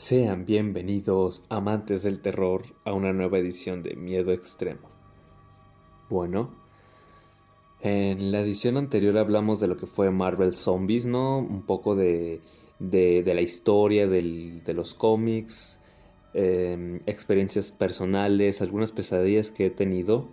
Sean 0.00 0.44
bienvenidos, 0.44 1.42
amantes 1.48 2.04
del 2.04 2.20
terror, 2.20 2.62
a 2.84 2.92
una 2.92 3.12
nueva 3.12 3.38
edición 3.38 3.82
de 3.82 3.96
Miedo 3.96 4.30
Extremo. 4.30 4.88
Bueno, 6.08 6.54
en 7.80 8.30
la 8.30 8.38
edición 8.38 8.76
anterior 8.76 9.18
hablamos 9.18 9.58
de 9.58 9.66
lo 9.66 9.76
que 9.76 9.88
fue 9.88 10.12
Marvel 10.12 10.54
Zombies, 10.54 11.06
¿no? 11.06 11.38
Un 11.38 11.62
poco 11.62 11.96
de, 11.96 12.40
de, 12.78 13.24
de 13.24 13.34
la 13.34 13.40
historia 13.40 14.06
del- 14.06 14.62
de 14.62 14.72
los 14.72 14.94
cómics, 14.94 15.80
em, 16.32 17.00
experiencias 17.06 17.72
personales, 17.72 18.62
algunas 18.62 18.92
pesadillas 18.92 19.50
que 19.50 19.66
he 19.66 19.70
tenido. 19.70 20.28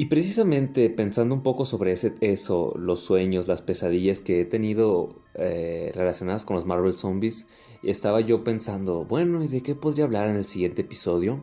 Y 0.00 0.06
precisamente 0.06 0.90
pensando 0.90 1.34
un 1.34 1.42
poco 1.42 1.64
sobre 1.64 1.90
ese, 1.90 2.14
eso, 2.20 2.72
los 2.78 3.00
sueños, 3.00 3.48
las 3.48 3.62
pesadillas 3.62 4.20
que 4.20 4.40
he 4.40 4.44
tenido 4.44 5.16
eh, 5.34 5.90
relacionadas 5.92 6.44
con 6.44 6.54
los 6.54 6.66
Marvel 6.66 6.92
Zombies, 6.92 7.48
estaba 7.82 8.20
yo 8.20 8.44
pensando, 8.44 9.06
bueno, 9.06 9.42
¿y 9.42 9.48
de 9.48 9.60
qué 9.60 9.74
podría 9.74 10.04
hablar 10.04 10.28
en 10.28 10.36
el 10.36 10.44
siguiente 10.44 10.82
episodio? 10.82 11.42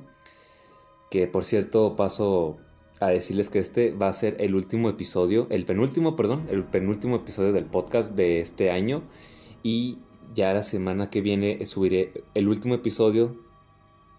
Que 1.11 1.27
por 1.27 1.43
cierto 1.43 1.97
paso 1.97 2.55
a 3.01 3.09
decirles 3.09 3.49
que 3.49 3.59
este 3.59 3.91
va 3.91 4.07
a 4.07 4.13
ser 4.13 4.37
el 4.39 4.55
último 4.55 4.87
episodio, 4.87 5.47
el 5.49 5.65
penúltimo, 5.65 6.15
perdón, 6.15 6.47
el 6.49 6.63
penúltimo 6.63 7.17
episodio 7.17 7.51
del 7.51 7.65
podcast 7.65 8.15
de 8.15 8.39
este 8.39 8.71
año. 8.71 9.03
Y 9.63 9.97
ya 10.33 10.53
la 10.53 10.61
semana 10.61 11.09
que 11.09 11.19
viene 11.19 11.65
subiré 11.65 12.23
el 12.33 12.47
último 12.47 12.75
episodio 12.75 13.35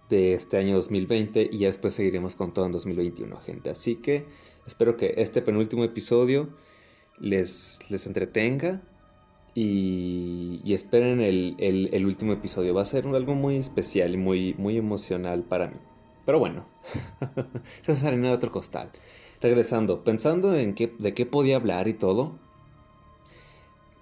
de 0.08 0.34
este 0.34 0.56
año 0.58 0.74
2020 0.76 1.48
y 1.50 1.58
ya 1.58 1.66
después 1.68 1.94
seguiremos 1.94 2.34
con 2.36 2.52
todo 2.54 2.66
en 2.66 2.72
2021, 2.72 3.36
gente. 3.40 3.70
Así 3.70 3.96
que 3.96 4.26
espero 4.66 4.96
que 4.96 5.14
este 5.18 5.42
penúltimo 5.42 5.84
episodio 5.84 6.48
les, 7.18 7.78
les 7.90 8.06
entretenga 8.06 8.82
y, 9.54 10.60
y 10.64 10.74
esperen 10.74 11.20
el, 11.20 11.56
el- 11.58 12.06
último 12.06 12.32
episodio. 12.32 12.74
Va 12.74 12.82
a 12.82 12.84
ser 12.84 13.06
algo 13.06 13.34
muy 13.34 13.56
especial 13.56 14.14
y 14.14 14.16
muy, 14.16 14.54
muy 14.58 14.76
emocional 14.76 15.44
para 15.44 15.68
mí. 15.68 15.78
Pero 16.26 16.38
bueno, 16.38 16.66
esa 17.82 17.92
es 17.92 18.04
harina 18.04 18.28
de 18.28 18.34
otro 18.34 18.50
costal. 18.50 18.90
Regresando, 19.40 20.04
pensando 20.04 20.54
en 20.54 20.74
qué, 20.74 20.92
de 20.98 21.14
qué 21.14 21.24
podía 21.26 21.56
hablar 21.56 21.88
y 21.88 21.94
todo, 21.94 22.38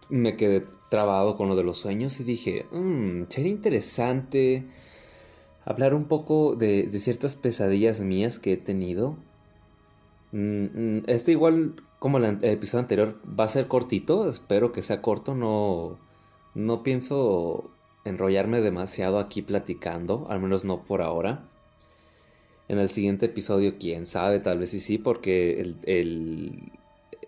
me 0.08 0.36
quedé 0.36 0.64
trabado 0.90 1.36
con 1.36 1.48
lo 1.48 1.56
de 1.56 1.64
los 1.64 1.78
sueños 1.78 2.20
y 2.20 2.24
dije, 2.24 2.66
"Mm, 2.72 3.24
sería 3.28 3.50
interesante 3.50 4.64
hablar 5.64 5.94
un 5.94 6.04
poco 6.04 6.56
de, 6.56 6.88
ciertas 7.00 7.36
pesadillas 7.36 8.00
mías 8.00 8.38
que 8.38 8.54
he 8.54 8.56
tenido. 8.56 9.16
Mm, 10.32 10.98
mm, 10.98 11.02
Este 11.06 11.32
igual 11.32 11.76
como 11.98 12.18
el, 12.18 12.38
episodio 12.42 12.82
anterior 12.82 13.20
va 13.38 13.44
a 13.44 13.48
ser 13.48 13.66
cortito, 13.66 14.28
espero 14.28 14.72
que 14.72 14.82
sea 14.82 15.00
corto, 15.00 15.34
no, 15.34 15.98
no 16.54 16.82
pienso 16.82 17.70
enrollarme 18.04 18.60
demasiado 18.60 19.18
aquí 19.18 19.40
platicando, 19.40 20.26
al 20.28 20.40
menos 20.40 20.64
no 20.64 20.84
por 20.84 21.00
ahora. 21.00 21.48
En 22.68 22.78
el 22.78 22.88
siguiente 22.88 23.26
episodio, 23.26 23.76
quién 23.78 24.06
sabe, 24.06 24.40
tal 24.40 24.58
vez 24.58 24.70
sí 24.70 24.80
sí, 24.80 24.98
porque 24.98 25.74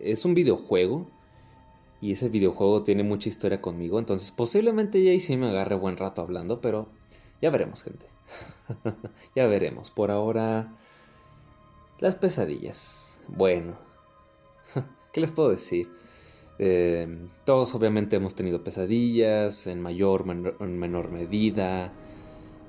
es 0.00 0.24
un 0.24 0.34
videojuego 0.34 1.06
y 2.00 2.12
ese 2.12 2.28
videojuego 2.28 2.82
tiene 2.82 3.02
mucha 3.02 3.28
historia 3.28 3.60
conmigo, 3.62 3.98
entonces 3.98 4.30
posiblemente 4.30 5.02
ya 5.02 5.10
ahí 5.10 5.20
sí 5.20 5.36
me 5.36 5.48
agarre 5.48 5.76
buen 5.76 5.96
rato 5.96 6.20
hablando, 6.20 6.60
pero 6.60 6.88
ya 7.40 7.50
veremos, 7.50 7.82
gente. 7.82 8.15
ya 9.34 9.46
veremos. 9.46 9.90
Por 9.90 10.10
ahora, 10.10 10.72
las 11.98 12.14
pesadillas. 12.16 13.18
Bueno, 13.28 13.76
¿qué 15.12 15.20
les 15.20 15.30
puedo 15.30 15.50
decir? 15.50 15.88
Eh, 16.58 17.28
todos 17.44 17.74
obviamente 17.74 18.16
hemos 18.16 18.34
tenido 18.34 18.64
pesadillas 18.64 19.66
en 19.66 19.82
mayor 19.82 20.24
o 20.26 20.64
en 20.64 20.78
menor 20.78 21.10
medida 21.10 21.92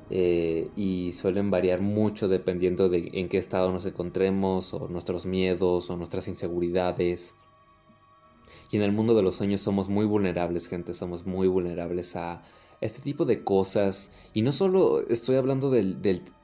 eh, 0.09 0.69
y 0.75 1.12
suelen 1.13 1.51
variar 1.51 1.81
mucho 1.81 2.28
dependiendo 2.28 2.90
de 2.90 3.09
en 3.13 3.29
qué 3.29 3.38
estado 3.38 3.72
nos 3.72 3.85
encontremos 3.85 4.73
o 4.73 4.88
nuestros 4.88 5.25
miedos 5.25 5.90
o 5.90 5.97
nuestras 5.97 6.28
inseguridades. 6.28 7.35
Y 8.72 8.78
en 8.78 8.84
el 8.84 8.91
mundo 8.91 9.16
de 9.16 9.23
los 9.23 9.35
sueños 9.35 9.62
somos 9.62 9.88
muy 9.90 10.06
vulnerables, 10.06 10.67
gente, 10.67 10.94
somos 10.94 11.25
muy 11.25 11.47
vulnerables 11.47 12.16
a 12.16 12.44
este 12.82 13.02
tipo 13.02 13.26
de 13.26 13.44
cosas. 13.44 14.12
Y 14.34 14.42
no 14.42 14.52
solo 14.52 15.02
estoy 15.08 15.36
hablando 15.36 15.70
de, 15.70 15.96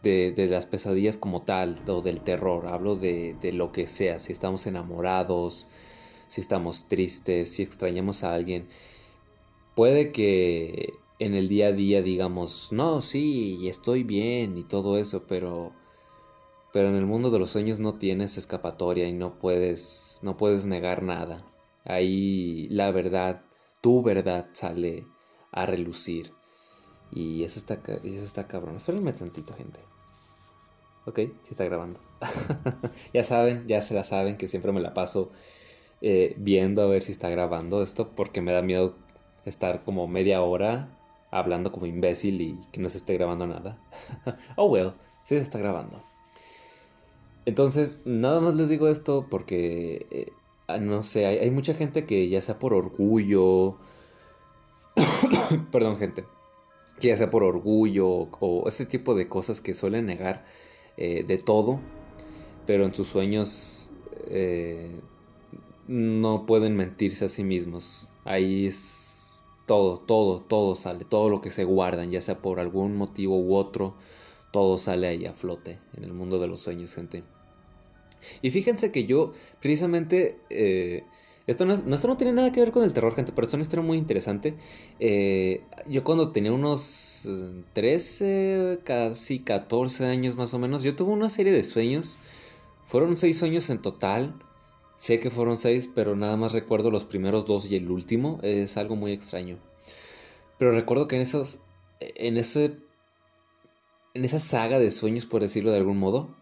de 0.01 0.47
las 0.47 0.65
pesadillas 0.65 1.17
como 1.17 1.43
tal 1.43 1.77
o 1.87 2.01
del 2.01 2.21
terror, 2.21 2.67
hablo 2.67 2.95
de, 2.95 3.35
de 3.41 3.53
lo 3.53 3.71
que 3.71 3.87
sea, 3.87 4.19
si 4.19 4.31
estamos 4.31 4.65
enamorados, 4.67 5.67
si 6.27 6.41
estamos 6.41 6.87
tristes, 6.87 7.51
si 7.51 7.63
extrañamos 7.63 8.23
a 8.23 8.33
alguien. 8.33 8.67
Puede 9.75 10.11
que 10.11 10.93
en 11.19 11.33
el 11.33 11.47
día 11.47 11.67
a 11.67 11.71
día 11.71 12.01
digamos, 12.01 12.71
no, 12.71 13.01
sí, 13.01 13.67
estoy 13.67 14.03
bien 14.03 14.57
y 14.57 14.63
todo 14.63 14.97
eso, 14.97 15.25
pero... 15.27 15.73
Pero 16.71 16.89
en 16.89 16.95
el 16.95 17.05
mundo 17.05 17.29
de 17.29 17.37
los 17.37 17.51
sueños 17.51 17.79
no 17.79 17.99
tienes 17.99 18.35
escapatoria 18.35 19.07
y 19.07 19.13
no 19.13 19.37
puedes, 19.37 20.19
no 20.23 20.37
puedes 20.37 20.65
negar 20.65 21.03
nada. 21.03 21.45
Ahí 21.85 22.67
la 22.71 22.89
verdad, 22.89 23.45
tu 23.79 24.01
verdad 24.01 24.49
sale 24.53 25.05
a 25.53 25.65
relucir. 25.65 26.33
Y 27.11 27.43
eso 27.43 27.59
está, 27.59 27.75
eso 27.75 28.25
está 28.25 28.47
cabrón. 28.47 28.75
Espérenme 28.75 29.13
tantito, 29.13 29.53
gente. 29.53 29.79
Ok, 31.05 31.19
sí 31.41 31.51
está 31.51 31.63
grabando. 31.65 31.99
ya 33.13 33.23
saben, 33.23 33.67
ya 33.67 33.81
se 33.81 33.93
la 33.93 34.03
saben 34.03 34.37
que 34.37 34.47
siempre 34.47 34.71
me 34.71 34.81
la 34.81 34.93
paso 34.93 35.29
eh, 36.01 36.33
viendo 36.37 36.81
a 36.81 36.87
ver 36.87 37.01
si 37.01 37.11
está 37.11 37.29
grabando 37.29 37.83
esto 37.83 38.09
porque 38.15 38.41
me 38.41 38.51
da 38.51 38.61
miedo 38.61 38.95
estar 39.45 39.83
como 39.83 40.07
media 40.07 40.41
hora 40.41 40.97
hablando 41.31 41.71
como 41.71 41.85
imbécil 41.85 42.41
y 42.41 42.59
que 42.71 42.79
no 42.79 42.89
se 42.89 42.97
esté 42.97 43.13
grabando 43.13 43.47
nada. 43.47 43.77
oh 44.55 44.65
well, 44.65 44.93
sí 45.23 45.35
se 45.35 45.41
está 45.41 45.59
grabando. 45.59 46.01
Entonces, 47.45 48.01
nada 48.05 48.39
más 48.39 48.55
les 48.55 48.69
digo 48.69 48.87
esto 48.87 49.27
porque, 49.29 50.07
eh, 50.11 50.31
ah, 50.67 50.77
no 50.77 51.03
sé, 51.03 51.25
hay, 51.25 51.39
hay 51.39 51.51
mucha 51.51 51.73
gente 51.73 52.05
que 52.05 52.29
ya 52.29 52.41
sea 52.41 52.59
por 52.59 52.73
orgullo, 52.73 53.77
perdón 55.71 55.97
gente, 55.97 56.25
que 56.99 57.07
ya 57.09 57.15
sea 57.15 57.29
por 57.29 57.43
orgullo 57.43 58.07
o 58.39 58.67
ese 58.67 58.85
tipo 58.85 59.15
de 59.15 59.27
cosas 59.27 59.61
que 59.61 59.73
suelen 59.73 60.05
negar 60.05 60.45
eh, 60.97 61.23
de 61.23 61.37
todo, 61.37 61.79
pero 62.65 62.85
en 62.85 62.93
sus 62.93 63.07
sueños 63.07 63.91
eh, 64.27 64.91
no 65.87 66.45
pueden 66.45 66.75
mentirse 66.75 67.25
a 67.25 67.29
sí 67.29 67.43
mismos. 67.43 68.09
Ahí 68.23 68.67
es 68.67 69.43
todo, 69.65 69.97
todo, 69.97 70.41
todo 70.41 70.75
sale, 70.75 71.05
todo 71.05 71.29
lo 71.29 71.41
que 71.41 71.49
se 71.49 71.63
guardan, 71.63 72.11
ya 72.11 72.21
sea 72.21 72.41
por 72.41 72.59
algún 72.59 72.95
motivo 72.95 73.37
u 73.37 73.55
otro, 73.55 73.95
todo 74.51 74.77
sale 74.77 75.07
ahí 75.07 75.25
a 75.25 75.33
flote 75.33 75.79
en 75.97 76.03
el 76.03 76.13
mundo 76.13 76.39
de 76.39 76.47
los 76.47 76.61
sueños, 76.61 76.93
gente. 76.93 77.23
Y 78.41 78.51
fíjense 78.51 78.91
que 78.91 79.05
yo, 79.05 79.33
precisamente, 79.59 80.39
eh, 80.49 81.03
esto, 81.47 81.65
no 81.65 81.73
es- 81.73 81.83
esto 81.85 82.07
no 82.07 82.17
tiene 82.17 82.33
nada 82.33 82.51
que 82.51 82.59
ver 82.61 82.71
con 82.71 82.83
el 82.83 82.93
terror, 82.93 83.15
gente, 83.15 83.31
pero 83.33 83.47
es 83.47 83.53
una 83.53 83.63
historia 83.63 83.83
muy 83.85 83.97
interesante. 83.97 84.55
Eh, 84.99 85.63
yo 85.87 86.03
cuando 86.03 86.31
tenía 86.31 86.51
unos 86.53 87.25
eh, 87.25 87.63
13, 87.73 88.79
casi 88.83 89.39
14 89.39 90.05
años 90.05 90.35
más 90.35 90.53
o 90.53 90.59
menos, 90.59 90.83
yo 90.83 90.95
tuve 90.95 91.11
una 91.11 91.29
serie 91.29 91.51
de 91.51 91.63
sueños. 91.63 92.19
Fueron 92.85 93.17
seis 93.17 93.37
sueños 93.39 93.69
en 93.69 93.81
total. 93.81 94.35
Sé 94.95 95.19
que 95.19 95.29
fueron 95.29 95.57
seis, 95.57 95.89
pero 95.93 96.15
nada 96.15 96.37
más 96.37 96.53
recuerdo 96.53 96.91
los 96.91 97.03
primeros 97.05 97.45
dos 97.45 97.69
y 97.71 97.75
el 97.75 97.89
último. 97.91 98.39
Es 98.41 98.77
algo 98.77 98.95
muy 98.95 99.11
extraño. 99.11 99.57
Pero 100.57 100.71
recuerdo 100.71 101.07
que 101.07 101.15
en 101.17 101.21
esos, 101.23 101.59
en 101.99 102.37
ese, 102.37 102.77
en 104.13 104.23
esa 104.23 104.39
saga 104.39 104.79
de 104.79 104.91
sueños, 104.91 105.25
por 105.25 105.41
decirlo 105.41 105.71
de 105.71 105.77
algún 105.77 105.97
modo, 105.97 106.35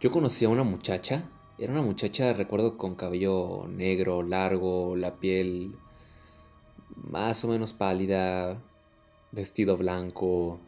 yo 0.00 0.10
conocí 0.10 0.44
a 0.44 0.48
una 0.48 0.62
muchacha. 0.62 1.28
Era 1.58 1.72
una 1.72 1.82
muchacha, 1.82 2.32
recuerdo, 2.32 2.78
con 2.78 2.94
cabello 2.94 3.66
negro, 3.68 4.22
largo, 4.22 4.94
la 4.94 5.16
piel 5.18 5.74
más 6.94 7.44
o 7.44 7.48
menos 7.48 7.72
pálida, 7.72 8.62
vestido 9.32 9.76
blanco. 9.76 10.60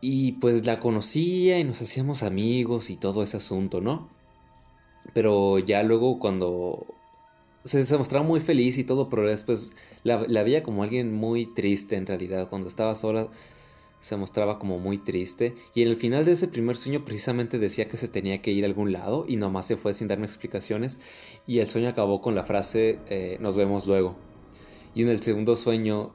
Y 0.00 0.32
pues 0.32 0.64
la 0.64 0.78
conocía 0.78 1.58
y 1.58 1.64
nos 1.64 1.82
hacíamos 1.82 2.22
amigos 2.22 2.88
y 2.88 2.96
todo 2.96 3.24
ese 3.24 3.38
asunto, 3.38 3.80
¿no? 3.80 4.08
Pero 5.12 5.58
ya 5.58 5.82
luego 5.82 6.20
cuando 6.20 6.86
se, 7.64 7.98
mostraba 7.98 8.24
muy 8.24 8.40
feliz 8.40 8.78
y 8.78 8.84
todo, 8.84 9.08
pero 9.08 9.28
después 9.28 9.72
la 10.04 10.42
veía 10.44 10.62
como 10.62 10.84
alguien 10.84 11.12
muy 11.12 11.46
triste 11.46 11.96
en 11.96 12.06
realidad. 12.06 12.48
Cuando 12.48 12.68
estaba 12.68 12.94
sola 12.94 13.28
se 14.00 14.16
mostraba 14.16 14.58
como 14.58 14.78
muy 14.78 14.98
triste. 14.98 15.54
Y 15.74 15.82
en 15.82 15.88
el 15.88 15.96
final 15.96 16.24
de 16.24 16.32
ese 16.32 16.48
primer 16.48 16.76
sueño 16.76 17.04
precisamente 17.04 17.58
decía 17.58 17.86
que 17.86 17.96
se 17.96 18.08
tenía 18.08 18.42
que 18.42 18.50
ir 18.50 18.64
a 18.64 18.66
algún 18.66 18.92
lado 18.92 19.24
y 19.28 19.36
nomás 19.36 19.66
se 19.66 19.76
fue 19.76 19.94
sin 19.94 20.08
darme 20.08 20.26
explicaciones. 20.26 21.00
Y 21.46 21.58
el 21.58 21.66
sueño 21.66 21.88
acabó 21.88 22.20
con 22.20 22.34
la 22.34 22.44
frase 22.44 22.98
eh, 23.08 23.36
nos 23.40 23.56
vemos 23.56 23.86
luego. 23.86 24.16
Y 24.94 25.02
en 25.02 25.08
el 25.08 25.22
segundo 25.22 25.54
sueño 25.54 26.12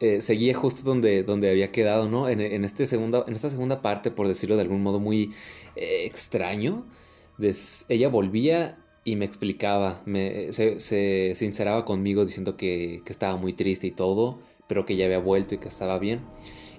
eh, 0.00 0.20
seguía 0.20 0.54
justo 0.54 0.82
donde, 0.82 1.22
donde 1.22 1.50
había 1.50 1.72
quedado, 1.72 2.08
¿no? 2.08 2.28
En, 2.28 2.40
este 2.64 2.86
segunda, 2.86 3.24
en 3.26 3.34
esta 3.34 3.48
segunda 3.48 3.80
parte, 3.80 4.10
por 4.10 4.28
decirlo 4.28 4.56
de 4.56 4.62
algún 4.62 4.82
modo 4.82 5.00
muy 5.00 5.32
eh, 5.76 6.04
extraño, 6.04 6.84
ella 7.88 8.08
volvía 8.08 8.78
y 9.04 9.16
me 9.16 9.24
explicaba, 9.24 10.02
me, 10.04 10.52
se, 10.52 10.80
se, 10.80 11.34
conmigo 11.84 12.24
diciendo 12.24 12.56
que, 12.56 13.00
que, 13.04 13.12
estaba 13.12 13.36
muy 13.36 13.54
triste 13.54 13.86
y 13.86 13.90
todo, 13.90 14.38
pero 14.68 14.84
que 14.84 14.96
ya 14.96 15.06
había 15.06 15.18
vuelto 15.18 15.56
y 15.56 15.58
que 15.58 15.68
estaba 15.68 15.98
bien. 15.98 16.20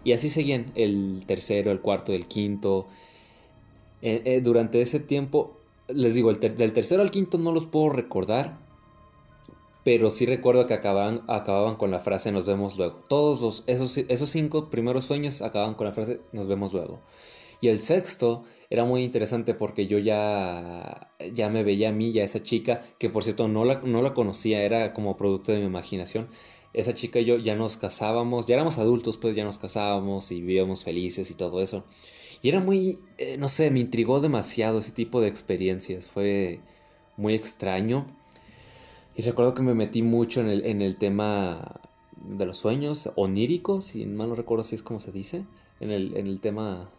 Y 0.04 0.14
así 0.14 0.30
seguían 0.30 0.72
el 0.76 1.24
tercero, 1.26 1.72
el 1.72 1.82
cuarto, 1.82 2.14
el 2.14 2.28
quinto. 2.28 2.88
Eh, 4.02 4.40
durante 4.42 4.80
ese 4.80 5.02
tiempo, 5.02 5.58
les 5.90 6.16
digo, 6.16 6.30
el 6.30 6.40
del 6.40 6.74
tercero 6.74 7.02
al 7.02 7.12
quinto 7.12 7.38
no 7.38 7.52
los 7.52 7.66
puedo 7.66 7.90
recordar, 7.90 8.58
pero 9.84 10.10
sí 10.10 10.26
recuerdo 10.26 10.66
que 10.66 10.74
acababan, 10.74 11.22
acababan 11.28 11.76
con 11.76 11.92
la 11.92 12.00
frase 12.00 12.32
nos 12.32 12.46
vemos 12.46 12.78
luego. 12.78 12.96
Todos 13.08 13.42
los, 13.42 13.64
esos, 13.68 13.98
esos 13.98 14.30
cinco 14.30 14.70
primeros 14.70 15.06
sueños 15.06 15.42
acababan 15.42 15.76
con 15.76 15.88
la 15.88 15.94
frase 15.94 16.22
nos 16.32 16.48
vemos 16.48 16.74
luego. 16.74 17.00
Y 17.62 17.68
el 17.68 17.82
sexto 17.82 18.44
era 18.70 18.86
muy 18.86 19.04
interesante 19.04 19.54
porque 19.54 19.88
yo 19.88 19.98
ya, 19.98 21.10
ya 21.34 21.50
me 21.50 21.64
veía 21.64 21.90
a 21.90 21.92
mí, 21.92 22.12
ya 22.12 22.24
esa 22.24 22.42
chica, 22.42 22.82
que 22.98 23.10
por 23.10 23.24
cierto 23.24 23.48
no 23.48 23.66
la, 23.66 23.82
no 23.82 24.02
la 24.02 24.14
conocía, 24.14 24.62
era 24.62 24.94
como 24.94 25.18
producto 25.18 25.52
de 25.52 25.60
mi 25.60 25.66
imaginación. 25.66 26.30
Esa 26.80 26.96
chica 26.96 27.20
y 27.20 27.26
yo 27.26 27.38
ya 27.38 27.56
nos 27.56 27.78
casábamos, 27.78 28.48
ya 28.48 28.56
éramos 28.56 28.78
adultos, 28.78 29.18
pues 29.18 29.36
ya 29.36 29.44
nos 29.44 29.58
casábamos 29.58 30.32
y 30.32 30.40
vivíamos 30.42 30.84
felices 30.84 31.30
y 31.30 31.34
todo 31.34 31.62
eso. 31.62 31.84
Y 32.42 32.50
era 32.50 32.62
muy, 32.62 33.00
eh, 33.18 33.38
no 33.38 33.50
sé, 33.50 33.70
me 33.70 33.82
intrigó 33.82 34.22
demasiado 34.22 34.78
ese 34.80 34.92
tipo 34.92 35.20
de 35.20 35.28
experiencias, 35.28 36.08
fue 36.08 36.62
muy 37.18 37.36
extraño. 37.36 38.08
Y 39.16 39.24
recuerdo 39.24 39.54
que 39.54 39.62
me 39.62 39.74
metí 39.74 40.02
mucho 40.04 40.40
en 40.40 40.48
el, 40.48 40.66
en 40.66 40.82
el 40.82 40.96
tema 40.96 41.82
de 42.16 42.46
los 42.46 42.58
sueños 42.58 43.12
oníricos, 43.16 43.86
si 43.86 44.06
mal 44.06 44.30
no 44.30 44.36
recuerdo 44.36 44.64
si 44.64 44.76
es 44.76 44.84
como 44.84 45.02
se 45.02 45.12
dice, 45.12 45.46
en 45.82 45.92
el, 45.92 46.16
en 46.16 46.28
el 46.28 46.40
tema 46.40 46.90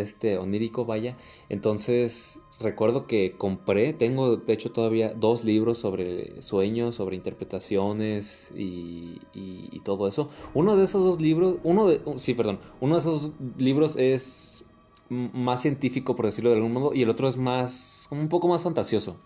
este 0.00 0.38
onírico, 0.38 0.84
vaya. 0.84 1.16
Entonces 1.48 2.40
recuerdo 2.60 3.06
que 3.06 3.36
compré, 3.36 3.92
tengo 3.92 4.36
de 4.36 4.52
hecho 4.52 4.70
todavía 4.70 5.12
dos 5.12 5.44
libros 5.44 5.78
sobre 5.78 6.40
sueños, 6.40 6.94
sobre 6.94 7.16
interpretaciones 7.16 8.50
y, 8.56 9.18
y, 9.34 9.80
todo 9.80 10.08
eso. 10.08 10.28
Uno 10.54 10.76
de 10.76 10.84
esos 10.84 11.04
dos 11.04 11.20
libros, 11.20 11.58
uno 11.62 11.86
de, 11.86 12.00
sí, 12.16 12.34
perdón, 12.34 12.58
uno 12.80 12.94
de 12.94 13.00
esos 13.00 13.32
libros 13.58 13.96
es 13.96 14.64
más 15.08 15.60
científico, 15.60 16.14
por 16.14 16.24
decirlo 16.24 16.50
de 16.50 16.56
algún 16.56 16.72
modo, 16.72 16.94
y 16.94 17.02
el 17.02 17.10
otro 17.10 17.28
es 17.28 17.36
más, 17.36 18.08
un 18.10 18.28
poco 18.28 18.48
más 18.48 18.62
fantasioso 18.62 19.16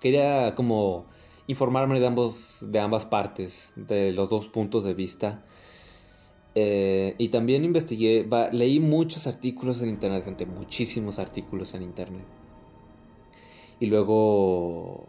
quería 0.00 0.54
como 0.54 1.06
informarme 1.46 1.98
de, 2.00 2.06
ambos, 2.06 2.66
de 2.68 2.80
ambas 2.80 3.06
partes, 3.06 3.70
de 3.76 4.12
los 4.12 4.30
dos 4.30 4.48
puntos 4.48 4.84
de 4.84 4.94
vista. 4.94 5.44
Eh, 6.60 7.14
y 7.18 7.28
también 7.28 7.64
investigué, 7.64 8.28
leí 8.50 8.80
muchos 8.80 9.28
artículos 9.28 9.80
en 9.80 9.90
internet, 9.90 10.24
gente, 10.24 10.44
muchísimos 10.44 11.20
artículos 11.20 11.72
en 11.74 11.84
internet. 11.84 12.24
Y 13.78 13.86
luego, 13.86 15.06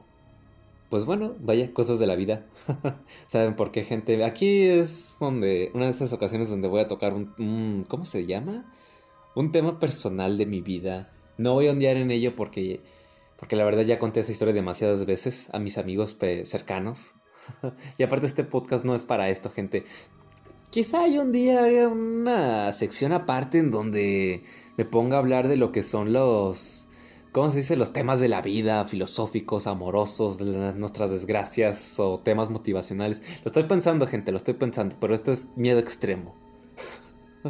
pues 0.89 1.05
bueno, 1.05 1.33
vaya, 1.39 1.73
cosas 1.73 1.97
de 1.97 2.05
la 2.05 2.15
vida. 2.15 2.45
¿Saben 3.27 3.55
por 3.55 3.71
qué, 3.71 3.81
gente? 3.81 4.23
Aquí 4.23 4.61
es 4.61 5.17
donde, 5.19 5.71
una 5.73 5.85
de 5.85 5.91
esas 5.91 6.13
ocasiones 6.13 6.51
donde 6.51 6.67
voy 6.67 6.81
a 6.81 6.87
tocar 6.87 7.15
un, 7.15 7.83
¿cómo 7.87 8.05
se 8.05 8.27
llama? 8.27 8.71
Un 9.35 9.51
tema 9.51 9.79
personal 9.79 10.37
de 10.37 10.45
mi 10.45 10.61
vida. 10.61 11.11
No 11.39 11.53
voy 11.55 11.65
a 11.65 11.71
ondear 11.71 11.97
en 11.97 12.11
ello 12.11 12.35
porque 12.35 12.81
porque 13.39 13.55
la 13.55 13.63
verdad 13.63 13.83
ya 13.83 13.97
conté 13.97 14.19
esa 14.19 14.33
historia 14.33 14.53
demasiadas 14.53 15.05
veces 15.05 15.47
a 15.53 15.59
mis 15.59 15.77
amigos 15.77 16.17
cercanos. 16.43 17.13
y 17.97 18.03
aparte 18.03 18.25
este 18.25 18.43
podcast 18.43 18.85
no 18.85 18.93
es 18.93 19.05
para 19.05 19.29
esto, 19.29 19.49
gente. 19.49 19.85
Quizá 20.69 21.01
hay 21.01 21.18
un 21.18 21.31
día 21.31 21.63
haya 21.63 21.88
una 21.88 22.71
sección 22.74 23.12
aparte 23.12 23.57
en 23.57 23.71
donde 23.71 24.44
me 24.77 24.86
ponga 24.86 25.16
a 25.16 25.19
hablar 25.19 25.48
de 25.48 25.57
lo 25.57 25.71
que 25.71 25.81
son 25.81 26.13
los... 26.13 26.88
¿Cómo 27.31 27.50
se 27.50 27.57
dice? 27.57 27.75
Los 27.75 27.92
temas 27.92 28.19
de 28.19 28.27
la 28.27 28.42
vida, 28.42 28.86
filosóficos, 28.86 29.66
amorosos, 29.66 30.39
nuestras 30.39 31.10
desgracias 31.10 32.00
o 32.00 32.18
temas 32.18 32.51
motivacionales. 32.51 33.24
Lo 33.44 33.48
estoy 33.48 33.63
pensando, 33.63 34.06
gente, 34.06 34.31
lo 34.31 34.38
estoy 34.38 34.56
pensando, 34.56 34.95
pero 35.00 35.16
esto 35.16 35.31
es 35.31 35.50
miedo 35.56 35.80
extremo. 35.80 36.36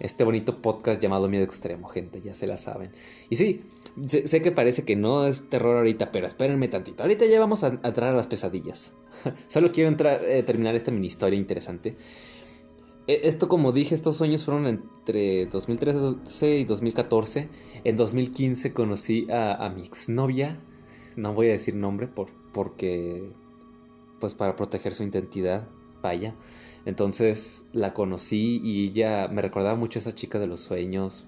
este 0.00 0.24
bonito 0.24 0.60
podcast 0.60 1.00
llamado 1.00 1.28
Miedo 1.28 1.44
Extremo, 1.44 1.88
gente, 1.88 2.20
ya 2.20 2.34
se 2.34 2.46
la 2.46 2.56
saben. 2.56 2.90
Y 3.30 3.36
sí, 3.36 3.64
sé, 4.06 4.42
que 4.42 4.52
parece 4.52 4.84
que 4.84 4.96
no 4.96 5.26
es 5.26 5.48
terror 5.48 5.76
ahorita, 5.76 6.10
pero 6.12 6.26
espérenme 6.26 6.68
tantito. 6.68 7.02
Ahorita 7.02 7.26
ya 7.26 7.40
vamos 7.40 7.64
a, 7.64 7.68
entrar 7.68 8.04
a 8.04 8.12
las 8.12 8.26
pesadillas. 8.26 8.92
Solo 9.48 9.72
quiero 9.72 9.94
eh, 9.98 10.42
terminar 10.42 10.74
esta 10.74 10.90
mini 10.90 11.06
historia 11.06 11.38
interesante. 11.38 11.96
E, 13.06 13.20
esto, 13.24 13.48
como 13.48 13.72
dije, 13.72 13.94
estos 13.94 14.16
sueños 14.16 14.44
fueron 14.44 14.66
entre 14.66 15.46
2013 15.46 16.58
y 16.58 16.64
2014. 16.64 17.48
En 17.84 17.96
2015 17.96 18.72
conocí 18.72 19.26
a, 19.30 19.70
mi 19.74 19.82
exnovia. 19.82 20.60
No 21.16 21.32
voy 21.34 21.48
a 21.48 21.52
decir 21.52 21.74
nombre 21.76 22.08
por, 22.08 22.28
porque, 22.52 23.30
pues 24.18 24.34
para 24.34 24.56
proteger 24.56 24.94
su 24.94 25.04
identidad, 25.04 25.68
vaya. 26.02 26.34
Entonces 26.84 27.64
la 27.72 27.94
conocí 27.94 28.60
y 28.62 28.86
ella 28.86 29.28
me 29.28 29.40
recordaba 29.40 29.76
mucho 29.76 29.98
a 29.98 30.00
esa 30.00 30.12
chica 30.12 30.38
de 30.38 30.48
los 30.48 30.60
sueños. 30.60 31.26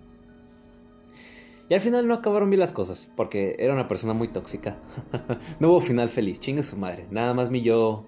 Y 1.69 1.75
al 1.75 1.81
final 1.81 2.07
no 2.07 2.15
acabaron 2.15 2.51
bien 2.51 2.61
las 2.61 2.73
cosas, 2.73 3.11
porque 3.17 3.57
era 3.59 3.73
una 3.73 3.89
persona 3.89 4.13
muy 4.13 4.29
tóxica. 4.29 4.79
no 5.61 5.71
hubo 5.71 5.81
final 5.81 6.09
feliz, 6.09 6.39
chingue 6.39 6.63
su 6.63 6.77
madre. 6.77 7.07
Nada 7.11 7.35
más 7.35 7.51
mi 7.51 7.61
yo, 7.63 8.05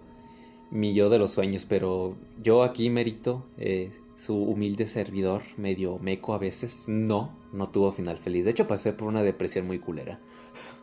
mi 0.71 0.95
yo 0.95 1.09
de 1.09 1.19
los 1.19 1.33
sueños, 1.33 1.67
pero 1.67 2.17
yo 2.41 2.63
aquí 2.63 2.89
merito 2.89 3.47
eh, 3.57 3.91
su 4.19 4.37
humilde 4.37 4.87
servidor, 4.87 5.43
medio 5.57 5.99
meco 5.99 6.35
a 6.35 6.39
veces, 6.39 6.85
no, 6.89 7.37
no 7.53 7.69
tuvo 7.71 7.93
final 7.93 8.19
feliz. 8.19 8.45
De 8.45 8.51
hecho, 8.53 8.67
pasé 8.67 8.93
por 8.93 9.09
una 9.09 9.23
depresión 9.23 9.67
muy 9.67 9.79
culera. 9.79 10.21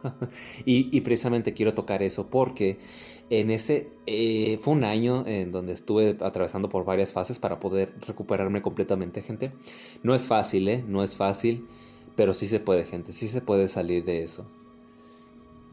y, 0.66 1.01
precisamente 1.01 1.54
quiero 1.54 1.74
tocar 1.74 2.01
eso 2.01 2.30
porque 2.30 2.78
en 3.30 3.51
ese 3.51 3.89
eh, 4.06 4.57
fue 4.62 4.74
un 4.74 4.83
año 4.83 5.25
en 5.28 5.51
donde 5.51 5.74
estuve 5.74 6.18
atravesando 6.21 6.69
por 6.69 6.86
varias 6.86 7.11
fases 7.11 7.40
para 7.40 7.59
poder 7.59 7.94
recuperarme 8.07 8.61
completamente, 8.61 9.21
gente. 9.21 9.52
No 10.04 10.16
es 10.16 10.28
fácil, 10.28 10.68
¿eh? 10.68 10.83
No 10.88 11.04
es 11.04 11.16
fácil, 11.16 11.68
pero 12.16 12.34
sí 12.34 12.48
se 12.48 12.60
puede, 12.60 12.86
gente, 12.86 13.12
sí 13.12 13.28
se 13.28 13.42
puede 13.42 13.68
salir 13.68 14.06
de 14.06 14.24
eso. 14.24 14.45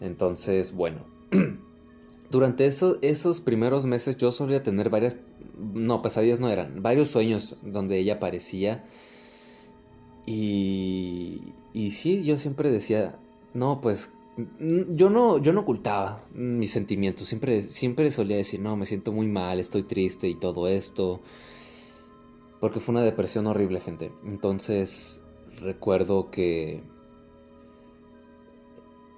Entonces, 0.01 0.75
bueno. 0.75 1.05
Durante 2.31 2.67
esos 2.67 3.41
primeros 3.43 3.85
meses 3.85 4.17
yo 4.17 4.31
solía 4.33 4.63
tener 4.63 4.89
varias 4.89 5.17
no, 5.59 6.03
pesadillas 6.03 6.41
no 6.41 6.49
eran. 6.49 6.83
Varios 6.83 7.09
sueños 7.09 7.57
donde 7.63 7.99
ella 7.99 8.15
aparecía. 8.15 8.85
Y. 10.27 11.55
Y 11.73 11.93
sí, 11.93 12.23
yo 12.23 12.37
siempre 12.37 12.71
decía. 12.71 13.19
No, 13.55 13.81
pues. 13.81 14.11
Yo 14.59 15.11
no, 15.11 15.39
yo 15.39 15.53
no 15.53 15.61
ocultaba 15.61 16.25
mis 16.33 16.71
sentimientos. 16.71 17.29
Siempre, 17.29 17.63
siempre 17.63 18.11
solía 18.11 18.39
decir, 18.39 18.61
no, 18.61 18.77
me 18.77 18.87
siento 18.87 19.13
muy 19.13 19.29
mal, 19.29 19.61
estoy 19.61 19.83
triste 19.83 20.27
y 20.27 20.35
todo 20.35 20.69
esto. 20.69 21.21
Porque 22.59 22.81
fue 22.81 22.95
una 22.95 23.05
depresión 23.05 23.47
horrible, 23.47 23.79
gente. 23.79 24.11
Entonces, 24.25 25.22
recuerdo 25.61 26.31
que. 26.31 26.83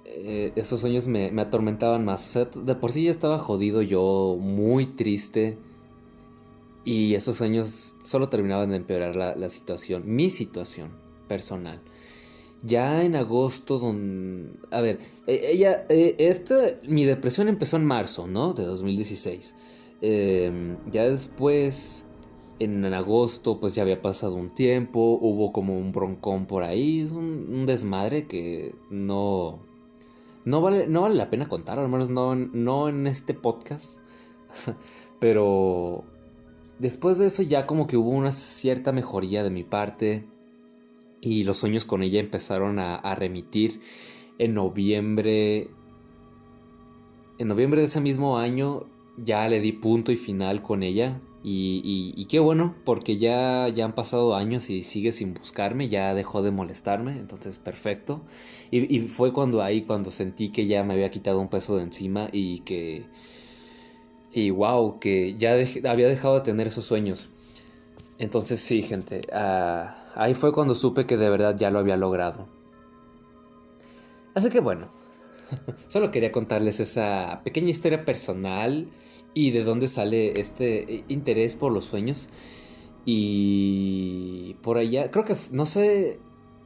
Eh, 0.05 0.53
esos 0.55 0.79
sueños 0.79 1.07
me, 1.07 1.31
me 1.31 1.41
atormentaban 1.41 2.05
más. 2.05 2.25
O 2.25 2.29
sea, 2.29 2.45
de 2.63 2.75
por 2.75 2.91
sí 2.91 3.05
ya 3.05 3.11
estaba 3.11 3.37
jodido 3.37 3.81
yo, 3.81 4.37
muy 4.39 4.85
triste 4.85 5.57
y 6.85 7.15
esos 7.15 7.41
años 7.41 7.95
solo 8.03 8.29
terminaban 8.29 8.69
de 8.69 8.77
empeorar 8.77 9.15
la, 9.15 9.49
situación, 9.49 10.03
mi 10.05 10.29
situación 10.29 10.91
personal. 11.27 11.81
Ya 12.61 13.03
en 13.03 13.15
agosto, 13.15 13.79
don... 13.79 14.59
a 14.71 14.81
ver, 14.81 14.99
e, 15.25 15.51
ella, 15.51 15.85
e, 15.89 16.15
esta, 16.19 16.79
mi 16.87 17.03
depresión 17.03 17.47
empezó 17.47 17.77
en 17.77 17.85
marzo, 17.85 18.27
¿no? 18.27 18.53
De 18.53 18.63
2016. 18.63 19.55
Em, 20.01 20.77
ya 20.91 21.09
después, 21.09 22.04
en, 22.59 22.85
agosto, 22.85 23.59
pues 23.59 23.75
ya 23.75 23.83
había 23.83 24.01
pasado 24.01 24.35
un 24.35 24.49
tiempo, 24.49 25.17
hubo 25.21 25.51
como 25.51 25.77
un 25.77 25.91
broncón 25.91 26.45
por 26.45 26.63
ahí, 26.63 27.03
un, 27.11 27.47
un 27.49 27.65
desmadre 27.65 28.27
que 28.27 28.75
no, 28.89 29.59
no 30.45 30.61
vale, 30.61 30.87
no 30.87 31.01
vale 31.01 31.15
la 31.15 31.29
pena 31.29 31.47
contar, 31.47 31.79
al 31.79 31.89
menos 31.89 32.09
no, 32.09 32.35
no 32.35 32.89
en 32.89 33.07
este 33.07 33.33
podcast. 33.33 33.99
Pero 35.19 36.03
Después 36.79 37.17
de 37.17 37.27
eso 37.27 37.41
ya 37.41 37.65
como 37.65 37.87
que 37.87 37.95
hubo 37.95 38.09
una 38.09 38.31
cierta 38.31 38.91
mejoría 38.91 39.43
de 39.43 39.49
mi 39.49 39.63
parte 39.63 40.27
y 41.21 41.45
los 41.45 41.57
sueños 41.57 41.85
con 41.85 42.03
ella 42.03 42.19
empezaron 42.19 42.79
a, 42.79 43.15
remitir 43.15 43.79
en 44.37 44.53
noviembre. 44.53 45.69
En 47.37 47.47
noviembre 47.47 47.79
de 47.79 47.85
ese 47.85 48.01
mismo 48.01 48.37
año 48.37 48.87
ya 49.17 49.47
le 49.47 49.61
di 49.61 49.71
punto 49.71 50.11
y 50.11 50.17
final 50.17 50.61
con 50.61 50.83
ella. 50.83 51.21
Y, 51.47 52.25
qué 52.25 52.39
bueno, 52.39 52.73
porque 52.85 53.17
ya, 53.17 53.67
ya 53.69 53.85
han 53.85 53.93
pasado 53.93 54.35
años 54.35 54.71
y 54.71 54.81
sigue 54.81 55.11
sin 55.11 55.35
buscarme, 55.35 55.89
ya 55.89 56.15
dejó 56.15 56.41
de 56.41 56.49
molestarme, 56.49 57.19
entonces 57.19 57.59
perfecto. 57.59 58.23
Y, 58.71 59.01
fue 59.01 59.31
cuando 59.31 59.61
ahí, 59.61 59.83
cuando 59.83 60.09
sentí 60.09 60.49
que 60.49 60.65
ya 60.65 60.83
me 60.83 60.95
había 60.95 61.11
quitado 61.11 61.39
un 61.39 61.47
peso 61.47 61.77
de 61.77 61.83
encima 61.83 62.29
y 62.31 62.59
que 62.61 63.05
Y 64.33 64.49
wow, 64.49 64.99
que 64.99 65.35
ya 65.37 65.53
había 65.87 66.07
dejado 66.07 66.35
de 66.35 66.41
tener 66.41 66.65
esos 66.67 66.85
sueños. 66.85 67.29
Entonces 68.17 68.59
sí, 68.59 68.81
gente, 68.81 69.21
ah, 69.31 70.11
ahí 70.15 70.33
fue 70.33 70.51
cuando 70.51 70.73
supe 70.73 71.05
que 71.05 71.15
de 71.15 71.29
verdad 71.29 71.55
ya 71.57 71.69
lo 71.69 71.77
había 71.77 71.95
logrado. 71.95 72.47
Así 74.33 74.49
que 74.49 74.61
bueno, 74.61 74.89
solo 75.89 76.09
quería 76.09 76.31
contarles 76.31 76.79
esa 76.79 77.41
pequeña 77.43 77.69
historia 77.69 78.03
personal 78.03 78.89
y 79.35 79.51
de 79.51 79.63
dónde 79.63 79.87
sale 79.87 80.39
este 80.39 81.03
interés 81.07 81.55
por 81.55 81.71
los 81.71 81.85
sueños. 81.85 82.29
Y 83.05 84.55
por 84.63 84.79
allá, 84.79 85.11
creo 85.11 85.25
que, 85.25 85.35
no 85.51 85.67
sé, 85.67 86.19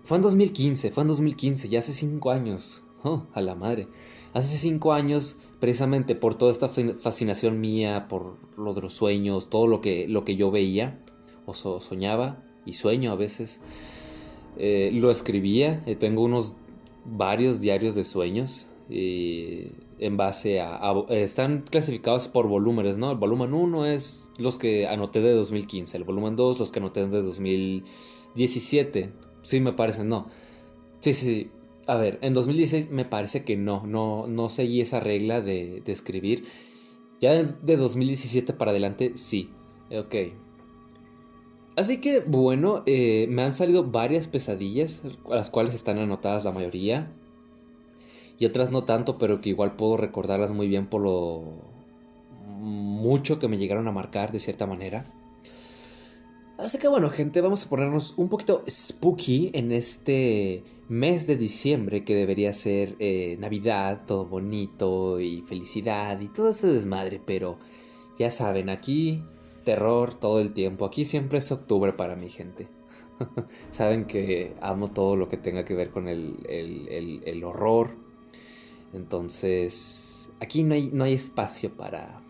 fue 0.04 0.16
en 0.16 0.22
2015, 0.22 0.92
fue 0.92 1.02
en 1.04 1.10
2015, 1.10 1.68
ya 1.68 1.80
hace 1.80 1.92
cinco 1.92 2.32
años. 2.32 2.84
Oh, 3.04 3.24
a 3.34 3.42
la 3.42 3.56
madre. 3.56 3.88
Hace 4.34 4.58
cinco 4.58 4.92
años, 4.92 5.38
precisamente 5.60 6.16
por 6.16 6.36
toda 6.36 6.52
esta 6.52 6.68
fascinación 6.68 7.62
mía, 7.62 8.08
por 8.10 8.36
lo 8.58 8.74
de 8.74 8.82
los 8.82 8.94
sueños, 8.94 9.50
todo 9.50 9.68
lo 9.68 9.80
que, 9.80 10.08
lo 10.10 10.26
que 10.26 10.36
yo 10.36 10.52
veía, 10.52 11.02
o 11.46 11.54
soñaba, 11.54 12.44
y 12.66 12.74
sueño 12.74 13.12
a 13.12 13.16
veces, 13.16 13.62
eh, 14.58 14.92
lo 14.94 15.12
escribía. 15.12 15.82
Eh, 15.86 15.96
tengo 15.96 16.24
unos 16.24 16.56
varios 17.06 17.62
diarios 17.62 17.96
de 17.96 18.04
sueños. 18.04 18.68
En 18.90 20.18
base 20.18 20.62
a, 20.62 20.80
Están 21.10 21.62
clasificados 21.62 22.28
por 22.28 22.48
volúmenes, 22.48 22.98
¿no? 22.98 23.12
El 23.12 23.18
volumen 23.18 23.54
1 23.54 23.86
es 23.86 24.32
los 24.38 24.58
que 24.58 24.88
anoté 24.88 25.22
de 25.22 25.34
2015. 25.34 25.98
El 25.98 26.04
volumen 26.04 26.36
2 26.36 26.60
los 26.60 26.72
que 26.72 26.80
anoté 26.80 27.06
de 27.06 27.22
2017. 27.22 29.14
Sí, 29.42 29.60
me 29.60 29.74
parece, 29.74 30.04
no. 30.04 30.28
Sí, 31.00 31.14
sí, 31.14 31.26
sí. 31.26 31.52
A 31.88 31.96
ver, 31.96 32.20
en 32.22 32.34
2016 32.34 32.92
me 32.92 33.06
parece 33.06 33.44
que 33.44 33.58
no, 33.58 33.86
no, 33.86 34.28
no 34.28 34.50
seguí 34.50 34.82
esa 34.82 35.00
regla 35.00 35.42
de, 35.42 35.84
escribir. 35.88 36.46
Ya 37.20 37.34
de, 37.34 37.78
2017 37.78 38.54
para 38.54 38.72
adelante, 38.72 39.14
sí. 39.16 39.50
Ok. 39.92 40.16
Así 41.76 42.02
que 42.02 42.20
bueno, 42.20 42.84
eh, 42.86 43.28
me 43.30 43.44
han 43.44 43.54
salido 43.54 43.86
varias 43.86 44.28
pesadillas, 44.28 45.02
las 45.30 45.50
cuales 45.50 45.74
están 45.74 45.98
anotadas 45.98 46.44
la 46.44 46.52
mayoría. 46.52 47.16
Y 48.40 48.46
otras 48.46 48.72
no 48.72 48.86
tanto, 48.86 49.18
pero 49.18 49.42
que 49.42 49.50
igual 49.50 49.76
puedo 49.76 49.98
recordarlas 49.98 50.54
muy 50.54 50.68
bien 50.68 50.88
por 50.88 51.02
lo 51.02 51.44
mucho 52.60 53.38
que 53.38 53.48
me 53.48 53.58
llegaron 53.58 53.88
a 53.88 53.92
marcar 53.92 54.32
de 54.32 54.40
cierta 54.40 54.66
manera. 54.66 55.06
Así 56.58 56.78
que 56.78 56.88
bueno, 56.90 57.10
gente, 57.10 57.40
vamos 57.42 57.66
a 57.66 57.70
ponernos 57.70 58.16
un 58.18 58.28
poquito 58.28 58.64
spooky 58.70 59.52
en 59.54 59.72
este 59.72 60.64
mes 60.90 61.26
de 61.26 61.38
diciembre 61.38 62.04
que 62.04 62.16
debería 62.16 62.52
ser 62.52 62.96
eh, 63.00 63.38
Navidad, 63.40 64.02
todo 64.06 64.26
bonito 64.26 65.20
y 65.22 65.42
felicidad 65.42 66.20
y 66.20 66.28
todo 66.28 66.50
ese 66.50 66.68
desmadre, 66.68 67.22
pero 67.26 67.58
ya 68.18 68.30
saben, 68.30 68.70
aquí 68.70 69.24
terror 69.64 70.14
todo 70.14 70.42
el 70.42 70.52
tiempo, 70.52 70.86
aquí 70.86 71.06
siempre 71.06 71.38
es 71.38 71.52
octubre 71.52 71.94
para 71.94 72.18
mi 72.18 72.30
gente. 72.30 72.68
saben 73.70 74.06
que 74.06 74.54
amo 74.62 74.90
todo 74.90 75.16
lo 75.16 75.30
que 75.30 75.38
tenga 75.38 75.64
que 75.64 75.76
ver 75.76 75.92
con 75.92 76.10
el, 76.10 76.36
el 76.46 77.44
horror, 77.46 78.09
entonces 78.94 80.30
aquí 80.40 80.64
no 80.64 80.74
hay, 80.74 80.90
no 80.92 81.04
hay 81.04 81.14
espacio 81.14 81.76
para, 81.76 82.22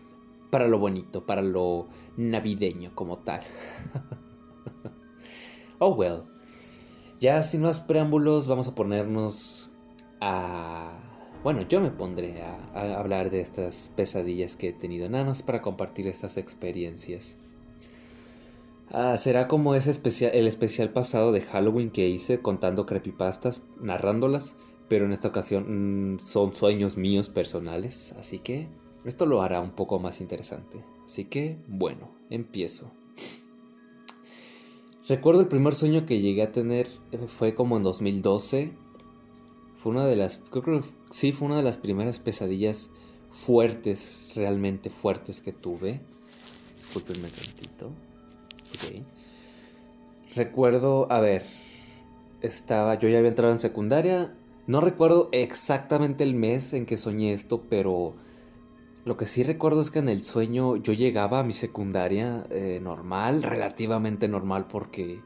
para 0.50 0.68
lo 0.68 0.78
bonito, 0.78 1.26
para 1.26 1.42
lo 1.42 1.88
navideño 2.16 2.94
como 2.94 3.18
tal. 3.18 3.40
oh 5.78 5.94
well. 5.94 6.24
Ya 7.20 7.42
sin 7.42 7.62
más 7.62 7.80
preámbulos 7.80 8.48
vamos 8.48 8.68
a 8.68 8.74
ponernos 8.74 9.70
a... 10.20 10.98
Bueno, 11.42 11.62
yo 11.62 11.80
me 11.80 11.90
pondré 11.90 12.42
a, 12.42 12.98
hablar 12.98 13.30
de 13.30 13.40
estas 13.40 13.90
pesadillas 13.96 14.56
que 14.56 14.70
he 14.70 14.72
tenido, 14.72 15.08
nada 15.08 15.24
más 15.24 15.42
para 15.42 15.62
compartir 15.62 16.06
estas 16.06 16.36
experiencias. 16.36 17.38
Ah, 18.90 19.16
será 19.16 19.48
como 19.48 19.74
ese 19.74 19.90
especial, 19.90 20.32
el 20.34 20.46
especial 20.46 20.92
pasado 20.92 21.32
de 21.32 21.40
Halloween 21.42 21.90
que 21.90 22.08
hice 22.08 22.40
contando 22.40 22.86
creepypastas, 22.86 23.62
narrándolas, 23.80 24.56
pero 24.90 25.04
en 25.04 25.12
esta 25.12 25.28
ocasión 25.28 26.14
mm, 26.14 26.18
son 26.18 26.52
sueños 26.52 26.96
míos 26.96 27.28
personales, 27.28 28.12
así 28.18 28.40
que 28.40 28.68
esto 29.04 29.24
lo 29.24 29.40
hará 29.40 29.60
un 29.60 29.70
poco 29.70 30.00
más 30.00 30.20
interesante. 30.20 30.84
Así 31.04 31.26
que, 31.26 31.58
bueno, 31.68 32.10
empiezo. 32.28 32.90
Recuerdo 35.08 35.42
el 35.42 35.48
primer 35.48 35.76
sueño 35.76 36.06
que 36.06 36.20
llegué 36.20 36.42
a 36.42 36.50
tener 36.50 36.88
eh, 37.12 37.18
fue 37.28 37.54
como 37.54 37.76
en 37.76 37.84
2012. 37.84 38.72
Fue 39.76 39.92
una 39.92 40.04
de 40.06 40.16
las, 40.16 40.42
creo 40.50 40.62
que 40.64 40.80
sí, 41.10 41.30
fue 41.30 41.46
una 41.46 41.56
de 41.56 41.62
las 41.62 41.78
primeras 41.78 42.18
pesadillas 42.18 42.90
fuertes, 43.28 44.30
realmente 44.34 44.90
fuertes 44.90 45.40
que 45.40 45.52
tuve. 45.52 46.00
Disculpenme 46.74 47.28
tantito. 47.28 47.92
Recuerdo, 50.34 51.06
a 51.12 51.20
ver, 51.20 51.44
estaba, 52.40 52.98
yo 52.98 53.08
ya 53.08 53.18
había 53.18 53.30
entrado 53.30 53.52
en 53.52 53.60
secundaria. 53.60 54.34
No 54.70 54.80
recuerdo 54.80 55.30
exactamente 55.32 56.22
el 56.22 56.34
mes 56.34 56.74
en 56.74 56.86
que 56.86 56.96
soñé 56.96 57.32
esto, 57.32 57.64
pero 57.68 58.14
lo 59.04 59.16
que 59.16 59.26
sí 59.26 59.42
recuerdo 59.42 59.80
es 59.80 59.90
que 59.90 59.98
en 59.98 60.08
el 60.08 60.22
sueño 60.22 60.76
yo 60.76 60.92
llegaba 60.92 61.40
a 61.40 61.42
mi 61.42 61.52
secundaria 61.52 62.44
eh, 62.50 62.78
normal, 62.80 63.42
relativamente 63.42 64.28
normal 64.28 64.68
porque 64.68 65.22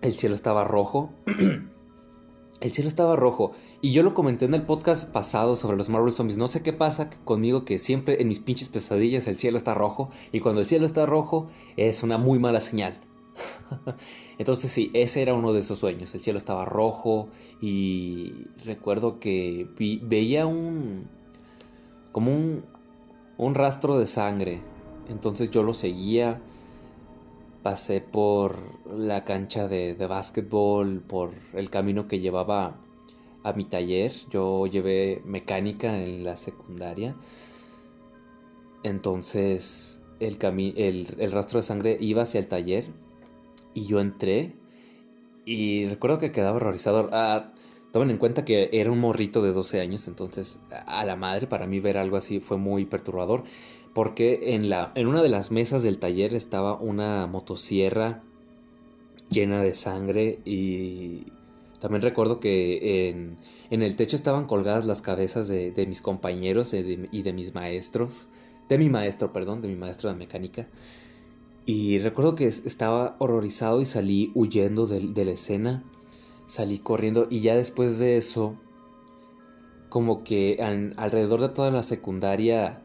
el 0.00 0.12
cielo 0.12 0.36
estaba 0.36 0.62
rojo. 0.62 1.12
el 2.60 2.70
cielo 2.70 2.86
estaba 2.86 3.16
rojo. 3.16 3.50
Y 3.80 3.92
yo 3.92 4.04
lo 4.04 4.14
comenté 4.14 4.44
en 4.44 4.54
el 4.54 4.62
podcast 4.62 5.10
pasado 5.10 5.56
sobre 5.56 5.76
los 5.76 5.88
Marvel 5.88 6.12
Zombies. 6.12 6.38
No 6.38 6.46
sé 6.46 6.62
qué 6.62 6.72
pasa 6.72 7.10
conmigo 7.24 7.64
que 7.64 7.80
siempre 7.80 8.22
en 8.22 8.28
mis 8.28 8.38
pinches 8.38 8.68
pesadillas 8.68 9.26
el 9.26 9.38
cielo 9.38 9.56
está 9.56 9.74
rojo. 9.74 10.08
Y 10.30 10.38
cuando 10.38 10.60
el 10.60 10.68
cielo 10.68 10.86
está 10.86 11.04
rojo 11.04 11.48
es 11.76 12.04
una 12.04 12.16
muy 12.16 12.38
mala 12.38 12.60
señal. 12.60 12.94
Entonces 14.38 14.70
sí, 14.70 14.90
ese 14.94 15.22
era 15.22 15.34
uno 15.34 15.52
de 15.52 15.60
esos 15.60 15.78
sueños. 15.78 16.14
El 16.14 16.20
cielo 16.20 16.36
estaba 16.36 16.64
rojo 16.64 17.28
y 17.60 18.46
recuerdo 18.64 19.20
que 19.20 19.68
veía 20.02 20.46
un 20.46 21.08
como 22.12 22.32
un, 22.32 22.64
un 23.38 23.54
rastro 23.54 23.98
de 23.98 24.06
sangre. 24.06 24.60
Entonces 25.08 25.50
yo 25.50 25.62
lo 25.62 25.74
seguía. 25.74 26.40
Pasé 27.62 28.00
por 28.00 28.56
la 28.92 29.24
cancha 29.24 29.68
de, 29.68 29.94
de 29.94 30.06
básquetbol, 30.06 31.00
por 31.00 31.30
el 31.54 31.70
camino 31.70 32.08
que 32.08 32.18
llevaba 32.18 32.76
a 33.44 33.52
mi 33.52 33.64
taller. 33.64 34.12
Yo 34.30 34.66
llevé 34.66 35.22
mecánica 35.24 36.02
en 36.02 36.24
la 36.24 36.36
secundaria. 36.36 37.14
Entonces 38.82 40.02
el, 40.18 40.38
el, 40.76 41.14
el, 41.18 41.32
rastro 41.32 41.58
de 41.58 41.62
sangre 41.62 41.96
iba 42.00 42.22
hacia 42.22 42.40
el 42.40 42.48
taller 42.48 42.86
y 43.74 43.86
yo 43.86 44.00
entré 44.00 44.54
y 45.44 45.86
recuerdo 45.86 46.18
que 46.18 46.32
quedaba 46.32 46.56
horrorizado. 46.56 47.08
Ah, 47.12 47.52
Tomen 47.92 48.10
en 48.10 48.16
cuenta 48.16 48.44
que 48.46 48.70
era 48.72 48.90
un 48.90 48.98
morrito 49.00 49.42
de 49.42 49.52
12 49.52 49.80
años, 49.80 50.08
entonces 50.08 50.60
a 50.86 51.04
la 51.04 51.14
madre 51.14 51.46
para 51.46 51.66
mí 51.66 51.78
ver 51.78 51.98
algo 51.98 52.16
así 52.16 52.40
fue 52.40 52.56
muy 52.56 52.86
perturbador, 52.86 53.44
porque 53.94 54.54
en, 54.54 54.70
la, 54.70 54.92
en 54.94 55.06
una 55.06 55.22
de 55.22 55.28
las 55.28 55.50
mesas 55.50 55.82
del 55.82 55.98
taller 55.98 56.32
estaba 56.32 56.80
una 56.80 57.26
motosierra 57.26 58.22
llena 59.28 59.62
de 59.62 59.74
sangre 59.74 60.40
y 60.46 61.24
también 61.80 62.00
recuerdo 62.00 62.40
que 62.40 63.10
en, 63.10 63.36
en 63.68 63.82
el 63.82 63.94
techo 63.94 64.16
estaban 64.16 64.46
colgadas 64.46 64.86
las 64.86 65.02
cabezas 65.02 65.48
de, 65.48 65.70
de 65.70 65.86
mis 65.86 66.00
compañeros 66.00 66.72
y 66.72 66.82
de, 66.82 67.08
y 67.12 67.22
de, 67.22 67.32
mis 67.34 67.54
maestros, 67.54 68.28
de 68.70 68.78
mi 68.78 68.88
maestro, 68.88 69.34
perdón, 69.34 69.60
de 69.60 69.68
mi 69.68 69.76
maestro 69.76 70.08
de 70.08 70.16
mecánica. 70.16 70.66
Y 71.64 71.98
recuerdo 71.98 72.34
que 72.34 72.46
estaba 72.46 73.16
horrorizado 73.18 73.80
y 73.80 73.84
salí 73.84 74.32
huyendo 74.34 74.86
de, 74.86 75.24
la 75.24 75.30
escena. 75.30 75.84
Salí 76.46 76.78
corriendo 76.78 77.26
y 77.30 77.40
ya 77.40 77.54
después 77.54 77.98
de 77.98 78.16
eso, 78.16 78.56
como 79.88 80.24
que 80.24 80.58
alrededor 80.96 81.40
de 81.40 81.48
toda 81.50 81.70
la 81.70 81.82
secundaria 81.82 82.82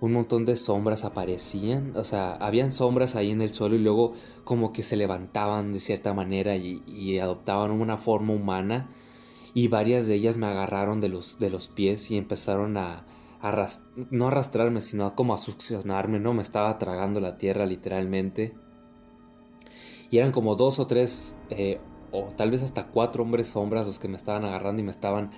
un 0.00 0.12
montón 0.12 0.44
de 0.44 0.54
sombras 0.54 1.04
aparecían, 1.04 1.92
o 1.96 2.04
sea, 2.04 2.32
habían 2.34 2.70
sombras 2.70 3.16
ahí 3.16 3.32
en 3.32 3.42
el 3.42 3.52
suelo 3.52 3.74
y 3.74 3.80
luego 3.80 4.12
como 4.44 4.72
que 4.72 4.84
se 4.84 4.96
levantaban 4.96 5.72
de 5.72 5.80
cierta 5.80 6.14
manera 6.14 6.56
y, 6.56 7.18
adoptaban 7.18 7.72
una 7.72 7.98
forma 7.98 8.32
humana. 8.34 8.88
Y 9.54 9.68
varias 9.68 10.06
de 10.06 10.14
ellas 10.14 10.36
me 10.36 10.46
agarraron 10.46 11.00
de 11.00 11.08
los, 11.08 11.38
de 11.40 11.50
los 11.50 11.68
pies 11.68 12.10
y 12.12 12.16
empezaron 12.16 12.76
a, 12.76 13.06
no 14.10 14.28
arrastrarme, 14.28 14.80
sino 14.80 15.14
como 15.14 15.34
a 15.34 15.38
succionarme, 15.38 16.18
¿no? 16.18 16.34
Me 16.34 16.42
estaba 16.42 16.78
tragando 16.78 17.20
la 17.20 17.38
tierra 17.38 17.66
literalmente. 17.66 18.54
Y 20.10 20.18
eran 20.18 20.32
como 20.32 20.54
dos 20.56 20.78
o 20.78 20.86
tres 20.86 21.36
eh, 21.50 21.80
o 22.10 22.28
tal 22.36 22.50
vez 22.50 22.62
hasta 22.62 22.86
cuatro 22.86 23.22
hombres 23.22 23.48
sombras 23.48 23.86
los 23.86 23.98
que 23.98 24.08
me 24.08 24.16
estaban 24.16 24.44
agarrando 24.44 24.80
y 24.80 24.84
me 24.84 24.90
estaban 24.90 25.30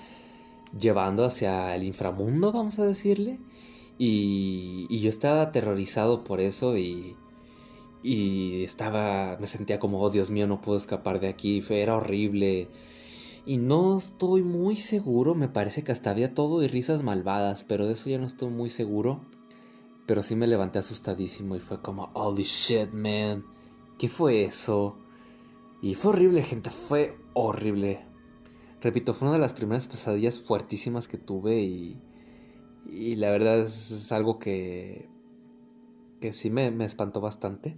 llevando 0.79 1.25
hacia 1.25 1.75
el 1.75 1.85
inframundo, 1.85 2.53
vamos 2.53 2.79
a 2.79 2.87
decirle. 2.87 3.41
Y, 3.99 4.87
y 4.89 5.01
yo 5.01 5.11
estaba 5.11 5.43
aterrorizado 5.43 6.25
por 6.25 6.41
eso 6.41 6.79
y, 6.79 7.17
y 8.03 8.65
estaba, 8.65 9.37
me 9.41 9.47
sentía 9.47 9.79
como, 9.79 10.01
oh 10.01 10.11
Dios 10.11 10.31
mío, 10.31 10.47
no 10.47 10.61
puedo 10.61 10.79
escapar 10.79 11.21
de 11.21 11.29
aquí, 11.29 11.63
era 11.69 11.97
horrible. 11.97 12.69
Y 13.47 13.57
no 13.57 13.97
estoy 13.99 14.43
muy 14.43 14.77
seguro, 14.77 15.35
me 15.35 15.49
parece 15.49 15.83
que 15.83 15.93
hasta 15.93 16.11
había 16.11 16.35
todo 16.35 16.63
y 16.63 16.69
risas 16.69 17.03
malvadas, 17.03 17.65
pero 17.65 17.87
de 17.87 17.95
eso 17.95 18.11
ya 18.11 18.19
no 18.19 18.27
estoy 18.27 18.51
muy 18.51 18.69
seguro. 18.69 19.23
pero 20.07 20.23
sí 20.25 20.35
me 20.35 20.49
levanté 20.49 20.81
asustadísimo 20.81 21.55
y 21.55 21.61
fue 21.61 21.81
como, 21.81 22.11
holy 22.15 22.43
shit, 22.43 22.93
man, 22.93 23.45
¿qué 23.99 24.09
fue 24.09 24.43
eso? 24.43 24.97
Y 25.83 25.95
fue 25.95 26.11
horrible, 26.13 26.43
gente, 26.43 26.71
fue 26.71 27.17
horrible. 27.33 28.05
Repito, 28.81 29.15
fue 29.15 29.29
una 29.29 29.37
de 29.37 29.41
las 29.41 29.53
primeras 29.53 29.87
pesadillas 29.87 30.41
fuertísimas 30.41 31.07
que 31.07 31.19
tuve 31.19 31.61
y, 31.61 32.03
y 32.87 33.17
la 33.17 33.31
verdad 33.31 33.61
es, 33.61 34.11
algo 34.11 34.39
que, 34.39 35.09
que 36.21 36.33
sí 36.33 36.51
me, 36.51 36.71
me 36.71 36.87
espantó 36.87 37.21
bastante. 37.21 37.77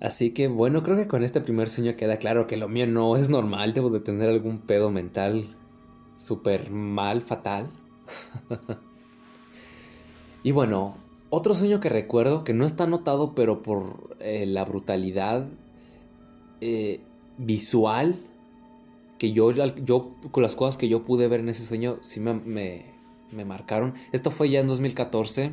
Así 0.00 0.30
que 0.30 0.48
bueno, 0.48 0.82
creo 0.82 0.96
que 0.96 1.06
con 1.06 1.22
este 1.22 1.40
primer 1.40 1.68
sueño 1.68 1.96
queda 1.96 2.16
claro 2.16 2.46
que 2.46 2.56
lo 2.56 2.68
mío 2.68 2.86
no 2.86 3.16
es 3.16 3.28
normal, 3.28 3.74
debo 3.74 3.90
de 3.90 4.00
tener 4.00 4.30
algún 4.30 4.58
pedo 4.60 4.90
mental 4.90 5.44
súper 6.16 6.70
mal, 6.70 7.20
fatal. 7.20 7.70
y 10.42 10.52
bueno, 10.52 10.96
otro 11.28 11.54
sueño 11.54 11.80
que 11.80 11.88
recuerdo, 11.88 12.44
que 12.44 12.54
no 12.54 12.64
está 12.64 12.86
notado, 12.86 13.34
pero 13.34 13.62
por 13.62 14.16
eh, 14.20 14.46
la 14.46 14.64
brutalidad 14.64 15.48
eh, 16.60 17.00
visual 17.38 18.18
que 19.18 19.32
yo, 19.32 19.50
yo, 19.50 20.14
con 20.30 20.42
las 20.42 20.56
cosas 20.56 20.78
que 20.78 20.88
yo 20.88 21.04
pude 21.04 21.28
ver 21.28 21.40
en 21.40 21.50
ese 21.50 21.62
sueño, 21.62 21.98
sí 22.00 22.20
me, 22.20 22.34
me, 22.34 23.44
marcaron. 23.44 23.94
Esto 24.12 24.30
fue 24.30 24.48
ya 24.48 24.60
en 24.60 24.66
2014. 24.66 25.52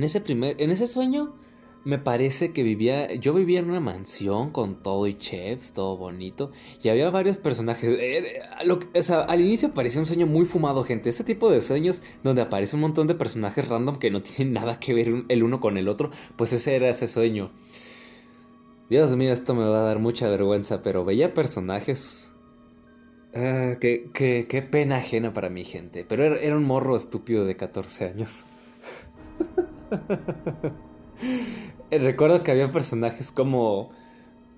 En 0.00 0.04
ese 0.04 0.22
primer, 0.22 0.56
en 0.58 0.70
ese 0.70 0.86
sueño, 0.86 1.34
me 1.84 1.98
parece 1.98 2.54
que 2.54 2.62
vivía, 2.62 3.12
yo 3.14 3.34
vivía 3.34 3.58
en 3.58 3.68
una 3.68 3.80
mansión 3.80 4.50
con 4.50 4.82
todo 4.82 5.06
y 5.06 5.12
chefs, 5.12 5.74
todo 5.74 5.98
bonito, 5.98 6.52
y 6.82 6.88
había 6.88 7.10
varios 7.10 7.36
personajes. 7.36 7.94
Eh, 7.98 8.40
al 9.28 9.40
inicio 9.40 9.74
parecía 9.74 10.00
un 10.00 10.06
sueño 10.06 10.26
muy 10.26 10.46
fumado, 10.46 10.84
gente. 10.84 11.10
Ese 11.10 11.22
tipo 11.22 11.50
de 11.50 11.60
sueños 11.60 12.02
donde 12.22 12.40
aparece 12.40 12.76
un 12.76 12.82
montón 12.82 13.08
de 13.08 13.14
personajes 13.14 13.68
random 13.68 13.96
que 13.96 14.10
no 14.10 14.22
tienen 14.22 14.54
nada 14.54 14.80
que 14.80 14.94
ver 14.94 15.24
el 15.28 15.42
uno 15.42 15.60
con 15.60 15.76
el 15.76 15.86
otro, 15.86 16.10
pues 16.36 16.54
ese 16.54 16.76
era 16.76 16.88
ese 16.88 17.06
sueño. 17.06 17.50
Dios 18.88 19.14
mío, 19.16 19.34
esto 19.34 19.54
me 19.54 19.64
va 19.64 19.80
a 19.80 19.82
dar 19.82 19.98
mucha 19.98 20.30
vergüenza, 20.30 20.80
pero 20.80 21.04
veía 21.04 21.34
personajes... 21.34 22.30
Ah, 23.34 23.76
qué, 23.80 24.10
qué, 24.12 24.62
pena 24.62 24.96
ajena 24.96 25.34
para 25.34 25.50
mi 25.50 25.62
gente. 25.62 26.06
Pero 26.08 26.24
era, 26.24 26.56
un 26.56 26.64
morro 26.64 26.96
estúpido 26.96 27.44
de 27.44 27.54
14 27.54 28.06
años. 28.06 28.44
Recuerdo 31.90 32.42
que 32.42 32.50
había 32.50 32.70
personajes 32.70 33.32
como 33.32 33.90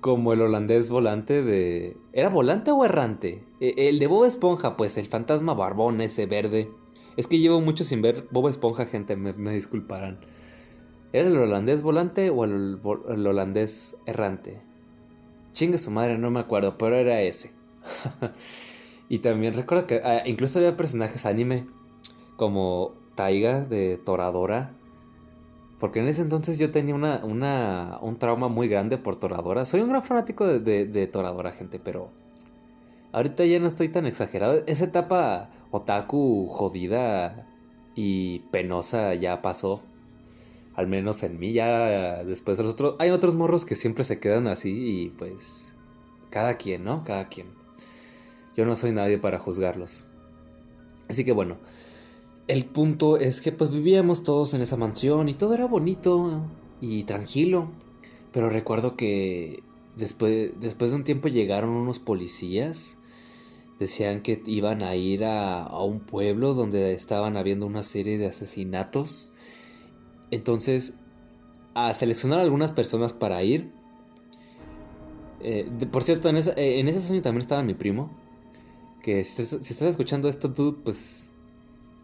como 0.03 0.33
el 0.33 0.43
holandés 0.43 0.91
volante 0.91 1.43
de... 1.43 1.97
¿Era 2.13 2.29
volante 2.29 2.73
o 2.73 2.85
errante? 2.85 3.45
E, 3.61 3.89
el 3.89 4.01
de 4.01 4.09
Bob 4.09 4.25
Esponja, 4.25 4.77
pues 4.77 4.99
el 4.99 5.07
fantasma 5.07 5.55
barbón 5.55 6.01
ese 6.01 6.27
verde. 6.27 6.69
Es 7.17 7.29
que 7.29 7.39
llevo 7.39 7.61
mucho 7.61 7.85
sin 7.85 8.03
ver 8.03 8.27
Bob 8.33 8.49
Esponja, 8.49 8.85
gente, 8.85 9.15
me, 9.15 9.53
disculparán. 9.53 10.19
¿Era 11.13 11.29
el 11.29 11.37
holandés 11.37 11.83
volante 11.83 12.31
o 12.31 12.45
el, 12.45 12.81
holandés 12.85 13.97
errante? 14.05 14.61
Chingue 15.53 15.79
su 15.79 15.93
madre, 15.93 16.19
no 16.19 16.33
me 16.33 16.41
acuerdo, 16.41 16.77
pero 16.77 16.97
era 16.97 17.21
ese. 17.21 17.53
y 19.09 19.21
también 19.21 19.55
recuerdo 19.55 19.87
que 19.87 20.01
ah, 20.03 20.25
incluso 20.27 20.59
había 20.59 20.77
personajes 20.77 21.27
anime 21.27 21.69
como 22.37 22.95
Taiga 23.23 23.61
de 23.61 23.99
Toradora. 23.99 24.73
Porque 25.79 26.01
en 26.01 26.09
ese 26.09 26.23
entonces 26.23 26.59
yo 26.59 26.73
tenía 26.73 26.97
una, 26.97 27.99
un 28.03 28.19
trauma 28.19 28.49
muy 28.49 28.67
grande 28.67 28.99
por 28.99 29.15
Toradora. 29.15 29.65
Soy 29.65 29.81
un 29.81 29.91
gran 29.91 30.03
fanático 30.03 30.45
de, 30.45 30.87
de 30.87 31.07
Toradora, 31.07 31.53
gente, 31.53 31.79
pero 31.79 32.11
ahorita 33.13 33.45
ya 33.45 33.61
no 33.61 33.69
estoy 33.69 33.91
tan 33.91 34.07
exagerado. 34.07 34.65
Esa 34.67 34.87
etapa 34.87 35.51
otaku 35.71 36.49
jodida 36.49 37.47
y 37.95 38.41
penosa 38.51 39.15
ya 39.15 39.41
pasó. 39.41 39.83
Al 40.75 40.89
menos 40.89 41.23
en 41.23 41.39
mí, 41.39 41.53
ya 41.53 42.25
después 42.25 42.59
de 42.59 42.65
los 42.65 42.73
otros. 42.73 42.97
Hay 42.99 43.11
otros 43.11 43.37
morros 43.37 43.65
que 43.65 43.77
siempre 43.77 44.03
se 44.03 44.19
quedan 44.19 44.49
así 44.49 44.71
y 44.71 45.09
pues. 45.11 45.73
Cada 46.31 46.55
quien, 46.55 46.83
¿no? 46.83 47.05
Cada 47.05 47.29
quien. 47.29 47.47
Yo 48.57 48.67
no 48.67 48.75
soy 48.75 48.91
nadie 48.91 49.19
para 49.19 49.39
juzgarlos. 49.39 50.07
Así 51.09 51.25
que 51.25 51.31
bueno. 51.31 51.59
El 52.49 52.65
punto 52.67 53.17
es 53.17 53.41
que 53.41 53.53
pues 53.53 53.71
vivíamos 53.71 54.25
todos 54.25 54.55
en 54.55 54.61
esa 54.61 54.77
mansión 54.77 55.29
y 55.29 55.35
todo 55.35 55.55
era 55.55 55.67
bonito 55.67 56.45
y 56.81 57.05
tranquilo. 57.05 57.71
Pero 58.33 58.49
recuerdo 58.49 58.97
que 58.97 59.63
después, 59.97 60.53
después 60.61 60.91
de 60.91 60.99
un 60.99 61.05
tiempo 61.05 61.29
llegaron 61.29 61.71
unos 61.71 61.99
policías. 61.99 62.99
Decían 63.79 64.23
que 64.23 64.43
iban 64.47 64.83
a 64.83 64.95
ir 64.95 65.25
a, 65.25 65.63
a 65.65 65.83
un 65.83 66.01
pueblo 66.01 66.55
donde 66.55 66.93
estaban 66.93 67.37
habiendo 67.37 67.67
una 67.67 67.83
serie 67.83 68.19
de 68.19 68.27
asesinatos 68.27 69.31
entonces, 70.33 70.95
a 71.75 71.93
seleccionar 71.93 72.41
algunas 72.41 72.73
personas 72.73 73.13
para 73.13 73.45
ir. 73.45 73.71
Eh, 75.41 75.71
por 75.91 76.03
cierto, 76.03 76.31
en, 76.31 76.37
eh, 76.37 76.53
en, 76.57 76.89
ese 76.89 77.01
sueño 77.01 77.21
también 77.21 77.43
estaba 77.43 77.63
mi 77.63 77.75
primo. 77.75 78.11
Que 79.03 79.23
si, 79.25 79.43
estás 79.43 79.83
escuchando 79.83 80.29
esto, 80.29 80.49
dude, 80.49 80.79
pues, 80.83 81.29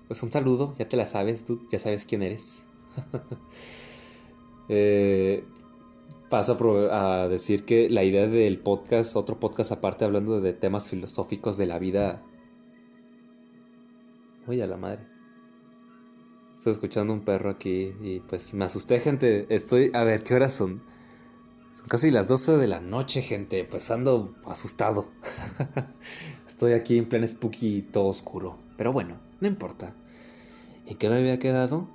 pues 0.09 0.23
un 0.23 0.33
saludo. 0.33 0.75
Ya 0.79 0.89
te 0.89 0.97
la 0.97 1.05
sabes, 1.05 1.47
dude. 1.47 1.67
Ya 1.71 1.79
sabes 1.79 2.05
quién 2.07 2.23
eres. 2.23 2.65
eh, 4.69 5.45
paso 6.31 6.59
a, 6.91 7.29
decir 7.29 7.65
que 7.65 7.89
la 7.91 8.05
idea 8.05 8.27
del 8.27 8.59
podcast, 8.59 9.17
otro 9.17 9.39
podcast 9.39 9.73
aparte 9.73 10.05
hablando 10.05 10.41
de 10.41 10.55
temas 10.55 10.89
filosóficos 10.89 11.59
de 11.59 11.67
la 11.67 11.79
vida. 11.79 12.23
Uy, 14.47 14.61
a 14.63 14.67
la 14.67 14.79
madre. 14.79 15.07
Estoy 16.55 16.73
escuchando 16.73 17.13
un 17.13 17.21
perro 17.21 17.51
aquí 17.51 17.95
y 18.03 18.21
pues 18.21 18.55
me 18.55 18.65
asusté, 18.65 18.99
gente. 18.99 19.47
Estoy, 19.55 19.91
a 19.95 20.05
ver, 20.05 20.25
¿qué 20.25 20.35
horas 20.35 20.55
son? 20.55 20.83
Son 21.73 21.87
casi 21.87 22.11
las 22.11 22.27
12 22.27 22.57
de 22.57 22.67
la 22.67 22.81
noche, 22.81 23.23
gente. 23.23 23.65
Pues 23.65 23.91
ando 23.91 24.35
asustado. 24.47 25.09
Estoy 26.49 26.73
aquí 26.73 26.97
en 26.99 27.09
plan 27.09 27.29
spooky 27.29 27.83
todo 27.83 28.09
oscuro. 28.09 28.59
Pero 28.77 28.93
bueno, 28.93 29.28
no 29.41 29.49
importa. 29.49 29.95
¿En 30.87 30.97
qué 30.97 31.09
me 31.09 31.17
había 31.17 31.39
quedado? 31.39 31.89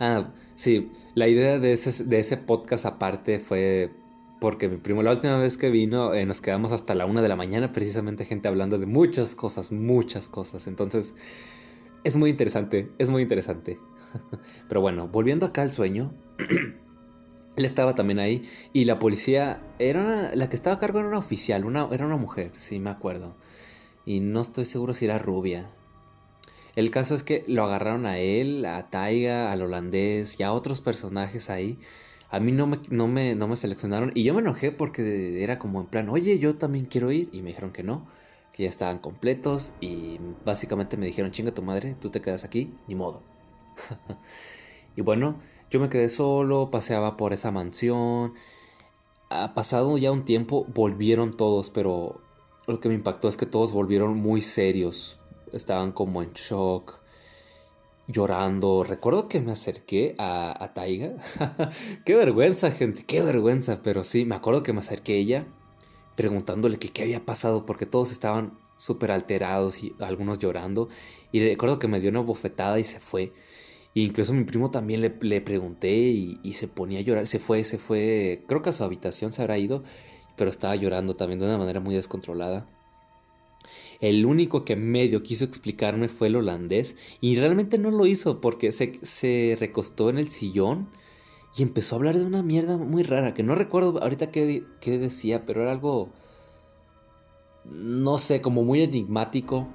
Ah, 0.00 0.32
sí, 0.54 0.90
la 1.14 1.28
idea 1.28 1.58
de 1.58 1.72
ese, 1.72 2.04
de 2.04 2.18
ese 2.18 2.36
podcast 2.36 2.86
aparte 2.86 3.38
fue 3.38 3.90
porque 4.40 4.68
mi 4.68 4.76
primo 4.76 5.02
la 5.02 5.10
última 5.10 5.38
vez 5.38 5.56
que 5.56 5.70
vino 5.70 6.12
eh, 6.12 6.26
nos 6.26 6.40
quedamos 6.40 6.72
hasta 6.72 6.94
la 6.94 7.06
una 7.06 7.22
de 7.22 7.28
la 7.28 7.36
mañana 7.36 7.72
precisamente 7.72 8.24
gente 8.24 8.48
hablando 8.48 8.78
de 8.78 8.86
muchas 8.86 9.34
cosas, 9.34 9.72
muchas 9.72 10.28
cosas. 10.28 10.66
Entonces 10.66 11.14
es 12.04 12.16
muy 12.16 12.30
interesante, 12.30 12.90
es 12.98 13.08
muy 13.08 13.22
interesante. 13.22 13.78
Pero 14.68 14.80
bueno, 14.80 15.08
volviendo 15.08 15.46
acá 15.46 15.62
al 15.62 15.72
sueño, 15.72 16.12
él 17.56 17.64
estaba 17.64 17.94
también 17.94 18.18
ahí 18.18 18.44
y 18.72 18.84
la 18.84 18.98
policía 18.98 19.62
era 19.78 20.34
la 20.34 20.48
que 20.48 20.56
estaba 20.56 20.76
a 20.76 20.78
cargo 20.78 20.98
era 20.98 21.08
una 21.08 21.18
oficial, 21.18 21.64
una, 21.64 21.88
era 21.90 22.06
una 22.06 22.16
mujer, 22.16 22.50
sí 22.54 22.78
me 22.78 22.90
acuerdo. 22.90 23.36
Y 24.04 24.20
no 24.20 24.40
estoy 24.40 24.64
seguro 24.64 24.92
si 24.92 25.06
era 25.06 25.18
rubia. 25.18 25.70
El 26.76 26.90
caso 26.90 27.14
es 27.14 27.22
que 27.24 27.42
lo 27.48 27.64
agarraron 27.64 28.06
a 28.06 28.18
él, 28.18 28.64
a 28.64 28.88
Taiga, 28.90 29.50
al 29.50 29.62
holandés 29.62 30.38
y 30.38 30.44
a 30.44 30.52
otros 30.52 30.80
personajes 30.80 31.50
ahí. 31.50 31.78
A 32.30 32.38
mí 32.38 32.52
no 32.52 32.66
me, 32.66 32.78
no, 32.90 33.08
me, 33.08 33.34
no 33.34 33.48
me 33.48 33.56
seleccionaron 33.56 34.12
y 34.14 34.22
yo 34.22 34.34
me 34.34 34.40
enojé 34.40 34.72
porque 34.72 35.42
era 35.42 35.58
como 35.58 35.80
en 35.80 35.86
plan, 35.86 36.08
oye, 36.08 36.38
yo 36.38 36.56
también 36.56 36.86
quiero 36.86 37.10
ir. 37.10 37.28
Y 37.32 37.42
me 37.42 37.48
dijeron 37.48 37.72
que 37.72 37.82
no 37.82 38.06
que 38.56 38.62
ya 38.62 38.70
estaban 38.70 38.98
completos 38.98 39.74
y 39.82 40.18
básicamente 40.46 40.96
me 40.96 41.04
dijeron, 41.04 41.30
chinga 41.30 41.52
tu 41.52 41.60
madre, 41.60 41.94
tú 42.00 42.08
te 42.08 42.22
quedas 42.22 42.42
aquí, 42.42 42.72
ni 42.88 42.94
modo. 42.94 43.20
y 44.96 45.02
bueno, 45.02 45.36
yo 45.70 45.78
me 45.78 45.90
quedé 45.90 46.08
solo, 46.08 46.70
paseaba 46.70 47.18
por 47.18 47.34
esa 47.34 47.50
mansión. 47.50 48.32
Ha 49.28 49.52
pasado 49.52 49.98
ya 49.98 50.10
un 50.10 50.24
tiempo, 50.24 50.64
volvieron 50.74 51.36
todos, 51.36 51.68
pero 51.68 52.22
lo 52.66 52.80
que 52.80 52.88
me 52.88 52.94
impactó 52.94 53.28
es 53.28 53.36
que 53.36 53.44
todos 53.44 53.74
volvieron 53.74 54.16
muy 54.16 54.40
serios. 54.40 55.18
Estaban 55.52 55.92
como 55.92 56.22
en 56.22 56.32
shock, 56.32 57.00
llorando. 58.08 58.84
Recuerdo 58.84 59.28
que 59.28 59.40
me 59.40 59.52
acerqué 59.52 60.14
a, 60.18 60.62
a 60.62 60.74
Taiga. 60.74 61.14
qué 62.04 62.14
vergüenza, 62.14 62.70
gente, 62.70 63.04
qué 63.04 63.22
vergüenza. 63.22 63.82
Pero 63.82 64.04
sí, 64.04 64.24
me 64.24 64.34
acuerdo 64.34 64.62
que 64.62 64.72
me 64.72 64.80
acerqué 64.80 65.14
a 65.14 65.16
ella 65.16 65.46
preguntándole 66.16 66.78
que 66.78 66.88
qué 66.88 67.02
había 67.02 67.24
pasado 67.24 67.66
porque 67.66 67.86
todos 67.86 68.10
estaban 68.10 68.58
súper 68.76 69.10
alterados 69.10 69.82
y 69.84 69.94
algunos 70.00 70.38
llorando. 70.38 70.88
Y 71.30 71.40
recuerdo 71.40 71.78
que 71.78 71.88
me 71.88 72.00
dio 72.00 72.10
una 72.10 72.20
bofetada 72.20 72.80
y 72.80 72.84
se 72.84 73.00
fue. 73.00 73.32
E 73.94 74.00
incluso 74.00 74.34
mi 74.34 74.44
primo 74.44 74.70
también 74.70 75.00
le, 75.00 75.40
pregunté 75.40 75.92
y, 75.92 76.52
se 76.52 76.68
ponía 76.68 76.98
a 76.98 77.02
llorar. 77.02 77.26
Se 77.26 77.38
fue, 77.38 77.64
se 77.64 77.78
fue, 77.78 78.44
creo 78.48 78.62
que 78.62 78.70
a 78.70 78.72
su 78.72 78.84
habitación 78.84 79.32
se 79.32 79.42
habrá 79.42 79.58
ido, 79.58 79.84
pero 80.36 80.50
estaba 80.50 80.76
llorando 80.76 81.14
también 81.14 81.38
de 81.38 81.46
una 81.46 81.58
manera 81.58 81.80
muy 81.80 81.94
descontrolada. 81.94 82.66
El 84.00 84.26
único 84.26 84.64
que 84.64 84.76
medio 84.76 85.22
quiso 85.22 85.44
explicarme 85.44 86.08
fue 86.08 86.28
el 86.28 86.36
holandés 86.36 86.96
y 87.20 87.36
realmente 87.36 87.78
no 87.78 87.90
lo 87.90 88.06
hizo 88.06 88.40
porque 88.40 88.72
se, 88.72 88.98
se 89.02 89.56
recostó 89.58 90.10
en 90.10 90.18
el 90.18 90.28
sillón 90.28 90.88
y 91.56 91.62
empezó 91.62 91.94
a 91.94 91.98
hablar 91.98 92.18
de 92.18 92.24
una 92.24 92.42
mierda 92.42 92.76
muy 92.76 93.02
rara, 93.02 93.32
que 93.32 93.42
no 93.42 93.54
recuerdo 93.54 94.02
ahorita 94.02 94.30
qué, 94.30 94.62
decía, 94.84 95.46
pero 95.46 95.62
era 95.62 95.72
algo... 95.72 96.10
no 97.64 98.18
sé, 98.18 98.42
como 98.42 98.62
muy 98.62 98.82
enigmático. 98.82 99.66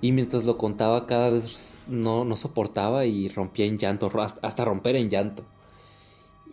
Y 0.00 0.12
mientras 0.12 0.44
lo 0.44 0.58
contaba 0.58 1.06
cada 1.06 1.30
vez 1.30 1.76
no, 1.88 2.24
no 2.24 2.36
soportaba 2.36 3.06
y 3.06 3.28
rompía 3.28 3.66
en 3.66 3.78
llanto, 3.78 4.10
hasta 4.42 4.64
romper 4.64 4.96
en 4.96 5.10
llanto. 5.10 5.44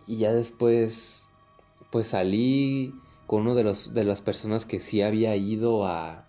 Y 0.06 0.16
ya 0.16 0.32
después, 0.32 1.28
pues 1.90 2.08
salí 2.08 2.94
con 3.26 3.42
uno 3.42 3.54
de, 3.54 3.62
los, 3.62 3.94
de 3.94 4.04
las 4.04 4.20
personas 4.20 4.66
que 4.66 4.80
sí 4.80 5.00
había 5.02 5.36
ido 5.36 5.86
a, 5.86 6.26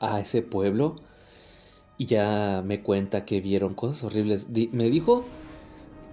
a 0.00 0.20
ese 0.20 0.42
pueblo. 0.42 0.96
Y 1.98 2.06
ya 2.06 2.62
me 2.64 2.82
cuenta 2.82 3.24
que 3.24 3.40
vieron 3.40 3.74
cosas 3.74 4.04
horribles. 4.04 4.48
me 4.50 4.90
dijo 4.90 5.24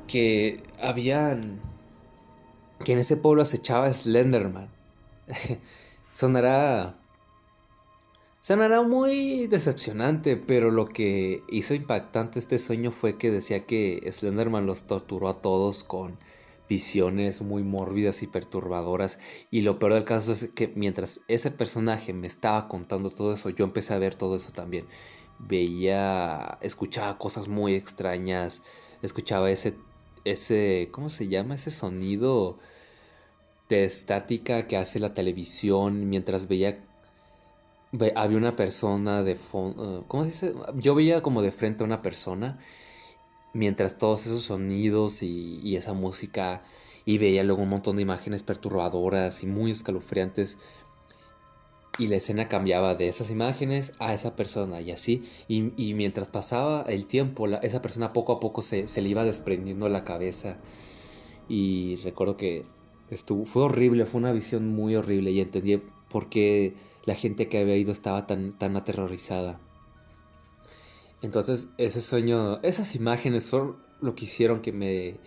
que 0.07 0.61
habían... 0.81 1.59
Que 2.83 2.93
en 2.93 2.99
ese 2.99 3.17
pueblo 3.17 3.41
acechaba 3.41 3.91
Slenderman. 3.91 4.69
Sonará 6.11 6.99
Sonará 8.41 8.81
muy 8.83 9.47
decepcionante, 9.47 10.37
pero 10.37 10.71
lo 10.71 10.85
que 10.85 11.41
hizo 11.49 11.73
impactante 11.73 12.39
este 12.39 12.57
sueño 12.57 12.91
fue 12.91 13.17
que 13.17 13.31
decía 13.31 13.65
que 13.65 14.01
Slenderman 14.09 14.65
los 14.65 14.83
torturó 14.83 15.27
a 15.27 15.41
todos 15.41 15.83
con 15.83 16.17
visiones 16.69 17.41
muy 17.41 17.63
mórbidas 17.63 18.23
y 18.23 18.27
perturbadoras. 18.27 19.19
Y 19.51 19.61
lo 19.61 19.79
peor 19.79 19.95
del 19.95 20.05
caso 20.05 20.31
es 20.31 20.49
que 20.51 20.71
mientras 20.75 21.21
ese 21.27 21.51
personaje 21.51 22.13
me 22.13 22.27
estaba 22.27 22.67
contando 22.67 23.09
todo 23.09 23.33
eso, 23.33 23.49
yo 23.49 23.65
empecé 23.65 23.93
a 23.93 23.99
ver 23.99 24.15
todo 24.15 24.35
eso 24.35 24.51
también. 24.51 24.85
Veía, 25.39 26.57
escuchaba 26.61 27.17
cosas 27.17 27.47
muy 27.47 27.73
extrañas, 27.73 28.61
escuchaba 29.01 29.49
ese, 29.51 29.75
ese, 30.25 30.89
¿cómo 30.91 31.09
se 31.09 31.27
llama? 31.27 31.55
Ese 31.55 31.71
sonido 31.71 32.59
de 33.67 33.83
estática 33.83 34.67
que 34.67 34.77
hace 34.77 34.99
la 34.99 35.13
televisión 35.13 36.09
mientras 36.09 36.47
veía 36.47 36.77
había 38.15 38.37
una 38.37 38.55
persona 38.55 39.23
de 39.23 39.35
fondo, 39.35 39.99
eh, 39.99 40.03
¿cómo 40.07 40.23
se 40.23 40.29
dice? 40.29 40.53
Yo 40.75 40.93
veía 40.93 41.21
como 41.21 41.41
de 41.41 41.51
frente 41.51 41.83
a 41.83 41.87
una 41.87 42.01
persona 42.03 42.59
mientras 43.53 43.97
todos 43.97 44.25
esos 44.25 44.43
sonidos 44.43 45.23
y, 45.23 45.75
esa 45.75 45.93
música 45.93 46.63
y 47.05 47.17
veía 47.17 47.43
luego 47.43 47.63
un 47.63 47.69
montón 47.69 47.95
de 47.95 48.01
imágenes 48.01 48.43
perturbadoras 48.43 49.43
y 49.43 49.47
muy 49.47 49.71
escalofriantes 49.71 50.57
y 51.97 52.07
la 52.07 52.17
escena 52.17 52.47
cambiaba 52.47 52.95
de 52.95 53.07
esas 53.07 53.29
imágenes 53.31 53.93
a 53.99 54.13
esa 54.13 54.35
persona 54.35 54.81
y 54.81 54.91
así 54.91 55.23
y, 55.47 55.93
mientras 55.93 56.27
pasaba 56.27 56.83
el 56.83 57.05
tiempo 57.05 57.47
esa 57.47 57.81
persona 57.81 58.13
poco 58.13 58.33
a 58.33 58.39
poco 58.39 58.61
se, 58.61 58.87
se, 58.87 59.01
le 59.01 59.09
iba 59.09 59.23
desprendiendo 59.23 59.89
la 59.89 60.03
cabeza 60.03 60.57
y 61.47 61.97
recuerdo 62.03 62.37
que 62.37 62.65
estuvo 63.09 63.45
fue 63.45 63.63
horrible 63.63 64.05
fue 64.05 64.19
una 64.19 64.31
visión 64.31 64.67
muy 64.67 64.95
horrible 64.95 65.31
y 65.31 65.41
entendí 65.41 65.81
por 66.09 66.29
qué 66.29 66.75
la 67.05 67.15
gente 67.15 67.47
que 67.47 67.59
había 67.59 67.75
ido 67.75 67.91
estaba 67.91 68.27
tan, 68.27 68.57
tan 68.57 68.75
aterrorizada. 68.77 69.59
Entonces 71.21 71.69
ese 71.77 72.01
sueño, 72.01 72.61
esas 72.63 72.95
imágenes 72.95 73.49
fueron 73.49 73.77
lo 74.01 74.15
que 74.15 74.25
hicieron 74.25 74.61
que 74.61 74.71
me 74.71 75.19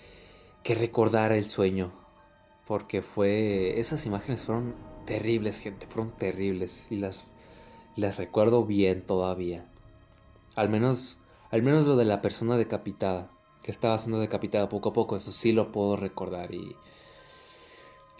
que 0.62 0.74
recordara 0.74 1.36
el 1.36 1.48
sueño, 1.48 1.92
porque 2.66 3.02
fue 3.02 3.78
esas 3.80 4.06
imágenes 4.06 4.44
fueron 4.44 4.74
terribles, 5.06 5.58
gente, 5.58 5.86
fueron 5.86 6.12
terribles 6.16 6.86
y 6.90 6.96
las 6.96 7.24
las 7.96 8.16
recuerdo 8.16 8.64
bien 8.64 9.02
todavía. 9.02 9.66
Al 10.54 10.68
menos 10.68 11.18
al 11.50 11.62
menos 11.62 11.84
lo 11.84 11.96
de 11.96 12.06
la 12.06 12.22
persona 12.22 12.56
decapitada, 12.56 13.30
que 13.62 13.70
estaba 13.70 13.98
siendo 13.98 14.18
decapitada 14.20 14.68
poco 14.68 14.90
a 14.90 14.92
poco, 14.92 15.16
eso 15.16 15.32
sí 15.32 15.52
lo 15.52 15.72
puedo 15.72 15.96
recordar 15.96 16.54
y 16.54 16.76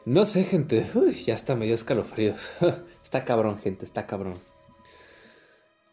no 0.05 0.25
sé, 0.25 0.43
gente. 0.45 0.85
ya 1.27 1.35
está 1.35 1.55
medio 1.55 1.75
escalofríos. 1.75 2.55
está 3.03 3.25
cabrón, 3.25 3.59
gente, 3.59 3.85
está 3.85 4.07
cabrón. 4.07 4.35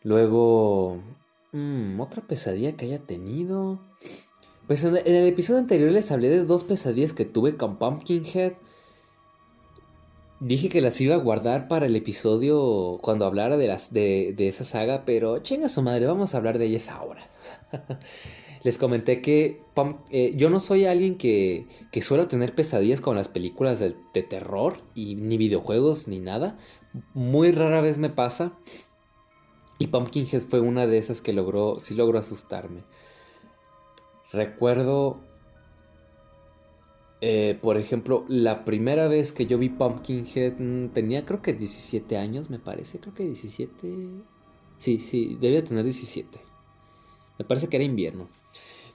Luego, 0.02 1.00
mm, 1.52 2.00
otra 2.00 2.22
pesadilla 2.22 2.76
que 2.76 2.86
haya 2.86 3.00
tenido. 3.00 3.80
Pues 4.68 4.84
en, 4.84 4.98
el 4.98 5.28
episodio 5.28 5.60
anterior 5.60 5.92
les 5.92 6.12
hablé 6.12 6.30
de 6.30 6.46
dos 6.46 6.64
pesadillas 6.64 7.14
que 7.14 7.26
tuve 7.26 7.58
con 7.58 7.78
Pumpkinhead. 7.78 8.54
Dije 10.40 10.70
que 10.70 10.82
las 10.82 11.00
iba 11.02 11.16
a 11.16 11.20
guardar 11.20 11.68
para 11.68 11.86
el 11.88 11.96
episodio 11.96 12.98
cuando 13.02 13.26
hablara 13.26 13.58
de, 13.58 13.68
las, 13.68 13.92
de, 13.92 14.34
de 14.38 14.48
esa 14.48 14.64
saga, 14.64 15.04
pero 15.06 15.40
chinga 15.40 15.68
su 15.68 15.82
madre, 15.82 16.06
vamos 16.06 16.34
a 16.34 16.38
hablar 16.38 16.58
de 16.58 16.66
ellas 16.66 16.90
ahora. 16.90 17.30
les 18.64 18.78
comenté 18.78 19.22
que 19.22 19.60
eh, 20.12 20.34
yo 20.36 20.50
no 20.50 20.60
soy 20.60 20.86
alguien 20.86 21.18
que, 21.18 21.68
que 21.92 22.02
suelo 22.02 22.28
tener 22.28 22.54
pesadillas 22.54 23.02
con 23.02 23.16
las 23.16 23.28
películas 23.28 23.80
de, 23.80 23.94
terror 24.24 24.82
y 24.96 25.16
ni 25.16 25.38
videojuegos 25.38 26.08
ni 26.08 26.20
nada. 26.20 26.58
Muy 27.14 27.52
rara 27.52 27.82
vez 27.82 27.98
me 27.98 28.10
pasa. 28.10 28.54
Y 29.80 29.88
Pumpkinhead 29.88 30.42
fue 30.42 30.60
una 30.60 30.86
de 30.86 30.98
esas 30.98 31.22
que 31.22 31.34
logró, 31.34 31.80
sí 31.80 31.96
logró 31.96 32.20
asustarme. 32.20 32.84
Recuerdo, 34.32 35.22
eh, 37.22 37.58
por 37.62 37.78
ejemplo, 37.78 38.26
la 38.28 38.66
primera 38.66 39.08
vez 39.08 39.34
que 39.34 39.48
yo 39.48 39.58
vi 39.58 39.70
Pumpkinhead 39.70 40.60
mm, 40.60 40.90
tenía 40.90 41.26
creo 41.26 41.42
que 41.42 41.54
17 41.54 42.18
años, 42.18 42.50
me 42.50 42.60
parece, 42.60 43.00
creo 43.00 43.14
que 43.14 43.24
17. 43.24 44.08
Sí, 44.78 45.00
sí, 45.00 45.38
debía 45.40 45.64
tener 45.64 45.84
17. 45.84 46.40
Me 47.40 47.46
parece 47.46 47.68
que 47.68 47.78
era 47.78 47.86
invierno. 47.86 48.30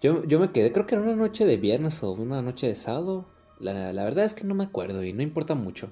Yo, 0.00 0.24
yo 0.24 0.38
me 0.38 0.52
quedé, 0.52 0.70
creo 0.70 0.86
que 0.86 0.94
era 0.94 1.04
una 1.04 1.16
noche 1.16 1.46
de 1.46 1.56
viernes 1.56 2.02
o 2.02 2.12
una 2.12 2.42
noche 2.42 2.66
de 2.66 2.74
sábado. 2.74 3.26
La, 3.58 4.04
verdad 4.04 4.24
es 4.24 4.34
que 4.34 4.44
no 4.44 4.54
me 4.54 4.64
acuerdo 4.64 5.02
y 5.02 5.12
no 5.12 5.22
importa 5.22 5.54
mucho. 5.54 5.90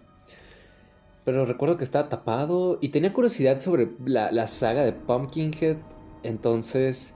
Pero 1.25 1.45
recuerdo 1.45 1.77
que 1.77 1.85
estaba 1.85 2.09
tapado 2.09 2.79
y 2.81 2.89
tenía 2.89 3.13
curiosidad 3.13 3.61
sobre 3.61 3.91
la, 4.05 4.47
saga 4.47 4.85
de 4.85 4.93
Pumpkinhead. 4.93 5.77
Entonces, 6.25 7.15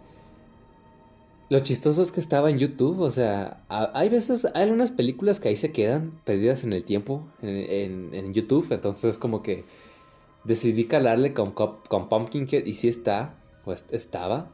lo 1.49 1.59
chistoso 1.59 2.03
es 2.03 2.13
que 2.13 2.21
estaba 2.21 2.51
en 2.51 2.59
YouTube. 2.59 3.01
O 3.01 3.11
sea, 3.11 3.65
hay 3.69 4.09
veces, 4.09 4.47
hay 4.55 4.63
algunas 4.63 4.93
películas 4.93 5.41
que 5.41 5.49
ahí 5.49 5.57
se 5.57 5.73
quedan 5.73 6.21
perdidas 6.25 6.63
en 6.63 6.73
el 6.73 6.85
tiempo 6.85 7.27
en, 7.43 8.15
en, 8.15 8.33
YouTube. 8.33 8.71
Entonces, 8.71 9.19
como 9.19 9.43
que 9.43 9.65
decidí 10.45 10.85
calarle 10.85 11.33
con, 11.35 11.51
con 11.51 12.09
Pumpkinhead 12.09 12.65
y 12.65 12.75
sí 12.75 12.87
está, 12.87 13.35
pues 13.65 13.87
estaba. 13.91 14.53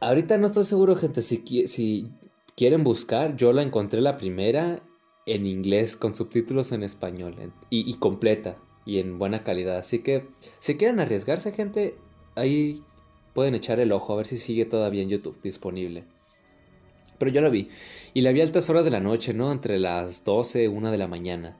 Ahorita 0.00 0.36
no 0.36 0.48
estoy 0.48 0.64
seguro, 0.64 0.96
gente, 0.96 1.22
si, 1.22 1.42
si 1.66 2.10
quieren 2.56 2.84
buscar, 2.84 3.36
yo 3.36 3.52
la 3.52 3.62
encontré 3.62 4.00
la 4.00 4.16
primera 4.16 4.80
en 5.26 5.46
inglés 5.46 5.96
con 5.96 6.14
subtítulos 6.14 6.72
en 6.72 6.82
español 6.82 7.34
y, 7.70 7.94
completa 7.94 8.56
y 8.84 8.98
en 8.98 9.18
buena 9.18 9.44
calidad. 9.44 9.78
Así 9.78 10.00
que 10.00 10.28
si 10.58 10.76
quieren 10.76 11.00
arriesgarse, 11.00 11.52
gente, 11.52 11.96
ahí 12.34 12.82
pueden 13.34 13.54
echar 13.54 13.80
el 13.80 13.92
ojo 13.92 14.12
a 14.12 14.16
ver 14.16 14.26
si 14.26 14.38
sigue 14.38 14.64
todavía 14.64 15.02
en 15.02 15.08
YouTube 15.08 15.40
disponible. 15.42 16.04
Pero 17.18 17.30
yo 17.30 17.40
la 17.40 17.48
vi. 17.48 17.68
Y 18.14 18.22
la 18.22 18.32
vi 18.32 18.40
a 18.40 18.44
altas 18.44 18.68
horas 18.68 18.84
de 18.84 18.90
la 18.90 19.00
noche, 19.00 19.32
¿no? 19.32 19.52
Entre 19.52 19.78
las 19.78 20.24
12 20.24 20.64
y 20.64 20.66
1 20.66 20.90
de 20.90 20.98
la 20.98 21.06
mañana. 21.06 21.56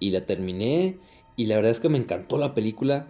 Y 0.00 0.10
la 0.10 0.24
terminé. 0.24 0.96
Y 1.36 1.46
la 1.46 1.56
verdad 1.56 1.72
es 1.72 1.80
que 1.80 1.90
me 1.90 1.98
encantó 1.98 2.38
la 2.38 2.54
película. 2.54 3.06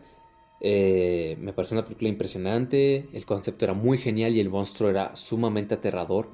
Eh, 0.61 1.37
me 1.41 1.53
pareció 1.53 1.77
una 1.77 1.85
película 1.85 2.09
impresionante, 2.09 3.09
el 3.13 3.25
concepto 3.25 3.65
era 3.65 3.75
muy 3.75 3.97
genial 3.97 4.35
y 4.35 4.41
el 4.41 4.51
monstruo 4.51 4.91
era 4.91 5.15
sumamente 5.15 5.75
aterrador. 5.75 6.29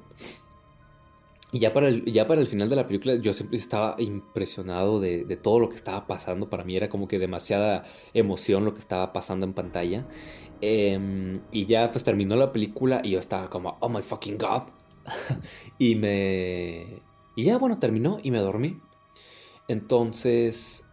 Y 1.51 1.59
ya 1.59 1.73
para 1.73 1.87
el, 1.87 2.03
ya 2.05 2.27
para 2.27 2.41
el 2.41 2.47
final 2.47 2.69
de 2.69 2.75
la 2.75 2.85
película 2.85 3.15
yo 3.15 3.31
siempre 3.31 3.57
estaba 3.57 3.95
impresionado 3.99 4.99
de, 4.99 5.23
todo 5.41 5.59
lo 5.59 5.69
que 5.69 5.75
estaba 5.75 6.07
pasando. 6.07 6.49
Para 6.49 6.63
mí 6.63 6.75
era 6.75 6.89
como 6.89 7.07
que 7.07 7.19
demasiada 7.19 7.83
emoción 8.13 8.65
lo 8.65 8.73
que 8.73 8.79
estaba 8.79 9.13
pasando 9.13 9.45
en 9.45 9.53
pantalla. 9.53 10.05
Em, 10.61 11.39
y 11.51 11.65
ya 11.65 11.89
pues 11.91 12.03
terminó 12.03 12.35
la 12.35 12.51
película 12.51 13.01
y 13.03 13.11
yo 13.11 13.19
estaba 13.19 13.49
como, 13.49 13.77
oh 13.79 13.89
my 13.89 14.01
fucking 14.01 14.37
god. 14.37 14.63
y 15.79 15.95
me... 15.95 17.01
Y 17.35 17.43
ya 17.43 17.57
bueno, 17.57 17.79
terminó 17.79 18.19
y 18.23 18.31
me 18.31 18.39
dormí. 18.39 18.79
Entonces 19.67 20.83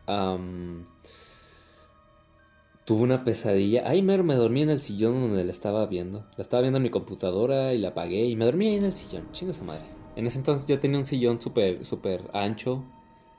tuve 2.84 3.02
una 3.02 3.24
pesadilla. 3.24 3.84
Ay, 3.86 4.02
mero, 4.02 4.24
me 4.24 4.34
dormí 4.34 4.62
en 4.62 4.70
el 4.70 4.82
sillón 4.82 5.20
donde 5.20 5.44
la 5.44 5.50
estaba 5.50 5.86
viendo. 5.86 6.26
La 6.36 6.42
estaba 6.42 6.62
viendo 6.62 6.76
en 6.76 6.82
mi 6.82 6.90
computadora 6.90 7.74
y 7.74 7.78
la 7.78 7.88
apagué 7.88 8.26
y 8.26 8.36
me 8.36 8.44
dormí 8.44 8.68
ahí 8.68 8.76
en 8.76 8.84
el 8.84 8.94
sillón. 8.94 9.30
Chinga 9.32 9.52
su 9.52 9.64
madre. 9.64 10.01
En 10.16 10.26
ese 10.26 10.38
entonces 10.38 10.66
yo 10.66 10.78
tenía 10.78 10.98
un 10.98 11.04
sillón 11.04 11.40
súper, 11.40 11.84
súper 11.84 12.30
ancho 12.32 12.84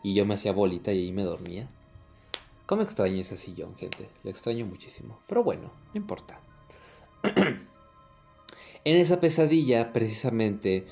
y 0.01 0.13
yo 0.13 0.25
me 0.25 0.33
hacía 0.33 0.51
bolita 0.51 0.91
y 0.91 0.99
ahí 0.99 1.11
me 1.11 1.23
dormía. 1.23 1.69
¿Cómo 2.65 2.81
extraño 2.81 3.17
ese 3.17 3.35
sillón, 3.35 3.75
gente? 3.75 4.09
Lo 4.23 4.29
extraño 4.29 4.65
muchísimo. 4.65 5.19
Pero 5.27 5.43
bueno, 5.43 5.71
no 5.93 5.97
importa. 5.99 6.39
en 8.85 8.97
esa 8.97 9.19
pesadilla, 9.19 9.93
precisamente, 9.93 10.85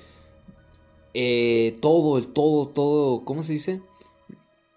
eh, 1.14 1.74
todo, 1.82 2.18
el 2.18 2.28
todo, 2.28 2.68
todo, 2.68 3.26
¿cómo 3.26 3.42
se 3.42 3.54
dice? 3.54 3.82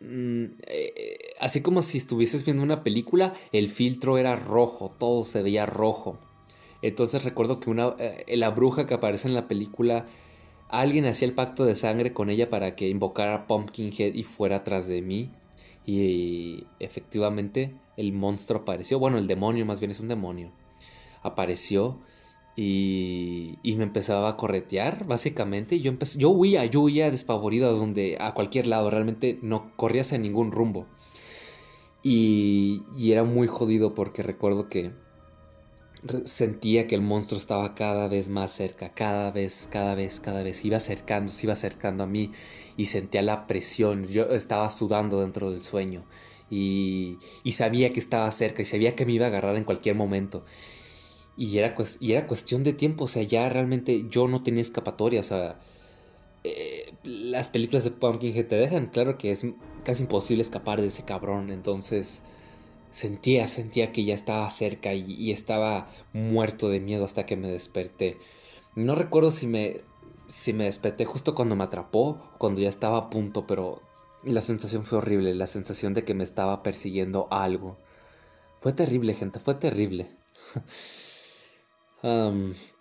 Mm, 0.00 0.44
eh, 0.66 1.18
así 1.40 1.62
como 1.62 1.82
si 1.82 1.98
estuvieses 1.98 2.44
viendo 2.44 2.62
una 2.62 2.82
película, 2.82 3.32
el 3.52 3.68
filtro 3.68 4.18
era 4.18 4.36
rojo, 4.36 4.94
todo 4.98 5.24
se 5.24 5.42
veía 5.42 5.66
rojo. 5.66 6.18
Entonces 6.82 7.24
recuerdo 7.24 7.60
que 7.60 7.70
una, 7.70 7.94
eh, 7.98 8.36
la 8.36 8.50
bruja 8.50 8.86
que 8.86 8.94
aparece 8.94 9.28
en 9.28 9.34
la 9.34 9.48
película, 9.48 10.06
alguien 10.68 11.06
hacía 11.06 11.28
el 11.28 11.34
pacto 11.34 11.64
de 11.64 11.74
sangre 11.74 12.12
con 12.12 12.30
ella 12.30 12.48
para 12.48 12.76
que 12.76 12.88
invocara 12.88 13.34
a 13.34 13.46
Pumpkinhead 13.46 14.14
y 14.14 14.24
fuera 14.24 14.56
atrás 14.56 14.88
de 14.88 15.02
mí. 15.02 15.30
Y 15.86 16.66
efectivamente 16.80 17.74
el 17.96 18.12
monstruo 18.12 18.62
apareció, 18.62 18.98
bueno, 18.98 19.18
el 19.18 19.26
demonio 19.26 19.66
más 19.66 19.80
bien 19.80 19.90
es 19.90 20.00
un 20.00 20.08
demonio, 20.08 20.50
apareció 21.22 21.98
y, 22.56 23.58
y 23.62 23.74
me 23.76 23.84
empezaba 23.84 24.28
a 24.28 24.36
corretear, 24.36 25.06
básicamente. 25.06 25.80
Yo, 25.80 25.90
empecé, 25.90 26.18
yo 26.18 26.30
huía, 26.30 26.64
yo 26.66 26.82
huía 26.82 27.10
despavorido 27.10 27.68
a, 27.68 27.72
donde, 27.72 28.16
a 28.20 28.32
cualquier 28.32 28.66
lado, 28.66 28.90
realmente 28.90 29.38
no 29.42 29.76
corrías 29.76 30.12
en 30.12 30.22
ningún 30.22 30.52
rumbo. 30.52 30.86
Y, 32.02 32.82
y 32.98 33.12
era 33.12 33.24
muy 33.24 33.46
jodido 33.46 33.94
porque 33.94 34.22
recuerdo 34.22 34.68
que 34.68 34.92
sentía 36.24 36.86
que 36.86 36.94
el 36.94 37.00
monstruo 37.00 37.38
estaba 37.38 37.74
cada 37.74 38.08
vez 38.08 38.28
más 38.28 38.52
cerca, 38.52 38.92
cada 38.92 39.30
vez, 39.30 39.68
cada 39.70 39.94
vez, 39.94 40.20
cada 40.20 40.42
vez. 40.42 40.64
Iba 40.64 40.76
acercando, 40.76 41.32
se 41.32 41.46
iba 41.46 41.52
acercando 41.52 42.04
a 42.04 42.06
mí 42.06 42.30
y 42.76 42.86
sentía 42.86 43.22
la 43.22 43.46
presión. 43.46 44.04
Yo 44.04 44.24
estaba 44.26 44.68
sudando 44.70 45.20
dentro 45.20 45.50
del 45.50 45.62
sueño 45.62 46.04
y, 46.50 47.18
y 47.42 47.52
sabía 47.52 47.92
que 47.92 48.00
estaba 48.00 48.30
cerca 48.30 48.62
y 48.62 48.64
sabía 48.64 48.94
que 48.94 49.06
me 49.06 49.12
iba 49.12 49.26
a 49.26 49.28
agarrar 49.28 49.56
en 49.56 49.64
cualquier 49.64 49.94
momento. 49.96 50.44
Y 51.36 51.58
era, 51.58 51.74
y 52.00 52.12
era 52.12 52.26
cuestión 52.26 52.62
de 52.62 52.72
tiempo, 52.72 53.04
o 53.04 53.08
sea, 53.08 53.22
ya 53.24 53.48
realmente 53.48 54.06
yo 54.08 54.28
no 54.28 54.42
tenía 54.42 54.60
escapatoria, 54.60 55.18
o 55.20 55.24
sea, 55.24 55.58
eh, 56.44 56.94
las 57.02 57.48
películas 57.48 57.84
de 57.84 57.90
Pumpkinhead 57.90 58.46
te 58.46 58.54
dejan 58.54 58.86
claro 58.86 59.18
que 59.18 59.32
es 59.32 59.46
casi 59.84 60.04
imposible 60.04 60.42
escapar 60.42 60.80
de 60.80 60.86
ese 60.88 61.04
cabrón, 61.04 61.50
entonces 61.50 62.22
sentía, 62.94 63.48
sentía 63.48 63.90
que 63.90 64.04
ya 64.04 64.14
estaba 64.14 64.48
cerca 64.50 64.94
y, 64.94 65.32
estaba 65.32 65.88
muerto 66.12 66.68
de 66.68 66.78
miedo 66.78 67.04
hasta 67.04 67.26
que 67.26 67.36
me 67.36 67.50
desperté. 67.50 68.18
No 68.76 68.94
recuerdo 68.94 69.32
si 69.32 69.48
me, 69.48 69.78
si 70.28 70.52
me 70.52 70.64
desperté 70.64 71.04
justo 71.04 71.34
cuando 71.34 71.56
me 71.56 71.64
atrapó, 71.64 72.30
cuando 72.38 72.60
ya 72.60 72.68
estaba 72.68 72.98
a 72.98 73.10
punto, 73.10 73.48
pero 73.48 73.80
la 74.22 74.40
sensación 74.40 74.84
fue 74.84 74.98
horrible, 74.98 75.34
la 75.34 75.48
sensación 75.48 75.92
de 75.92 76.04
que 76.04 76.14
me 76.14 76.22
estaba 76.22 76.62
persiguiendo 76.62 77.26
algo. 77.32 77.76
Fue 78.58 78.72
terrible, 78.72 79.12
gente, 79.14 79.40
fue 79.40 79.56
terrible. 79.56 80.16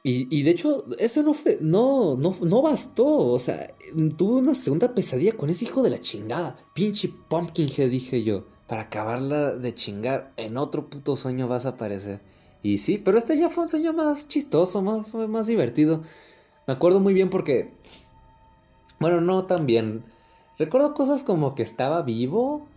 Y, 0.04 0.28
y, 0.38 0.44
de 0.44 0.52
hecho, 0.52 0.84
eso 1.00 1.24
no 1.24 1.34
fue, 1.34 1.58
no, 1.62 2.18
no, 2.18 2.36
no 2.42 2.62
bastó. 2.62 3.06
O 3.08 3.40
sea, 3.40 3.74
tuve 4.18 4.42
una 4.42 4.54
segunda 4.54 4.94
pesadilla 4.94 5.32
con 5.32 5.50
ese 5.50 5.64
hijo 5.64 5.82
de 5.82 5.92
la 5.92 5.98
chingada. 5.98 6.58
Pinche 6.74 7.10
Pumpkinhead, 7.30 7.90
dije 7.90 8.22
yo. 8.22 8.44
Para 8.68 8.84
acabarla 8.84 9.56
de 9.56 9.74
chingar, 9.76 10.32
en 10.38 10.58
otro 10.58 10.90
puto 10.90 11.16
sueño 11.16 11.48
vas 11.48 11.66
a 11.66 11.70
aparecer. 11.70 12.22
Y 12.62 12.78
sí, 12.78 12.98
pero 12.98 13.18
este 13.18 13.38
ya 13.38 13.50
fue 13.50 13.64
un 13.64 13.70
sueño 13.70 13.94
más 13.94 14.28
chistoso, 14.28 14.82
más, 14.82 15.14
más 15.14 15.48
divertido. 15.48 16.02
Me 16.68 16.74
acuerdo 16.74 17.00
muy 17.00 17.14
bien 17.14 17.30
porque. 17.30 17.74
Bueno, 19.00 19.22
no 19.22 19.46
tan 19.46 19.66
bien. 19.66 20.04
Recuerdo 20.58 20.94
cosas 20.94 21.24
como 21.24 21.56
que 21.56 21.64
estaba 21.64 22.04
vivo 22.04 22.68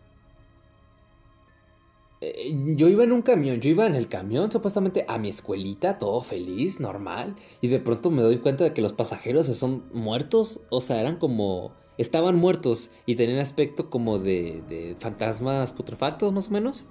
eh, 2.23 2.55
yo 2.77 2.89
iba 2.89 3.05
en 3.05 3.13
un 3.13 3.21
camión, 3.21 3.61
yo 3.61 3.69
iba 3.71 3.87
en 3.87 3.95
el 3.95 4.09
camión 4.09 4.51
supuestamente 4.51 5.05
a 5.07 5.19
mi 5.19 5.29
escuelita, 5.29 5.99
todo 5.99 6.23
feliz, 6.23 6.81
normal, 6.81 7.37
y 7.61 7.69
de 7.69 7.79
pronto 7.79 8.11
me 8.11 8.23
doy 8.23 8.39
cuenta 8.39 8.65
de 8.65 8.73
que 8.73 8.81
los 8.81 8.95
pasajeros 8.95 9.47
son 9.47 9.85
muertos, 9.93 10.61
o 10.71 10.81
sea, 10.81 11.01
eran 11.01 11.17
como... 11.19 11.73
estaban 11.99 12.37
muertos 12.37 12.91
y 13.07 13.15
tenían 13.17 13.39
aspecto 13.39 13.91
como 13.91 14.19
de, 14.19 14.97
fantasmas 14.99 15.73
putrefactos 15.73 16.33
más 16.33 16.49
o 16.49 16.51
menos. 16.53 16.85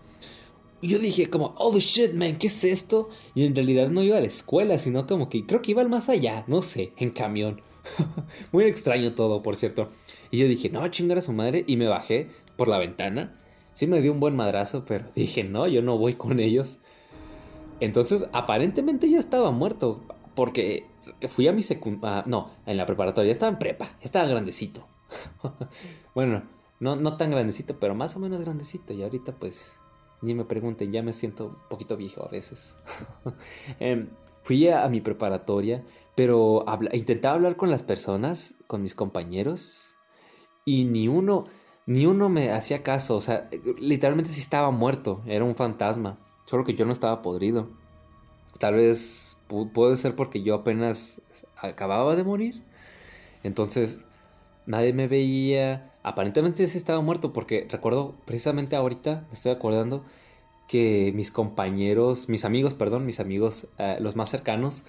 Y 0.82 0.90
yo 0.90 1.00
dije 1.00 1.30
como, 1.30 1.56
oh 1.58 1.78
shit, 1.80 2.14
man, 2.14 2.38
¿qué 2.38 2.48
es 2.48 2.64
esto? 2.64 3.10
Y 3.34 3.46
en 3.46 3.56
realidad 3.56 3.90
no 3.90 4.04
iba 4.04 4.18
a 4.18 4.22
la 4.22 4.28
escuela, 4.28 4.78
sino 4.78 5.08
como 5.08 5.30
que 5.30 5.46
creo 5.46 5.62
que 5.62 5.72
iba 5.72 5.82
al 5.82 5.90
más 5.90 6.10
allá, 6.10 6.44
no 6.48 6.62
sé, 6.62 6.92
en 6.98 7.12
camión. 7.12 7.62
Muy 8.52 8.66
extraño 8.66 9.16
todo, 9.16 9.42
por 9.42 9.56
cierto. 9.56 9.88
Y 10.32 10.38
yo 10.38 10.48
dije, 10.48 10.70
no, 10.70 10.88
chingar 10.90 11.18
a 11.18 11.22
su 11.22 11.34
madre, 11.34 11.64
y 11.66 11.78
me 11.78 11.88
bajé 11.88 12.30
por 12.58 12.68
la 12.68 12.78
ventana 12.78 13.40
Sí 13.76 13.88
me 13.88 14.02
dio 14.02 14.14
un 14.14 14.22
buen 14.22 14.38
madrazo, 14.38 14.86
pero 14.86 15.06
dije, 15.16 15.44
no, 15.44 15.68
yo 15.68 15.84
no 15.84 15.98
voy 16.00 16.14
con 16.16 16.40
ellos. 16.40 16.80
Entonces, 17.82 18.28
aparentemente 18.32 19.10
ya 19.10 19.20
estaba 19.20 19.52
muerto, 19.52 20.02
porque 20.34 20.86
fui 21.28 21.48
a 21.50 21.54
mi 21.54 21.62
secundaria, 21.62 22.24
no, 22.26 22.50
en 22.66 22.78
la 22.78 22.86
preparatoria, 22.86 23.34
estaba 23.34 23.52
en 23.52 23.60
prepa, 23.60 23.98
estaba 24.02 24.28
grandecito. 24.28 24.88
bueno, 26.16 26.44
no, 26.80 26.96
no 26.96 27.18
tan 27.18 27.32
grandecito, 27.32 27.80
pero 27.80 27.96
más 27.96 28.16
o 28.16 28.20
menos 28.20 28.42
grandecito, 28.42 28.94
y 28.94 29.04
ahorita 29.04 29.34
pues, 29.34 29.74
ni 30.22 30.34
me 30.34 30.46
pregunten, 30.46 30.92
ya 30.92 31.04
me 31.04 31.14
siento 31.14 31.48
un 31.48 31.70
poquito 31.70 31.98
viejo 31.98 32.24
a 32.26 32.30
veces. 32.30 32.76
eh, 33.80 34.08
fui 34.42 34.68
a, 34.68 34.88
mi 34.90 35.02
preparatoria, 35.02 35.84
pero 36.16 36.66
intentaba 36.94 37.36
hablar 37.36 37.56
con 37.58 37.70
las 37.70 37.84
personas, 37.84 38.56
con 38.68 38.82
mis 38.82 38.96
compañeros, 38.96 39.96
y 40.66 40.86
ni 40.86 41.08
uno 41.08 41.46
ni 41.86 42.06
uno 42.08 42.30
me 42.30 42.52
hacía 42.52 42.82
caso, 42.82 43.16
o 43.16 43.22
sea, 43.22 43.44
literalmente 43.80 44.32
sí 44.32 44.42
estaba 44.42 44.72
muerto, 44.72 45.22
era 45.28 45.44
un 45.44 45.56
fantasma, 45.56 46.18
solo 46.46 46.64
que 46.64 46.74
yo 46.74 46.86
no 46.86 46.92
estaba 46.92 47.22
podrido. 47.22 47.70
Tal 48.60 48.76
vez 48.76 49.38
puede 49.74 49.96
ser 49.96 50.16
porque 50.16 50.42
yo 50.42 50.56
apenas 50.56 51.22
acababa 51.58 52.16
de 52.16 52.24
morir. 52.24 52.64
Entonces, 53.44 54.06
nadie 54.66 54.94
me 54.94 55.08
veía. 55.08 55.92
Aparentemente 56.04 56.68
sí 56.68 56.78
estaba 56.78 57.02
muerto 57.02 57.34
porque 57.34 57.68
recuerdo 57.70 58.16
precisamente 58.26 58.76
ahorita, 58.76 59.26
me 59.28 59.34
estoy 59.34 59.52
acordando 59.52 60.04
que 60.68 61.12
mis 61.16 61.32
compañeros, 61.32 62.30
mis 62.30 62.46
amigos, 62.46 62.74
perdón, 62.74 63.06
mis 63.06 63.20
amigos, 63.20 63.68
eh, 63.78 63.98
los 64.00 64.16
más 64.16 64.30
cercanos, 64.30 64.84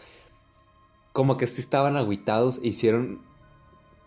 como 1.12 1.36
que 1.36 1.46
sí 1.46 1.60
estaban 1.60 1.96
aguitados 1.96 2.60
e 2.62 2.68
hicieron 2.68 3.20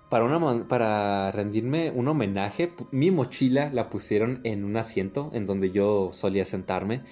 para, 0.10 0.26
una, 0.26 0.68
para 0.68 1.32
rendirme 1.32 1.92
un 1.92 2.08
homenaje, 2.08 2.74
mi 2.92 3.12
mochila 3.12 3.70
la 3.72 3.90
pusieron 3.90 4.42
en 4.44 4.66
un 4.66 4.78
asiento 4.78 5.30
en 5.34 5.46
donde 5.46 5.72
yo 5.72 6.10
solía 6.12 6.46
sentarme. 6.46 7.04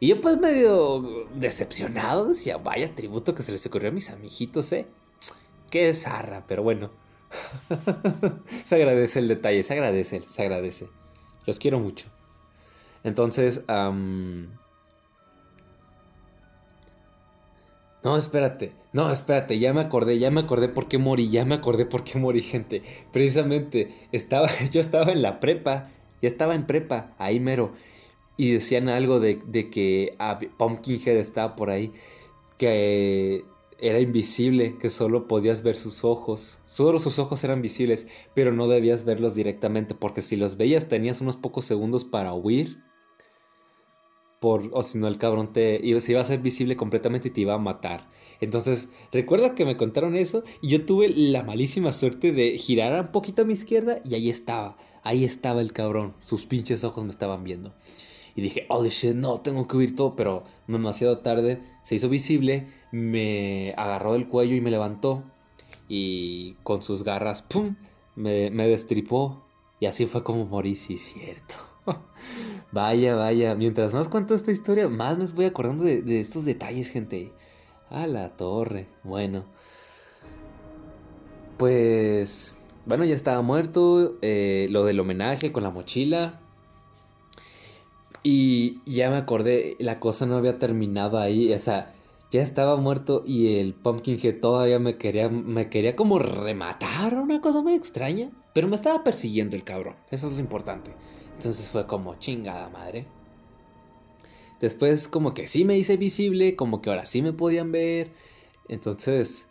Y 0.00 0.08
yo 0.08 0.20
pues 0.20 0.38
medio 0.38 1.26
decepcionado 1.34 2.28
decía, 2.28 2.58
vaya 2.58 2.94
tributo 2.94 3.34
que 3.34 3.42
se 3.42 3.52
les 3.52 3.64
ocurrió 3.66 3.90
a 3.90 3.92
mis 3.92 4.10
amiguitos, 4.10 4.72
¿eh? 4.72 4.86
Qué 5.70 5.92
zarra, 5.94 6.44
pero 6.46 6.62
bueno. 6.62 6.90
se 8.64 8.74
agradece 8.74 9.18
el 9.18 9.28
detalle, 9.28 9.62
se 9.62 9.74
agradece, 9.74 10.20
se 10.20 10.42
agradece. 10.42 10.88
Los 11.46 11.58
quiero 11.58 11.78
mucho. 11.80 12.06
Entonces, 13.04 13.62
No, 18.06 18.16
espérate. 18.16 18.72
No, 18.92 19.10
espérate, 19.10 19.58
ya 19.58 19.72
me 19.72 19.80
acordé, 19.80 20.18
ya 20.18 20.30
me 20.30 20.40
acordé 20.40 20.68
por 20.68 20.86
qué 20.86 20.96
morí, 20.96 21.28
ya 21.28 21.44
me 21.44 21.56
acordé 21.56 21.86
por 21.86 22.04
qué 22.04 22.18
morí, 22.18 22.40
gente. 22.40 22.82
Precisamente, 23.12 24.08
estaba, 24.12 24.48
yo 24.72 24.80
estaba 24.80 25.10
en 25.12 25.22
la 25.22 25.40
prepa, 25.40 25.90
ya 26.22 26.28
estaba 26.28 26.54
en 26.54 26.66
prepa, 26.66 27.14
ahí 27.18 27.40
mero. 27.40 27.72
Y 28.36 28.52
decían 28.52 28.88
algo 28.88 29.18
de, 29.18 29.38
que 29.70 30.14
ah, 30.18 30.38
Pumpkinhead 30.56 31.16
estaba 31.16 31.56
por 31.56 31.68
ahí, 31.70 31.92
que 32.58 33.44
era 33.78 34.00
invisible, 34.00 34.76
que 34.78 34.90
solo 34.90 35.28
podías 35.28 35.62
ver 35.62 35.76
sus 35.76 36.04
ojos. 36.04 36.60
Solo 36.64 36.98
sus 36.98 37.18
ojos 37.18 37.42
eran 37.44 37.62
visibles, 37.62 38.06
pero 38.34 38.52
no 38.52 38.68
debías 38.68 39.04
verlos 39.04 39.34
directamente, 39.34 39.94
porque 39.94 40.22
si 40.22 40.36
los 40.36 40.56
veías 40.56 40.88
tenías 40.88 41.20
unos 41.20 41.36
pocos 41.36 41.64
segundos 41.64 42.04
para 42.04 42.32
huir 42.32 42.78
por, 44.40 44.70
o 44.72 44.82
si 44.82 44.98
no 44.98 45.08
el 45.08 45.18
cabrón 45.18 45.52
te 45.52 45.80
iba, 45.82 46.00
se 46.00 46.12
iba 46.12 46.20
a 46.20 46.22
hacer 46.22 46.40
visible 46.40 46.76
completamente 46.76 47.28
y 47.28 47.30
te 47.30 47.40
iba 47.40 47.54
a 47.54 47.58
matar. 47.58 48.08
Entonces, 48.40 48.88
recuerda 49.12 49.54
que 49.54 49.64
me 49.64 49.76
contaron 49.76 50.14
eso 50.14 50.42
y 50.60 50.68
yo 50.68 50.84
tuve 50.84 51.08
la 51.08 51.42
malísima 51.42 51.92
suerte 51.92 52.32
de 52.32 52.58
girar 52.58 53.00
un 53.00 53.12
poquito 53.12 53.42
a 53.42 53.44
mi 53.44 53.54
izquierda 53.54 54.00
y 54.04 54.14
ahí 54.14 54.28
estaba, 54.28 54.76
ahí 55.02 55.24
estaba 55.24 55.60
el 55.60 55.72
cabrón, 55.72 56.14
sus 56.18 56.46
pinches 56.46 56.84
ojos 56.84 57.04
me 57.04 57.10
estaban 57.10 57.44
viendo. 57.44 57.74
Y 58.36 58.42
dije, 58.42 58.66
oh 58.68 58.84
shit, 58.84 59.14
no, 59.14 59.38
tengo 59.40 59.66
que 59.66 59.78
huir 59.78 59.96
todo, 59.96 60.14
pero 60.14 60.44
demasiado 60.68 61.18
tarde, 61.18 61.62
se 61.82 61.94
hizo 61.94 62.10
visible, 62.10 62.68
me 62.92 63.70
agarró 63.78 64.12
del 64.12 64.28
cuello 64.28 64.54
y 64.54 64.60
me 64.60 64.70
levantó 64.70 65.24
y 65.88 66.54
con 66.62 66.82
sus 66.82 67.02
garras, 67.02 67.40
¡pum!, 67.40 67.76
me, 68.14 68.50
destripó 68.50 69.42
y 69.80 69.86
así 69.86 70.06
fue 70.06 70.22
como 70.22 70.44
morí, 70.44 70.76
sí, 70.76 70.98
cierto. 70.98 71.54
vaya, 72.72 73.14
vaya. 73.14 73.54
Mientras 73.54 73.94
más 73.94 74.08
cuento 74.08 74.34
esta 74.34 74.52
historia, 74.52 74.88
más 74.88 75.18
me 75.18 75.26
voy 75.26 75.44
acordando 75.46 75.84
de, 75.84 76.20
estos 76.20 76.44
detalles, 76.44 76.90
gente. 76.90 77.32
A 77.88 78.06
la 78.06 78.36
torre. 78.36 78.88
Bueno. 79.04 79.44
Pues. 81.56 82.56
Bueno, 82.84 83.04
ya 83.04 83.14
estaba 83.14 83.42
muerto. 83.42 84.16
Eh, 84.22 84.66
lo 84.70 84.84
del 84.84 84.98
homenaje 84.98 85.52
con 85.52 85.62
la 85.62 85.70
mochila. 85.70 86.40
Y 88.28 88.80
ya 88.86 89.08
me 89.08 89.18
acordé, 89.18 89.76
la 89.78 90.00
cosa 90.00 90.26
no 90.26 90.34
había 90.34 90.58
terminado 90.58 91.16
ahí. 91.16 91.52
O 91.52 91.58
sea, 91.60 91.94
ya 92.32 92.42
estaba 92.42 92.74
muerto 92.74 93.22
y 93.24 93.58
el 93.58 93.72
Pumpkinhead 93.72 94.40
todavía 94.40 94.80
me 94.80 94.98
quería, 94.98 95.28
me 95.28 95.70
quería 95.70 95.94
como 95.94 96.18
rematar. 96.18 97.14
Una 97.14 97.40
cosa 97.40 97.62
muy 97.62 97.74
extraña. 97.74 98.32
Pero 98.52 98.66
me 98.66 98.74
estaba 98.74 99.04
persiguiendo 99.04 99.54
el 99.54 99.62
cabrón. 99.62 99.94
Eso 100.10 100.26
es 100.26 100.32
lo 100.32 100.40
importante. 100.40 100.90
Entonces 101.36 101.68
fue 101.68 101.86
como 101.86 102.16
chingada 102.16 102.68
madre. 102.68 103.06
Después 104.58 105.06
como 105.06 105.32
que 105.32 105.46
sí 105.46 105.64
me 105.64 105.78
hice 105.78 105.96
visible, 105.96 106.56
como 106.56 106.82
que 106.82 106.90
ahora 106.90 107.06
sí 107.06 107.22
me 107.22 107.32
podían 107.32 107.70
ver. 107.70 108.10
Entonces 108.66 109.46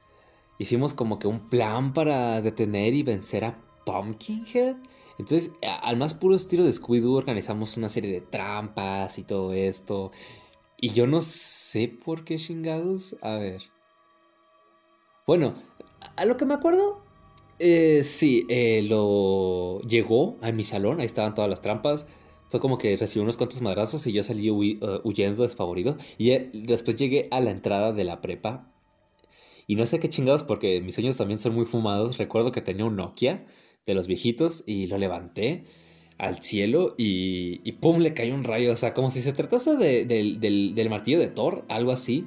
hicimos 0.60 0.94
como 0.94 1.18
que 1.18 1.30
un 1.30 1.40
plan 1.40 1.94
para 1.94 2.42
detener 2.42 2.94
y 2.94 3.04
vencer 3.04 3.46
a 3.46 3.58
Pumpkinhead. 3.86 4.76
Entonces, 5.18 5.52
al 5.82 5.98
más 5.98 6.14
puro 6.14 6.36
estilo 6.36 6.64
de 6.64 6.72
Scooby-Doo, 6.72 7.16
organizamos 7.16 7.78
una 7.78 7.90
serie 7.90 8.12
de 8.12 8.22
trampas 8.22 9.18
y 9.18 9.24
todo 9.24 9.54
esto. 9.54 10.12
Y 10.82 10.90
yo 10.90 11.08
no 11.08 11.22
sé 11.22 11.88
por 11.88 12.26
qué 12.26 12.38
chingados. 12.38 13.16
A 13.22 13.36
ver. 13.36 13.62
Bueno, 15.26 15.56
a 16.16 16.26
lo 16.26 16.38
que 16.38 16.46
me 16.46 16.54
acuerdo, 16.54 17.02
eh, 17.60 18.04
sí, 18.04 18.46
eh, 18.50 18.84
lo 18.84 19.82
llegó 19.82 20.38
a 20.42 20.52
mi 20.52 20.64
salón, 20.64 21.00
ahí 21.00 21.06
estaban 21.06 21.34
todas 21.34 21.50
las 21.50 21.62
trampas. 21.62 22.08
Fue 22.50 22.60
como 22.60 22.78
que 22.78 22.96
recibí 22.96 23.24
unos 23.24 23.38
cuantos 23.38 23.62
madrazos 23.62 24.06
y 24.08 24.14
yo 24.14 24.22
salí 24.22 24.50
uh, 24.52 25.02
huyendo 25.04 25.44
desfavorido. 25.44 25.98
Y 26.18 26.32
eh, 26.32 26.52
después 26.54 26.98
llegué 26.98 27.28
a 27.32 27.40
la 27.40 27.52
entrada 27.52 27.92
de 27.92 28.04
la 28.04 28.22
prepa. 28.22 28.72
Y 29.68 29.76
no 29.76 29.86
sé 29.86 30.00
qué 30.00 30.10
chingados, 30.10 30.44
porque 30.44 30.80
mis 30.82 30.94
sueños 30.94 31.18
también 31.18 31.40
son 31.40 31.56
muy 31.56 31.66
fumados. 31.66 32.18
Recuerdo 32.18 32.52
que 32.52 32.62
tenía 32.62 32.86
un 32.86 32.98
Nokia 32.98 33.46
de 33.86 33.94
los 33.94 34.08
viejitos 34.08 34.64
y 34.66 34.88
lo 34.88 34.98
levanté 34.98 35.64
al 36.18 36.42
cielo 36.42 36.96
y, 36.98 37.62
y 37.64 37.74
¡pum! 37.74 38.00
le 38.00 38.14
cayó 38.14 38.34
un 38.34 38.44
rayo. 38.44 38.72
O 38.72 38.76
sea, 38.76 38.94
como 38.94 39.12
si 39.12 39.22
se 39.22 39.34
tratase 39.34 39.76
del, 39.76 40.40
del 40.40 40.90
martillo 40.90 41.20
de 41.20 41.28
Thor, 41.28 41.66
algo 41.70 41.92
así. 41.92 42.26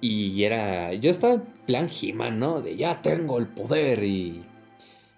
Y 0.00 0.42
era. 0.42 0.94
Yo 0.94 1.10
estaba 1.10 1.34
en 1.34 1.42
plan 1.66 1.88
He-Man, 1.88 2.38
¿no? 2.38 2.60
De 2.60 2.76
ya 2.76 3.00
tengo 3.02 3.38
el 3.38 3.48
poder 3.48 4.02
y. 4.04 4.42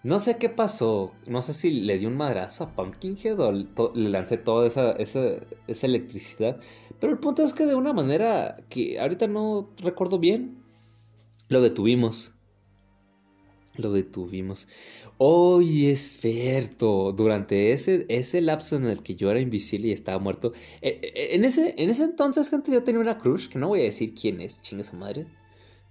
No 0.02 0.18
sé 0.18 0.36
qué 0.36 0.50
pasó. 0.50 1.14
No 1.26 1.40
sé 1.40 1.54
si 1.54 1.70
le 1.80 1.98
di 1.98 2.04
un 2.04 2.16
madrazo 2.16 2.64
a 2.64 2.76
Pumpkinhead 2.76 3.40
o 3.40 3.52
le 3.94 4.10
lancé 4.10 4.36
toda 4.36 4.66
esa, 4.66 4.92
esa, 4.92 5.20
esa 5.66 5.86
electricidad. 5.86 6.60
Pero 7.00 7.12
el 7.14 7.18
punto 7.18 7.42
es 7.42 7.54
que 7.54 7.64
de 7.64 7.74
una 7.74 7.94
manera 7.94 8.58
que 8.68 9.00
ahorita 9.00 9.26
no 9.26 9.70
recuerdo 9.78 10.18
bien, 10.18 10.62
lo 11.48 11.62
detuvimos. 11.62 12.33
Lo 13.76 13.92
detuvimos. 13.92 14.68
Oye, 15.18 15.92
es 15.92 16.18
cierto. 16.20 17.12
Durante 17.12 17.72
ese, 17.72 18.06
ese 18.08 18.40
lapso 18.40 18.76
en 18.76 18.86
el 18.86 19.02
que 19.02 19.16
yo 19.16 19.30
era 19.30 19.40
invisible 19.40 19.88
y 19.88 19.92
estaba 19.92 20.18
muerto. 20.18 20.52
Eh, 20.80 21.00
eh, 21.02 21.28
en, 21.32 21.44
ese, 21.44 21.74
en 21.76 21.90
ese 21.90 22.04
entonces, 22.04 22.50
gente, 22.50 22.70
yo 22.70 22.84
tenía 22.84 23.00
una 23.00 23.18
crush, 23.18 23.48
que 23.48 23.58
no 23.58 23.68
voy 23.68 23.80
a 23.80 23.84
decir 23.84 24.14
quién 24.14 24.40
es, 24.40 24.62
chinga 24.62 24.84
su 24.84 24.96
madre. 24.96 25.26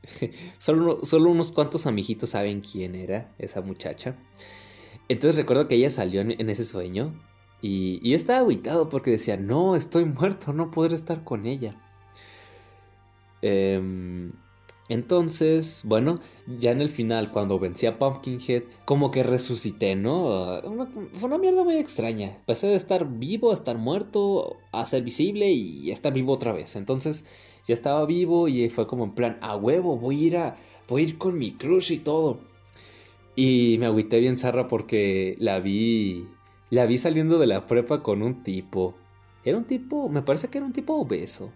solo, 0.60 1.04
solo 1.04 1.30
unos 1.30 1.52
cuantos 1.52 1.86
amiguitos 1.86 2.30
saben 2.30 2.62
quién 2.62 2.96
era 2.96 3.34
esa 3.38 3.62
muchacha. 3.62 4.18
Entonces 5.10 5.36
recuerdo 5.36 5.68
que 5.68 5.76
ella 5.76 5.90
salió 5.90 6.22
en, 6.22 6.50
ese 6.50 6.64
sueño. 6.64 7.22
Y, 7.62 8.00
y 8.02 8.14
estaba 8.14 8.40
aguitado 8.40 8.90
porque 8.90 9.12
decía, 9.12 9.38
no, 9.38 9.76
estoy 9.76 10.06
muerto, 10.06 10.54
no 10.54 10.72
podré 10.72 10.96
estar 10.96 11.24
con 11.24 11.46
ella. 11.46 11.80
Eh, 13.42 14.32
entonces, 14.94 15.82
bueno, 15.86 16.20
ya 16.60 16.70
en 16.70 16.80
el 16.80 16.88
final, 16.88 17.32
cuando 17.32 17.58
vencí 17.58 17.88
a 17.88 17.98
Pumpkinhead, 17.98 18.62
como 18.86 19.10
que 19.10 19.24
resucité, 19.24 19.96
¿no? 19.96 20.62
fue 21.14 21.28
una 21.28 21.40
mierda 21.40 21.64
muy 21.64 21.78
extraña. 21.78 22.38
Pasé 22.46 22.68
de 22.68 22.76
estar 22.76 23.10
vivo 23.18 23.50
a 23.50 23.56
estar 23.56 23.76
muerto, 23.76 24.58
a 24.72 24.86
ser 24.86 25.02
visible 25.02 25.50
y 25.52 25.90
estar 25.90 26.14
vivo 26.14 26.34
otra 26.34 26.52
vez. 26.52 26.76
Entonces, 26.76 27.26
ya 27.66 27.74
estaba 27.74 28.06
vivo 28.06 28.48
y 28.48 28.70
fue 28.70 28.86
como 28.86 29.06
en 29.06 29.16
plan, 29.16 29.40
a 29.42 29.56
huevo, 29.56 29.98
voy 29.98 30.26
a 30.26 30.28
ir 30.28 30.38
a, 30.38 30.56
voy 30.88 31.02
a 31.02 31.06
ir 31.06 31.18
con 31.18 31.40
mi 31.40 31.54
crush 31.54 31.92
y 31.92 31.98
todo. 31.98 32.42
Y 33.36 33.78
me 33.80 33.88
agüité 33.88 34.20
bien 34.20 34.38
zarra 34.38 34.68
porque 34.68 35.36
la 35.40 35.60
vi, 35.60 36.28
la 36.70 36.86
vi 36.86 37.00
saliendo 37.00 37.40
de 37.40 37.48
la 37.48 37.66
prepa 37.66 38.04
con 38.04 38.22
un 38.22 38.44
tipo. 38.44 38.94
Era 39.44 39.58
un 39.58 39.66
tipo, 39.66 40.08
me 40.08 40.22
parece 40.22 40.50
que 40.50 40.60
era 40.60 40.68
un 40.68 40.74
tipo 40.74 40.94
obeso. 40.94 41.52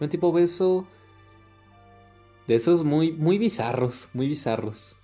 Un 0.00 0.08
tipo 0.08 0.26
obeso 0.26 0.88
de 2.46 2.54
esos 2.54 2.84
muy, 2.84 3.12
muy 3.12 3.38
bizarros, 3.38 4.08
muy 4.12 4.28
bizarros. 4.28 4.96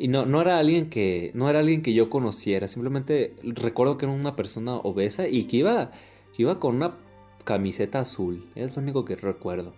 Y 0.00 0.08
no, 0.08 0.24
no 0.24 0.40
era 0.40 0.58
alguien 0.58 0.88
que. 0.88 1.30
No 1.34 1.50
era 1.50 1.58
alguien 1.58 1.82
que 1.82 1.92
yo 1.92 2.08
conociera. 2.08 2.68
Simplemente 2.68 3.36
recuerdo 3.42 3.98
que 3.98 4.06
era 4.06 4.14
una 4.14 4.34
persona 4.34 4.76
obesa 4.76 5.28
y 5.28 5.44
que 5.44 5.58
iba. 5.58 5.90
Que 6.34 6.42
iba 6.42 6.58
con 6.58 6.76
una 6.76 6.96
camiseta 7.44 8.00
azul. 8.00 8.48
Es 8.54 8.76
lo 8.76 8.82
único 8.82 9.04
que 9.04 9.16
recuerdo. 9.16 9.74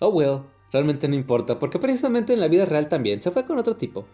Oh 0.00 0.08
well. 0.08 0.42
Realmente 0.72 1.06
no 1.06 1.14
importa. 1.14 1.60
Porque 1.60 1.78
precisamente 1.78 2.32
en 2.32 2.40
la 2.40 2.48
vida 2.48 2.64
real 2.64 2.88
también. 2.88 3.22
Se 3.22 3.30
fue 3.30 3.44
con 3.44 3.58
otro 3.58 3.76
tipo. 3.76 4.06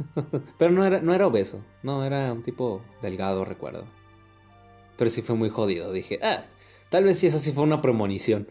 Pero 0.58 0.72
no 0.72 0.82
era, 0.82 1.02
no 1.02 1.12
era 1.12 1.26
obeso. 1.26 1.62
No, 1.82 2.04
era 2.04 2.32
un 2.32 2.42
tipo 2.42 2.80
delgado, 3.02 3.44
recuerdo. 3.44 3.84
Pero 4.96 5.10
sí 5.10 5.20
fue 5.20 5.36
muy 5.36 5.50
jodido. 5.50 5.92
Dije, 5.92 6.20
ah, 6.22 6.44
tal 6.88 7.04
vez 7.04 7.18
sí 7.18 7.26
eso 7.26 7.38
sí 7.38 7.52
fue 7.52 7.64
una 7.64 7.82
premonición. 7.82 8.48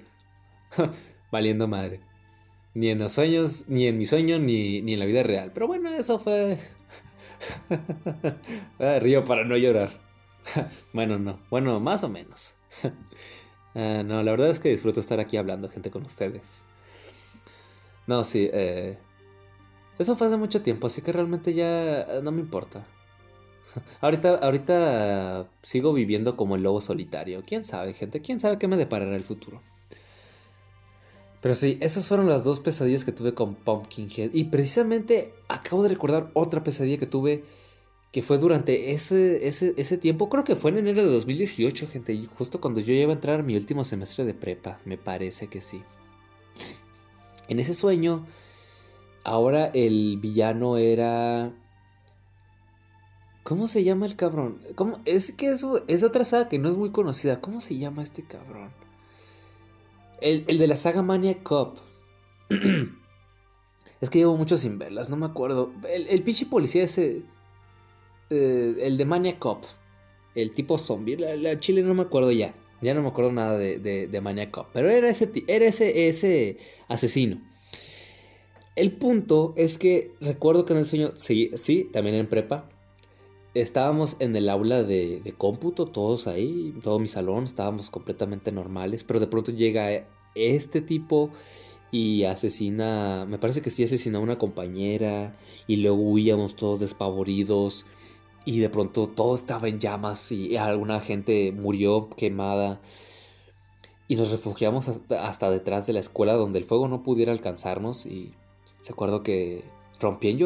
Valiendo 1.31 1.67
madre. 1.67 1.99
Ni 2.73 2.89
en 2.89 2.99
los 2.99 3.13
sueños, 3.13 3.65
ni 3.67 3.87
en 3.87 3.97
mi 3.97 4.05
sueño, 4.05 4.39
ni, 4.39 4.81
ni 4.81 4.93
en 4.93 4.99
la 4.99 5.05
vida 5.05 5.23
real. 5.23 5.51
Pero 5.53 5.67
bueno, 5.67 5.89
eso 5.89 6.19
fue. 6.19 6.57
Ah, 8.79 8.99
río 8.99 9.25
para 9.25 9.43
no 9.43 9.57
llorar. 9.57 9.89
bueno, 10.93 11.15
no. 11.15 11.39
Bueno, 11.49 11.79
más 11.79 12.03
o 12.03 12.09
menos. 12.09 12.53
Ah, 13.75 14.03
no, 14.05 14.21
la 14.23 14.31
verdad 14.31 14.49
es 14.49 14.59
que 14.59 14.69
disfruto 14.69 14.99
estar 14.99 15.19
aquí 15.19 15.35
hablando, 15.35 15.67
gente, 15.69 15.89
con 15.91 16.03
ustedes. 16.03 16.65
No, 18.07 18.23
sí. 18.23 18.49
Eh, 18.53 18.97
eso 19.99 20.15
fue 20.15 20.27
hace 20.27 20.37
mucho 20.37 20.61
tiempo, 20.61 20.87
así 20.87 21.01
que 21.01 21.11
realmente 21.11 21.53
ya 21.53 22.21
no 22.21 22.31
me 22.31 22.39
importa. 22.41 22.85
ahorita, 24.01 24.35
ahorita 24.37 25.47
sigo 25.61 25.93
viviendo 25.93 26.35
como 26.35 26.55
el 26.55 26.63
lobo 26.63 26.81
solitario. 26.81 27.43
¿Quién 27.45 27.63
sabe, 27.63 27.93
gente? 27.93 28.21
¿Quién 28.21 28.39
sabe 28.39 28.57
qué 28.57 28.67
me 28.67 28.77
deparará 28.77 29.15
el 29.15 29.23
futuro? 29.23 29.61
Pero 31.43 31.55
sí, 31.55 31.77
esas 31.81 32.07
fueron 32.07 32.29
las 32.29 32.45
dos 32.45 32.61
pesadillas 32.61 33.03
que 33.03 33.11
tuve 33.11 33.33
con 33.33 33.55
Pumpkinhead. 33.55 34.29
Y 34.31 34.45
precisamente 34.45 35.33
acabo 35.49 35.83
de 35.83 35.89
recordar 35.89 36.31
otra 36.33 36.63
pesadilla 36.63 36.97
que 36.97 37.05
tuve 37.05 37.43
que 38.13 38.21
fue 38.21 38.37
durante 38.37 38.93
ese, 38.93 39.45
ese, 39.45 39.97
tiempo. 39.97 40.29
Creo 40.29 40.45
que 40.45 40.55
fue 40.55 40.71
en 40.71 40.77
enero 40.77 41.03
de 41.03 41.11
2018, 41.11 41.87
gente. 41.87 42.27
justo 42.37 42.61
cuando 42.61 42.79
yo 42.79 42.93
iba 42.93 43.11
a 43.11 43.15
entrar 43.15 43.41
a 43.41 43.43
mi 43.43 43.57
último 43.57 43.83
semestre 43.83 44.23
de 44.23 44.33
prepa. 44.33 44.79
Me 44.85 44.97
parece 44.97 45.47
que 45.47 45.61
sí. 45.61 45.83
En 47.49 47.59
ese 47.59 47.73
sueño, 47.73 48.25
ahora 49.25 49.65
el 49.65 50.19
villano 50.21 50.77
era... 50.77 51.51
¿Cómo 53.43 53.67
se 53.67 53.83
llama 53.83 54.05
el 54.05 54.15
cabrón? 54.15 54.61
¿Cómo? 54.75 55.01
Es 55.03 55.33
que 55.33 55.49
eso 55.49 55.83
es 55.89 56.03
otra 56.03 56.23
saga 56.23 56.47
que 56.47 56.57
no 56.57 56.69
es 56.69 56.77
muy 56.77 56.91
conocida. 56.91 57.41
¿Cómo 57.41 57.59
se 57.59 57.77
llama 57.77 58.01
este 58.01 58.23
cabrón? 58.23 58.82
El, 60.21 60.45
de 60.45 60.67
la 60.67 60.75
saga 60.75 61.01
Maniac 61.01 61.43
Cop. 61.43 61.77
es 64.01 64.09
que 64.09 64.19
llevo 64.19 64.37
mucho 64.37 64.57
sin 64.57 64.79
verlas, 64.79 65.09
no 65.09 65.15
me 65.15 65.25
acuerdo. 65.25 65.73
El, 65.89 66.07
el 66.07 66.23
pinche 66.23 66.45
policía 66.45 66.83
ese. 66.83 67.23
Eh, 68.29 68.75
el 68.81 68.97
de 68.97 69.05
Maniac 69.05 69.39
Cop. 69.39 69.63
El 70.35 70.51
tipo 70.51 70.77
zombie. 70.77 71.17
La, 71.17 71.59
chile 71.59 71.83
no 71.83 71.93
me 71.93 72.03
acuerdo 72.03 72.31
ya. 72.31 72.53
Ya 72.81 72.93
no 72.93 73.01
me 73.01 73.07
acuerdo 73.07 73.31
nada 73.31 73.57
de, 73.57 73.79
de, 73.79 74.21
Maniac 74.21 74.51
Cop. 74.51 74.67
Pero 74.73 74.89
era 74.89 75.09
ese, 75.09 75.31
era 75.47 75.65
ese, 75.65 76.07
ese 76.07 76.57
asesino. 76.89 77.41
El 78.75 78.91
punto 78.91 79.53
es 79.55 79.77
que 79.77 80.11
recuerdo 80.19 80.65
que 80.65 80.73
en 80.73 80.79
el 80.79 80.85
sueño, 80.85 81.11
sí, 81.15 81.51
sí, 81.53 81.89
también 81.93 82.15
en 82.15 82.27
prepa, 82.27 82.67
estábamos 83.53 84.17
en 84.19 84.35
el 84.35 84.49
aula 84.49 84.83
de, 84.83 85.21
de, 85.21 85.33
cómputo, 85.33 85.85
todos 85.85 86.27
ahí, 86.27 86.73
todo 86.81 86.99
mi 86.99 87.07
salón, 87.07 87.43
estábamos 87.43 87.89
completamente 87.89 88.51
normales, 88.51 89.03
pero 89.03 89.19
de 89.19 89.27
pronto 89.27 89.51
llega 89.51 90.07
este 90.35 90.81
tipo 90.81 91.29
y 91.91 92.23
asesina, 92.23 93.25
me 93.27 93.37
parece 93.37 93.61
que 93.61 93.69
sí 93.69 93.83
asesina 93.83 94.17
a 94.17 94.21
una 94.21 94.39
compañera 94.39 95.35
y 95.67 95.75
luego 95.77 95.97
huíamos 95.97 96.55
todos 96.55 96.79
despavoridos 96.79 97.85
y 98.45 98.59
de 98.59 98.69
pronto 98.69 99.07
todo 99.07 99.35
estaba 99.35 99.67
en 99.67 99.79
llamas 99.79 100.31
y 100.31 100.57
alguna 100.57 100.99
gente 100.99 101.51
murió 101.51 102.09
quemada 102.09 102.81
y 104.07 104.15
nos 104.15 104.31
refugiamos 104.31 104.89
hasta 105.11 105.51
detrás 105.51 105.85
de 105.85 105.93
la 105.93 105.99
escuela 105.99 106.33
donde 106.33 106.59
el 106.59 106.65
fuego 106.65 106.87
no 106.87 107.03
pudiera 107.03 107.31
alcanzarnos 107.31 108.07
y 108.07 108.31
recuerdo 108.87 109.21
que 109.21 109.63
rompí 110.03 110.29
en 110.29 110.39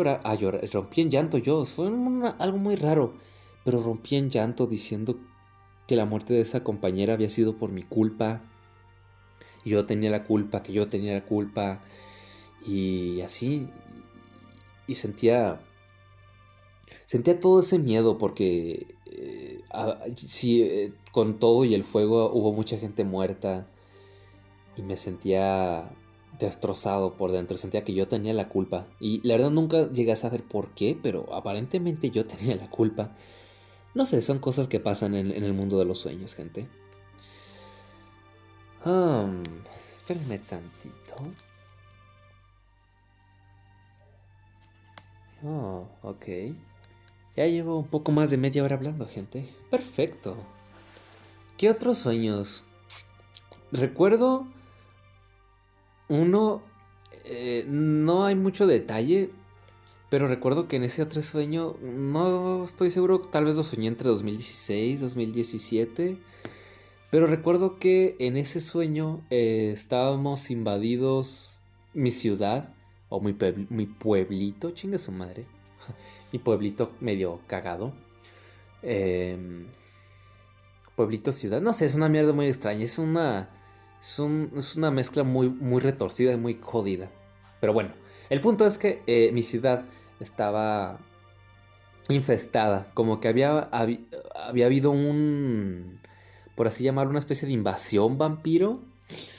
rompí 0.71 1.01
en 1.01 1.09
llanto 1.09 1.37
yo, 1.37 1.65
fue 1.65 1.87
algo 1.87 2.57
muy 2.57 2.75
raro, 2.75 3.15
pero 3.65 3.79
rompí 3.79 4.15
en 4.15 4.29
llanto 4.29 4.67
diciendo 4.67 5.17
que 5.87 5.95
la 5.95 6.05
muerte 6.05 6.33
de 6.33 6.41
esa 6.41 6.63
compañera 6.63 7.13
había 7.13 7.29
sido 7.29 7.57
por 7.57 7.71
mi 7.71 7.83
culpa, 7.83 8.41
y 9.65 9.71
yo 9.71 9.85
tenía 9.85 10.09
la 10.09 10.23
culpa, 10.23 10.63
que 10.63 10.71
yo 10.71 10.87
tenía 10.87 11.13
la 11.13 11.25
culpa, 11.25 11.81
y 12.65 13.21
así, 13.21 13.67
y 14.85 14.95
sentía, 14.95 15.59
sentía 17.05 17.39
todo 17.39 17.59
ese 17.59 17.79
miedo 17.79 18.17
porque 18.17 18.87
eh, 19.05 19.61
si 20.15 20.61
eh, 20.61 20.93
con 21.11 21.39
todo 21.39 21.65
y 21.65 21.73
el 21.73 21.83
fuego 21.83 22.31
hubo 22.31 22.53
mucha 22.53 22.77
gente 22.77 23.03
muerta, 23.03 23.67
y 24.77 24.83
me 24.83 24.95
sentía 24.95 25.89
destrozado 26.39 27.15
por 27.15 27.31
dentro, 27.31 27.57
sentía 27.57 27.83
que 27.83 27.93
yo 27.93 28.07
tenía 28.07 28.33
la 28.33 28.49
culpa. 28.49 28.87
Y 28.99 29.25
la 29.27 29.35
verdad 29.35 29.51
nunca 29.51 29.89
llegué 29.91 30.11
a 30.11 30.15
saber 30.15 30.43
por 30.43 30.71
qué, 30.71 30.97
pero 31.01 31.33
aparentemente 31.33 32.09
yo 32.09 32.25
tenía 32.27 32.55
la 32.55 32.69
culpa. 32.69 33.11
No 33.93 34.05
sé, 34.05 34.21
son 34.21 34.39
cosas 34.39 34.67
que 34.67 34.79
pasan 34.79 35.15
en, 35.15 35.31
el 35.31 35.53
mundo 35.53 35.79
de 35.79 35.85
los 35.85 35.99
sueños, 35.99 36.35
gente. 36.35 36.67
Um, 38.85 39.43
espérenme 39.93 40.39
tantito. 40.39 41.15
Oh, 45.43 45.87
ok. 46.03 46.25
Ya 47.35 47.45
llevo 47.45 47.77
un 47.77 47.87
poco 47.87 48.11
más 48.11 48.29
de 48.29 48.37
media 48.37 48.63
hora 48.63 48.75
hablando, 48.75 49.07
gente. 49.07 49.47
Perfecto. 49.69 50.35
¿Qué 51.57 51.69
otros 51.69 51.99
sueños? 51.99 52.65
Recuerdo 53.71 54.47
uno, 56.09 56.61
eh, 57.25 57.65
no 57.67 58.25
hay 58.25 58.35
mucho 58.35 58.67
detalle, 58.67 59.31
pero 60.09 60.27
recuerdo 60.27 60.67
que 60.67 60.77
en 60.77 60.83
ese 60.83 61.01
otro 61.01 61.21
sueño, 61.21 61.75
no 61.81 62.63
estoy 62.63 62.89
seguro, 62.89 63.19
tal 63.19 63.45
vez 63.45 63.55
lo 63.55 63.63
soñé 63.63 63.87
entre 63.87 64.07
2016, 64.09 65.01
2017. 65.01 66.17
Pero 67.09 67.25
recuerdo 67.25 67.77
que 67.77 68.15
en 68.19 68.35
ese 68.37 68.59
sueño 68.59 69.21
eh, 69.29 69.71
estábamos 69.73 70.51
invadidos 70.51 71.61
mi 71.93 72.11
ciudad, 72.11 72.73
o 73.09 73.21
mi, 73.21 73.35
mi 73.69 73.85
pueblito, 73.85 74.71
chinga 74.71 74.97
su 74.97 75.11
madre. 75.11 75.45
mi 76.31 76.39
pueblito 76.39 76.91
medio 76.99 77.39
cagado. 77.47 77.93
Em, 78.81 79.67
pueblito 80.95 81.31
ciudad, 81.31 81.61
no 81.61 81.73
sé, 81.73 81.85
es 81.85 81.95
una 81.95 82.09
mierda 82.09 82.33
muy 82.33 82.47
extraña, 82.47 82.83
es 82.83 82.97
una... 82.97 83.49
Es, 84.07 84.75
una 84.77 84.89
mezcla 84.89 85.23
muy, 85.23 85.49
muy 85.49 85.81
retorcida 85.81 86.31
y 86.31 86.37
muy 86.37 86.57
jodida. 86.61 87.11
Pero 87.59 87.73
bueno, 87.73 87.91
el 88.29 88.39
punto 88.39 88.65
es 88.65 88.77
que 88.77 89.01
eh, 89.05 89.31
mi 89.33 89.41
ciudad 89.41 89.83
estaba 90.21 90.97
infestada, 92.07 92.89
como 92.93 93.19
que 93.19 93.27
había, 93.27 93.59
había, 93.59 94.65
habido 94.65 94.91
un, 94.91 95.99
por 96.55 96.67
así 96.67 96.85
llamarlo, 96.85 97.09
una 97.09 97.19
especie 97.19 97.47
de 97.47 97.53
invasión 97.53 98.17
vampiro, 98.17 98.79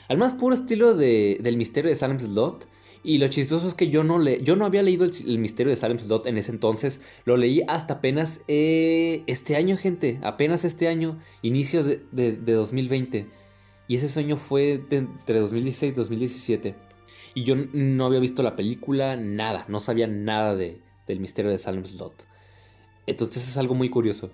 al 0.09 0.19
más 0.19 0.35
puro 0.35 0.55
estilo 0.55 0.95
de, 0.95 1.39
del 1.41 1.57
misterio 1.57 1.89
de 1.89 1.95
Salem's 1.95 2.29
Lot. 2.29 2.69
Y 3.03 3.19
lo 3.19 3.29
chistoso 3.29 3.67
es 3.67 3.75
que 3.75 3.89
yo 3.89 4.05
no, 4.05 4.19
le, 4.19 4.43
yo 4.43 4.55
no 4.57 4.67
había 4.67 4.83
leído 4.83 5.07
el, 5.07 5.39
misterio 5.39 5.71
de 5.71 5.77
Salem's 5.77 6.09
Lot 6.09 6.27
en 6.27 6.37
ese 6.37 6.51
entonces, 6.51 7.01
lo 7.25 7.39
leí 7.39 7.63
hasta 7.69 7.95
apenas 7.95 8.43
eh, 8.49 9.23
este 9.27 9.57
año, 9.57 9.79
gente, 9.79 10.19
apenas 10.23 10.65
este 10.67 10.89
año, 10.89 11.19
inicios 11.41 11.87
de, 11.87 12.03
de, 12.13 12.33
de 12.33 12.53
2020. 12.53 13.48
Y 13.89 13.97
ese 13.97 14.09
sueño 14.09 14.37
fue 14.37 14.85
entre 14.91 15.41
2016 15.41 15.93
y 15.93 15.97
2017. 15.97 16.75
Y 17.35 17.45
yo 17.45 17.57
no 17.73 18.07
había 18.07 18.21
visto 18.21 18.43
la 18.43 18.55
película, 18.55 19.17
nada, 19.17 19.65
no 19.69 19.81
sabía 19.81 20.07
nada 20.07 20.55
de, 20.55 20.79
del 21.07 21.21
misterio 21.21 21.51
de 21.51 21.59
Salem's 21.59 21.99
Lot. 21.99 22.27
Entonces 23.07 23.49
es 23.49 23.57
algo 23.57 23.75
muy 23.75 23.89
curioso, 23.89 24.31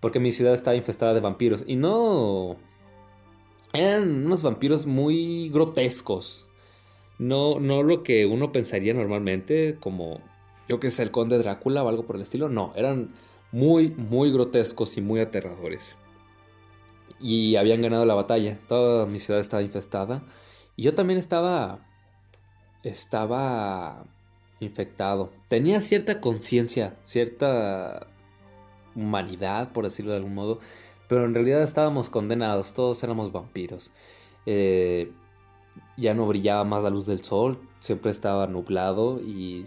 porque 0.00 0.20
mi 0.20 0.30
ciudad 0.30 0.52
estaba 0.52 0.76
infestada 0.76 1.14
de 1.14 1.20
vampiros 1.20 1.64
y 1.66 1.76
no... 1.76 2.56
Eran 3.72 4.26
unos 4.26 4.42
vampiros 4.42 4.86
muy 4.86 5.48
grotescos. 5.48 6.48
No, 7.18 7.60
no 7.60 7.82
lo 7.82 8.02
que 8.02 8.26
uno 8.26 8.50
pensaría 8.50 8.92
normalmente, 8.94 9.76
como 9.78 10.20
yo 10.68 10.80
que 10.80 10.90
sé, 10.90 11.02
el 11.02 11.10
conde 11.10 11.38
Drácula 11.38 11.82
o 11.84 11.88
algo 11.88 12.04
por 12.04 12.16
el 12.16 12.22
estilo. 12.22 12.48
No, 12.48 12.72
eran 12.76 13.14
muy, 13.52 13.90
muy 13.90 14.32
grotescos 14.32 14.96
y 14.96 15.00
muy 15.00 15.20
aterradores. 15.20 15.96
Y 17.20 17.56
habían 17.56 17.82
ganado 17.82 18.04
la 18.06 18.14
batalla. 18.14 18.58
Toda 18.66 19.06
mi 19.06 19.18
ciudad 19.18 19.40
estaba 19.40 19.62
infestada. 19.62 20.22
Y 20.76 20.84
yo 20.84 20.94
también 20.94 21.18
estaba 21.18 21.80
estaba 22.82 24.04
infectado. 24.60 25.30
Tenía 25.48 25.80
cierta 25.80 26.20
conciencia, 26.20 26.96
cierta 27.02 28.06
humanidad, 28.94 29.72
por 29.72 29.84
decirlo 29.84 30.12
de 30.12 30.18
algún 30.18 30.34
modo, 30.34 30.58
pero 31.08 31.24
en 31.24 31.34
realidad 31.34 31.62
estábamos 31.62 32.10
condenados, 32.10 32.74
todos 32.74 33.02
éramos 33.02 33.32
vampiros. 33.32 33.92
Eh, 34.46 35.12
ya 35.96 36.14
no 36.14 36.26
brillaba 36.26 36.64
más 36.64 36.82
la 36.82 36.90
luz 36.90 37.06
del 37.06 37.22
sol, 37.24 37.60
siempre 37.78 38.10
estaba 38.10 38.46
nublado 38.46 39.20
y, 39.20 39.66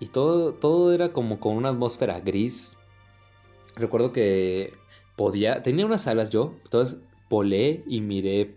y 0.00 0.06
todo, 0.06 0.54
todo 0.54 0.92
era 0.92 1.12
como 1.12 1.40
con 1.40 1.56
una 1.56 1.70
atmósfera 1.70 2.20
gris. 2.20 2.76
Recuerdo 3.74 4.12
que 4.12 4.74
podía, 5.18 5.64
tenía 5.64 5.84
unas 5.84 6.06
alas 6.06 6.30
yo, 6.30 6.54
entonces 6.62 7.00
volé 7.28 7.82
y 7.86 8.00
miré 8.00 8.54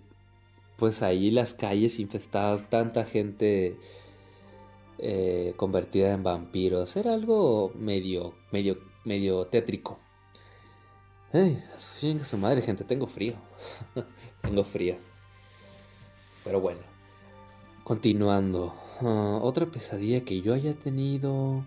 pues 0.78 1.02
ahí 1.02 1.32
las 1.32 1.54
calles 1.54 2.00
infestadas, 2.00 2.70
tanta 2.70 3.04
gente 3.04 3.78
eh, 5.00 5.54
convertida 5.58 6.14
en 6.14 6.24
vampiros. 6.24 6.96
Era 6.96 7.14
algo 7.14 7.72
medio, 7.76 8.36
medio, 8.52 8.78
medio 9.04 9.46
tétrico. 9.48 10.00
Ay, 11.34 11.64
su 11.78 12.38
madre, 12.38 12.62
gente, 12.62 12.84
tengo 12.84 13.08
frío. 13.08 13.34
tengo 14.42 14.64
frío. 14.64 14.96
Pero 16.44 16.62
bueno, 16.62 16.82
continuando. 17.84 18.74
Ah, 19.02 19.40
otra 19.42 19.66
pesadilla 19.66 20.22
que 20.22 20.42
yo 20.42 20.54
haya 20.54 20.74
tenido. 20.74 21.64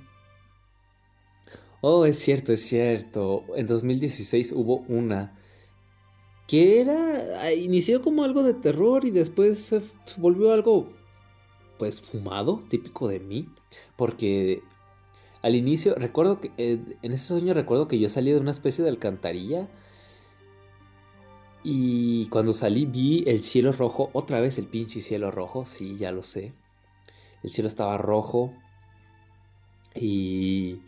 Oh, 1.87 2.07
es 2.07 2.19
cierto, 2.19 2.51
es 2.55 2.63
cierto. 2.63 3.45
En 3.57 3.67
2016 3.67 4.53
hubo 4.53 4.79
una 4.89 5.37
que 6.47 6.81
era, 6.81 7.43
ah, 7.43 7.53
inició 7.53 8.01
como 8.01 8.25
algo 8.25 8.43
de 8.43 8.55
terror 8.55 9.05
y 9.05 9.11
después 9.11 9.59
se 9.67 9.83
volvió 10.17 10.55
algo, 10.55 10.89
pues, 11.79 12.01
fumado, 12.01 12.59
típico 12.71 13.09
de 13.09 13.21
mí, 13.21 13.51
porque 13.97 14.63
al 15.43 15.57
inicio, 15.57 15.95
recuerdo 15.97 16.41
que, 16.41 16.53
eh, 16.57 16.81
en 17.03 17.13
ese 17.13 17.27
sueño 17.27 17.53
recuerdo 17.53 17.87
que 17.87 17.99
yo 17.99 18.09
salí 18.09 18.31
de 18.33 18.41
una 18.41 18.53
especie 18.53 18.83
de 18.83 18.89
alcantarilla 18.89 19.69
y 21.63 22.29
cuando 22.29 22.55
salí 22.55 22.87
vi 22.87 23.25
el 23.27 23.43
cielo 23.43 23.73
rojo, 23.73 24.09
otra 24.15 24.41
vez 24.41 24.57
el 24.57 24.69
pinche 24.69 25.03
cielo 25.03 25.31
rojo, 25.31 25.67
sí, 25.67 25.99
ya 25.99 26.13
lo 26.13 26.23
sé, 26.23 26.55
el 27.43 27.51
cielo 27.51 27.69
estaba 27.69 27.99
rojo 27.99 28.55
y 29.95 30.79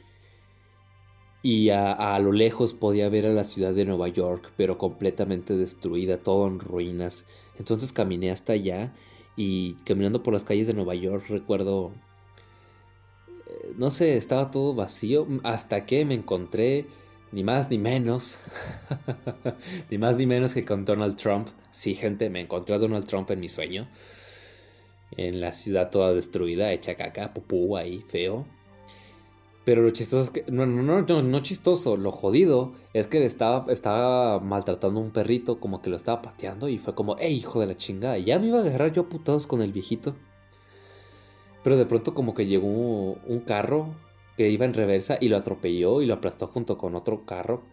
y 1.49 1.70
a, 1.70 2.18
lo 2.18 2.32
lejos 2.32 2.74
podía 2.74 3.09
ver 3.09 3.24
a 3.24 3.32
la 3.32 3.44
ciudad 3.44 3.72
de 3.72 3.84
Nueva 3.84 4.09
York, 4.09 4.53
pero 4.57 4.78
completamente 4.78 5.57
destruida, 5.57 6.18
todo 6.18 6.49
en 6.49 6.59
ruinas. 6.59 7.24
Entonces 7.57 7.92
caminé 7.92 8.32
hasta 8.32 8.55
allá 8.55 8.92
y 9.36 9.74
caminando 9.84 10.24
por 10.24 10.32
las 10.32 10.42
calles 10.42 10.66
de 10.66 10.74
Nueva 10.74 10.97
York 10.97 11.26
recuerdo, 11.28 11.92
eh, 13.47 13.74
no 13.76 13.90
sé, 13.90 14.16
estaba 14.16 14.51
todo 14.51 14.74
vacío 14.74 15.28
hasta 15.44 15.86
que 15.86 16.05
me 16.05 16.14
encontré 16.14 16.88
ni 17.30 17.44
más 17.44 17.70
ni 17.70 17.78
menos, 17.78 18.40
ni 19.88 19.99
más 19.99 20.16
ni 20.16 20.26
menos 20.26 20.53
que 20.53 20.64
con 20.64 20.84
Donald 20.84 21.14
Trump. 21.14 21.47
Sí, 21.70 21.94
gente, 21.94 22.28
me 22.28 22.40
encontré 22.40 22.74
a 22.74 22.78
Donald 22.78 23.07
Trump 23.07 23.30
en 23.30 23.38
mi 23.38 23.49
sueño. 23.49 23.88
En 25.16 25.40
la 25.40 25.53
ciudad 25.53 25.90
toda 25.92 26.12
destruida, 26.12 26.72
hecha 26.72 26.97
caca, 26.97 27.32
pupú 27.32 27.76
ahí, 27.76 28.03
feo. 28.03 28.49
Pero 29.66 29.82
lo 29.82 29.90
chistoso 29.90 30.22
es 30.22 30.30
que, 30.30 30.44
no, 30.48 30.64
no, 30.64 31.02
no, 31.02 31.22
no 31.22 31.40
chistoso, 31.40 31.96
lo 31.96 32.12
jodido 32.12 32.74
es 32.92 33.08
que 33.08 33.24
estaba, 33.24 33.66
estaba 33.72 34.38
maltratando 34.38 35.00
a 35.00 35.02
un 35.02 35.10
perrito, 35.10 35.58
como 35.58 35.82
que 35.82 35.90
lo 35.90 35.96
estaba 35.96 36.22
pateando 36.22 36.68
y 36.68 36.78
fue 36.78 36.94
como, 36.94 37.16
¡ey, 37.18 37.34
hijo 37.34 37.58
de 37.58 37.66
la 37.66 37.76
chingada! 37.76 38.16
Ya 38.16 38.38
me 38.38 38.46
iba 38.46 38.58
a 38.58 38.60
agarrar 38.60 38.92
yo 38.92 39.02
a 39.02 39.08
putados 39.08 39.48
con 39.48 39.60
el 39.62 39.72
viejito. 39.72 40.14
Pero 41.64 41.76
de 41.76 41.84
pronto 41.84 42.14
como 42.14 42.32
que 42.32 42.46
llegó 42.46 42.68
un, 42.68 43.40
carro 43.40 43.96
que 44.36 44.48
iba 44.50 44.64
en 44.64 44.72
reversa 44.72 45.18
y 45.20 45.28
lo 45.28 45.36
atropelló 45.36 46.00
y 46.00 46.06
lo 46.06 46.14
aplastó 46.14 46.46
junto 46.46 46.78
con 46.78 46.94
otro 46.94 47.26
carro. 47.26 47.64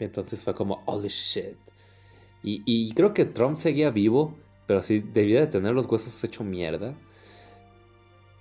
Entonces 0.00 0.42
fue 0.42 0.56
como, 0.56 0.82
holy 0.86 1.06
shit. 1.06 1.56
Y, 2.42 2.64
y 2.66 2.92
creo 2.94 3.14
que 3.14 3.26
Trump 3.26 3.58
seguía 3.58 3.90
vivo, 3.90 4.34
pero 4.66 4.82
sí 4.82 4.98
debía 4.98 5.38
de 5.38 5.46
tener 5.46 5.72
los 5.72 5.86
huesos 5.86 6.24
hecho 6.24 6.42
mierda. 6.42 6.96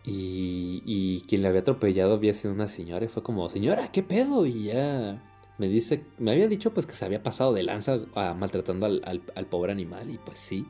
Y, 0.07 1.23
quien 1.27 1.41
le 1.41 1.47
había 1.47 1.61
atropellado 1.61 2.13
había 2.13 2.33
sido 2.33 2.53
una 2.53 2.67
señora 2.67 3.05
y 3.05 3.07
fue 3.07 3.23
como, 3.23 3.49
señora, 3.49 3.91
¿qué 3.91 4.03
pedo? 4.03 4.45
Y 4.45 4.65
ya 4.65 5.21
me 5.57 5.67
dice, 5.67 6.05
me 6.19 6.31
había 6.31 6.47
dicho 6.47 6.73
pues 6.73 6.85
que 6.85 6.93
se 6.93 7.05
había 7.05 7.23
pasado 7.23 7.53
de 7.53 7.63
lanza 7.63 7.97
maltratando 8.35 8.85
al, 8.85 9.47
pobre 9.49 9.71
animal 9.71 10.11
y 10.11 10.17
pues 10.19 10.39
sí, 10.39 10.65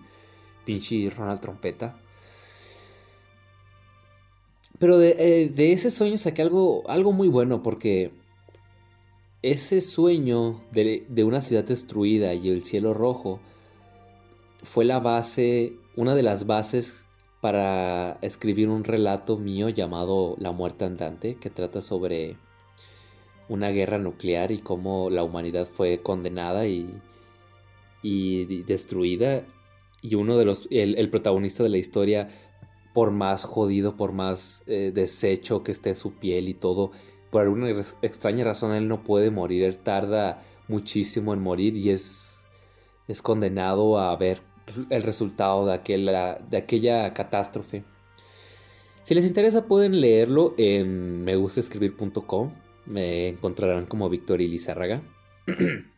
pinche 0.63 1.09
Ronald 1.09 1.41
Trompeta. 1.41 1.99
Pero 4.79 5.01
eh, 5.01 5.51
de, 5.53 5.73
ese 5.73 5.91
sueño 5.91 6.17
saqué 6.17 6.41
algo, 6.41 6.83
algo 6.89 7.11
muy 7.11 7.27
bueno 7.27 7.61
porque 7.61 8.11
ese 9.41 9.81
sueño 9.81 10.61
de 10.71 11.23
una 11.25 11.41
ciudad 11.41 11.65
destruida 11.65 12.33
y 12.33 12.49
el 12.49 12.63
cielo 12.63 12.93
rojo 12.93 13.41
fue 14.63 14.85
la 14.85 14.99
base, 14.99 15.73
una 15.95 16.15
de 16.15 16.23
las 16.23 16.47
bases 16.47 17.04
para 17.45 18.17
escribir 18.23 18.69
un 18.69 18.83
relato 18.83 19.37
mío 19.37 19.69
llamado 19.69 20.35
La 20.39 20.51
muerte 20.51 20.83
andante, 20.83 21.35
que 21.35 21.51
trata 21.51 21.79
sobre 21.79 22.37
una 23.49 23.69
guerra 23.69 23.99
nuclear 23.99 24.51
y 24.51 24.57
cómo 24.57 25.11
la 25.11 25.21
humanidad 25.21 25.67
fue 25.67 26.01
condenada 26.01 26.65
y, 26.65 26.89
y 28.01 28.63
destruida. 28.63 29.45
Y 30.01 30.15
uno 30.15 30.39
de 30.39 30.45
los, 30.45 30.67
el, 30.71 31.07
protagonista 31.11 31.61
de 31.61 31.69
la 31.69 31.77
historia, 31.77 32.29
por 32.95 33.11
más 33.11 33.43
jodido, 33.43 33.95
por 33.95 34.11
más 34.11 34.63
eh, 34.65 34.91
deshecho 34.91 35.61
que 35.61 35.71
esté 35.71 35.93
su 35.93 36.15
piel 36.15 36.49
y 36.49 36.55
todo, 36.55 36.89
por 37.29 37.43
alguna 37.43 37.69
extraña 37.69 38.43
razón 38.43 38.73
él 38.73 38.87
no 38.87 39.03
puede 39.03 39.29
morir, 39.29 39.65
él 39.65 39.77
tarda 39.77 40.39
muchísimo 40.67 41.31
en 41.31 41.43
morir 41.43 41.77
y 41.77 41.91
es, 41.91 42.47
es 43.07 43.21
condenado 43.21 43.99
a 43.99 44.15
ver 44.15 44.41
el 44.89 45.03
resultado 45.03 45.65
de 45.65 45.73
aquella, 45.73 46.35
de 46.35 46.57
aquella 46.57 47.13
catástrofe. 47.13 47.83
Si 49.05 49.13
les 49.13 49.25
interesa 49.25 49.67
pueden 49.67 50.01
leerlo 50.01 50.55
en 50.57 51.23
megustescribir.com. 51.23 52.53
Me 52.87 53.29
encontrarán 53.29 53.85
como 53.85 54.09
Víctor 54.09 54.41
y 54.41 54.47
Lizárraga. 54.47 55.01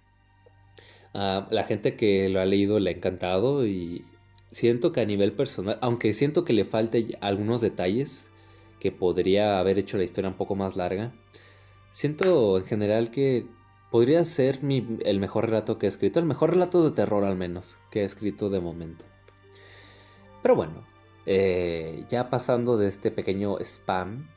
Ah, 1.19 1.47
la 1.49 1.63
gente 1.63 1.95
que 1.95 2.29
lo 2.29 2.39
ha 2.39 2.45
leído 2.45 2.79
le 2.79 2.91
ha 2.91 2.93
encantado 2.93 3.65
y 3.65 4.05
siento 4.51 4.91
que 4.91 5.01
a 5.01 5.05
nivel 5.05 5.31
personal, 5.31 5.79
aunque 5.81 6.13
siento 6.13 6.43
que 6.43 6.53
le 6.53 6.63
falte 6.63 7.17
algunos 7.21 7.59
detalles, 7.59 8.29
que 8.79 8.91
podría 8.91 9.57
haber 9.57 9.79
hecho 9.79 9.97
la 9.97 10.03
historia 10.03 10.29
un 10.29 10.37
poco 10.37 10.55
más 10.55 10.75
larga, 10.75 11.15
siento 11.89 12.59
en 12.59 12.65
general 12.65 13.09
que 13.09 13.47
podría 13.97 14.23
ser 14.25 14.59
el 15.05 15.19
mejor 15.19 15.47
relato 15.47 15.79
que 15.79 15.87
he 15.87 15.89
escrito, 15.89 16.19
el 16.19 16.27
mejor 16.27 16.51
relato 16.51 16.83
de 16.83 16.91
terror 16.91 17.23
al 17.23 17.35
menos 17.35 17.79
que 17.89 18.01
he 18.01 18.03
escrito 18.03 18.51
de 18.51 18.59
momento. 18.59 19.05
Pero 20.43 20.55
bueno, 20.55 20.85
eh, 21.25 22.05
ya 22.07 22.29
pasando 22.29 22.77
de 22.77 22.89
este 22.89 23.09
pequeño 23.09 23.57
spam, 23.59 24.27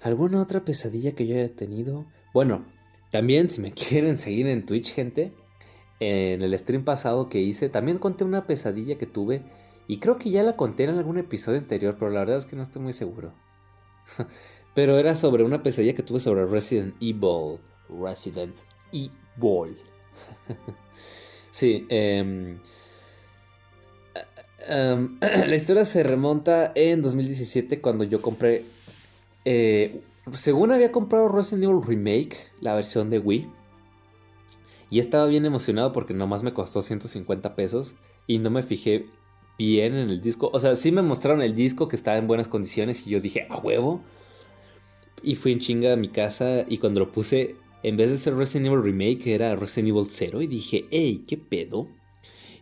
¿alguna 0.00 0.42
otra 0.42 0.64
pesadilla 0.64 1.12
que 1.12 1.28
yo 1.28 1.36
haya 1.36 1.54
tenido? 1.54 2.06
Bueno, 2.34 2.66
también 3.12 3.50
si 3.50 3.60
me 3.60 3.70
quieren 3.88 4.16
seguir 4.16 4.48
en 4.48 4.66
Twitch, 4.66 4.92
gente, 4.92 5.32
en 6.00 6.42
el 6.42 6.58
stream 6.58 6.82
pasado 6.82 7.28
que 7.28 7.38
hice, 7.38 7.68
también 7.68 7.98
conté 7.98 8.24
una 8.24 8.48
pesadilla 8.48 8.98
que 8.98 9.06
tuve 9.06 9.44
y 9.86 9.98
creo 9.98 10.18
que 10.18 10.30
ya 10.30 10.42
la 10.42 10.56
conté 10.56 10.82
en 10.82 10.98
algún 10.98 11.18
episodio 11.18 11.60
anterior, 11.60 11.94
pero 12.00 12.10
la 12.10 12.18
verdad 12.18 12.38
es 12.38 12.46
que 12.46 12.56
no 12.56 12.62
estoy 12.62 12.82
muy 12.82 12.92
seguro. 12.92 13.32
pero 14.74 14.98
era 14.98 15.14
sobre 15.14 15.44
una 15.44 15.62
pesadilla 15.62 15.94
que 15.94 16.02
tuve 16.02 16.18
sobre 16.18 16.46
Resident 16.46 16.96
Evil. 17.00 17.60
Resident 17.88 18.56
Evil. 18.92 19.76
sí, 21.50 21.86
eh, 21.88 22.58
Em, 24.66 25.18
la 25.20 25.54
historia 25.54 25.84
se 25.84 26.02
remonta 26.02 26.72
en 26.74 27.02
2017 27.02 27.80
cuando 27.80 28.04
yo 28.04 28.20
compré... 28.20 28.64
Eh, 29.44 30.00
según 30.32 30.72
había 30.72 30.90
comprado 30.90 31.28
Resident 31.28 31.64
Evil 31.64 31.82
Remake, 31.86 32.36
la 32.60 32.74
versión 32.74 33.10
de 33.10 33.20
Wii. 33.20 33.48
Y 34.90 34.98
estaba 34.98 35.26
bien 35.26 35.44
emocionado 35.44 35.92
porque 35.92 36.14
nomás 36.14 36.42
me 36.42 36.52
costó 36.52 36.82
150 36.82 37.54
pesos 37.54 37.94
y 38.26 38.38
no 38.38 38.50
me 38.50 38.62
fijé 38.62 39.06
bien 39.58 39.94
en 39.94 40.10
el 40.10 40.20
disco. 40.20 40.50
O 40.52 40.58
sea, 40.58 40.74
sí 40.74 40.90
me 40.90 41.02
mostraron 41.02 41.42
el 41.42 41.54
disco 41.54 41.88
que 41.88 41.96
estaba 41.96 42.18
en 42.18 42.26
buenas 42.26 42.48
condiciones 42.48 43.06
y 43.06 43.10
yo 43.10 43.20
dije, 43.20 43.46
a 43.48 43.58
huevo. 43.58 44.02
Y 45.22 45.36
fui 45.36 45.52
en 45.52 45.60
chinga 45.60 45.92
a 45.92 45.96
mi 45.96 46.08
casa 46.08 46.64
y 46.68 46.78
cuando 46.78 47.00
lo 47.00 47.12
puse, 47.12 47.56
en 47.82 47.96
vez 47.96 48.10
de 48.10 48.18
ser 48.18 48.34
Resident 48.34 48.66
Evil 48.66 48.82
Remake, 48.82 49.34
era 49.34 49.54
Resident 49.56 49.90
Evil 49.90 50.06
0 50.08 50.42
y 50.42 50.46
dije, 50.46 50.86
hey, 50.90 51.24
¿qué 51.26 51.36
pedo? 51.36 51.88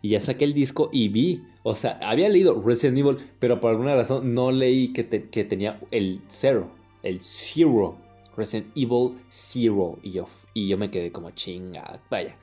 Y 0.05 0.11
ya 0.11 0.21
saqué 0.21 0.45
el 0.45 0.53
disco 0.53 0.91
y 0.93 1.09
vi, 1.09 1.45
o 1.63 1.75
sea, 1.75 1.99
había 2.03 2.29
leído 2.29 2.61
Resident 2.61 2.99
Evil, 2.99 3.17
pero 3.39 3.59
por 3.59 3.71
alguna 3.71 3.95
razón 3.95 4.35
no 4.35 4.53
leí 4.53 4.93
que, 4.93 5.03
tenía 5.03 5.81
el 5.91 6.21
Zero, 6.29 6.71
el 7.03 7.23
Zero, 7.23 7.97
Resident 8.37 8.71
Evil 8.77 9.19
Zero. 9.31 9.99
Y 10.03 10.11
yo, 10.11 10.27
y 10.53 10.69
yo 10.69 10.77
me 10.77 10.91
quedé 10.91 11.11
como 11.11 11.31
chinga, 11.31 12.03
vaya. 12.11 12.37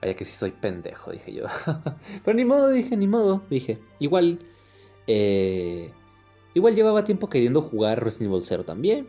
Vaya 0.00 0.14
que 0.14 0.24
sí 0.24 0.32
soy 0.32 0.52
pendejo, 0.52 1.10
dije 1.10 1.34
yo. 1.34 1.44
pero 2.24 2.34
ni 2.34 2.46
modo, 2.46 2.70
dije, 2.70 2.96
ni 2.96 3.06
modo, 3.06 3.42
dije. 3.50 3.78
Igual, 3.98 4.38
eh, 5.06 5.90
igual 6.54 6.74
llevaba 6.74 7.04
tiempo 7.04 7.28
queriendo 7.28 7.60
jugar 7.60 8.02
Resident 8.02 8.32
Evil 8.32 8.46
Zero 8.46 8.64
también. 8.64 9.08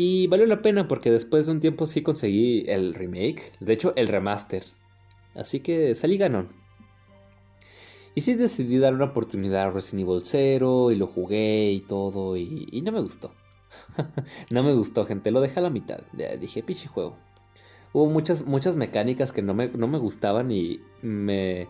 Y 0.00 0.28
valió 0.28 0.46
la 0.46 0.62
pena 0.62 0.86
porque 0.86 1.10
después 1.10 1.46
de 1.46 1.52
un 1.54 1.58
tiempo 1.58 1.84
sí 1.84 2.02
conseguí 2.02 2.62
el 2.68 2.94
remake. 2.94 3.54
De 3.58 3.72
hecho, 3.72 3.94
el 3.96 4.06
remaster. 4.06 4.62
Así 5.34 5.58
que 5.58 5.92
salí 5.96 6.16
ganón. 6.16 6.50
Y 8.14 8.20
sí 8.20 8.34
decidí 8.34 8.78
dar 8.78 8.94
una 8.94 9.06
oportunidad 9.06 9.64
a 9.64 9.70
Resident 9.70 10.08
Evil 10.08 10.20
0 10.22 10.92
y 10.92 10.94
lo 10.94 11.08
jugué 11.08 11.72
y 11.72 11.80
todo 11.80 12.36
y, 12.36 12.80
no 12.84 12.92
me 12.92 13.00
gustó. 13.00 13.34
no 14.52 14.62
me 14.62 14.72
gustó, 14.72 15.04
gente, 15.04 15.32
lo 15.32 15.40
dejé 15.40 15.58
a 15.58 15.64
la 15.64 15.70
mitad. 15.70 16.02
Dije, 16.38 16.62
pichi 16.62 16.86
juego. 16.86 17.16
Hubo 17.92 18.06
muchas, 18.06 18.46
muchas 18.46 18.76
mecánicas 18.76 19.32
que 19.32 19.42
no 19.42 19.52
me, 19.52 19.66
no 19.66 19.88
me 19.88 19.98
gustaban 19.98 20.52
y 20.52 20.80
me 21.02 21.66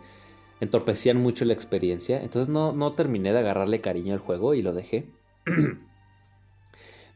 entorpecían 0.61 1.17
mucho 1.17 1.47
la 1.47 1.55
experiencia. 1.55 2.21
Entonces 2.21 2.51
no, 2.51 2.75
no 2.75 2.93
terminé 2.93 3.33
de 3.33 3.39
agarrarle 3.39 3.81
cariño 3.81 4.13
al 4.13 4.19
juego 4.19 4.53
y 4.53 4.61
lo 4.61 4.75
dejé. 4.75 5.07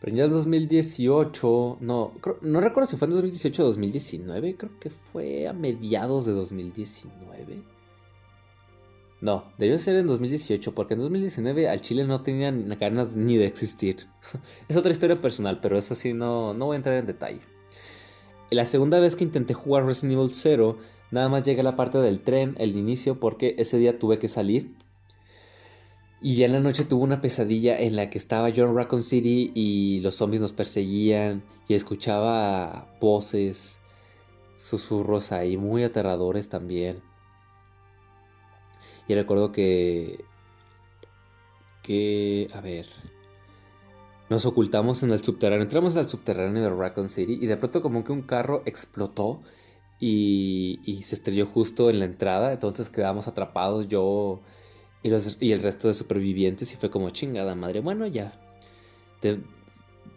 Pero 0.02 0.16
ya 0.16 0.24
en 0.24 0.30
2018, 0.30 1.78
no, 1.80 2.12
no 2.40 2.60
recuerdo 2.60 2.90
si 2.90 2.96
fue 2.96 3.06
en 3.06 3.12
2018 3.12 3.62
o 3.62 3.66
2019, 3.66 4.56
creo 4.56 4.78
que 4.80 4.90
fue 4.90 5.46
a 5.46 5.52
mediados 5.52 6.26
de 6.26 6.32
2019. 6.32 7.62
No, 9.20 9.44
debió 9.58 9.78
ser 9.78 9.94
en 9.94 10.08
2018, 10.08 10.74
porque 10.74 10.94
en 10.94 11.00
2019 11.00 11.68
al 11.68 11.80
Chile 11.80 12.02
no 12.02 12.24
tenían 12.24 12.68
ganas 12.80 13.14
ni 13.14 13.36
de 13.36 13.46
existir. 13.46 14.08
es 14.68 14.76
otra 14.76 14.90
historia 14.90 15.20
personal, 15.20 15.60
pero 15.60 15.78
eso 15.78 15.94
sí, 15.94 16.12
no, 16.12 16.52
no 16.52 16.66
voy 16.66 16.74
a 16.74 16.78
entrar 16.78 16.96
en 16.96 17.06
detalle. 17.06 17.40
La 18.50 18.66
segunda 18.66 18.98
vez 18.98 19.14
que 19.14 19.22
intenté 19.22 19.54
jugar 19.54 19.86
Resident 19.86 20.18
Evil 20.18 20.34
0, 20.34 20.78
nada 21.12 21.28
más 21.28 21.44
llegué 21.44 21.60
a 21.60 21.64
la 21.64 21.76
parte 21.76 21.98
del 21.98 22.18
tren, 22.22 22.56
el 22.58 22.76
inicio, 22.76 23.20
porque 23.20 23.54
ese 23.56 23.78
día 23.78 24.00
tuve 24.00 24.18
que 24.18 24.26
salir. 24.26 24.74
Y 26.22 26.36
ya 26.36 26.46
en 26.46 26.52
la 26.52 26.60
noche 26.60 26.84
tuve 26.84 27.02
una 27.02 27.20
pesadilla 27.20 27.80
en 27.80 27.96
la 27.96 28.08
que 28.08 28.16
estaba 28.16 28.48
yo 28.48 28.64
en 28.64 28.76
Raccoon 28.76 29.02
City 29.02 29.50
y 29.56 29.98
los 30.00 30.14
zombies 30.14 30.40
nos 30.40 30.52
perseguían 30.52 31.42
y 31.66 31.74
escuchaba 31.74 32.96
voces, 33.00 33.80
susurros 34.56 35.32
ahí 35.32 35.56
muy 35.56 35.82
aterradores 35.82 36.48
también. 36.48 37.02
Y 39.08 39.14
recuerdo 39.14 39.50
que... 39.50 40.24
Que... 41.82 42.46
A 42.54 42.60
ver... 42.60 42.86
Nos 44.30 44.46
ocultamos 44.46 45.02
en 45.02 45.10
el 45.10 45.22
subterráneo. 45.22 45.64
Entramos 45.64 45.96
al 45.96 46.08
subterráneo 46.08 46.62
de 46.62 46.70
Raccoon 46.70 47.08
City 47.08 47.36
y 47.42 47.46
de 47.46 47.56
pronto 47.56 47.82
como 47.82 48.04
que 48.04 48.12
un 48.12 48.22
carro 48.22 48.62
explotó 48.64 49.42
y, 49.98 50.78
y 50.84 51.02
se 51.02 51.16
estrelló 51.16 51.46
justo 51.46 51.90
en 51.90 51.98
la 51.98 52.04
entrada. 52.04 52.52
Entonces 52.52 52.88
quedamos 52.90 53.26
atrapados 53.26 53.88
yo 53.88 54.40
y, 55.02 55.52
el 55.52 55.60
resto 55.62 55.88
de 55.88 55.94
supervivientes 55.94 56.72
y 56.72 56.76
fue 56.76 56.90
como 56.90 57.10
chingada 57.10 57.54
madre. 57.54 57.80
Bueno, 57.80 58.06
ya. 58.06 58.32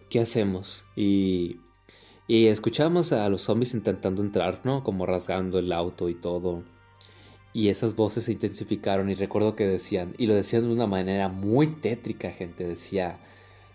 ¿Qué 0.09 0.19
hacemos? 0.19 0.85
Y, 0.95 1.59
y 2.27 2.47
escuchamos 2.47 3.11
a 3.11 3.27
los 3.29 3.41
zombies 3.41 3.73
intentando 3.73 4.21
entrar, 4.21 4.61
¿no? 4.63 4.83
Como 4.83 5.05
rasgando 5.05 5.59
el 5.59 5.71
auto 5.71 6.09
y 6.09 6.15
todo. 6.15 6.63
Y 7.53 7.69
esas 7.69 7.95
voces 7.95 8.25
se 8.25 8.33
intensificaron 8.33 9.09
y 9.09 9.13
recuerdo 9.13 9.55
que 9.55 9.65
decían, 9.65 10.13
y 10.17 10.27
lo 10.27 10.35
decían 10.35 10.63
de 10.63 10.73
una 10.73 10.87
manera 10.87 11.29
muy 11.29 11.67
tétrica, 11.67 12.29
gente, 12.29 12.67
decía, 12.67 13.19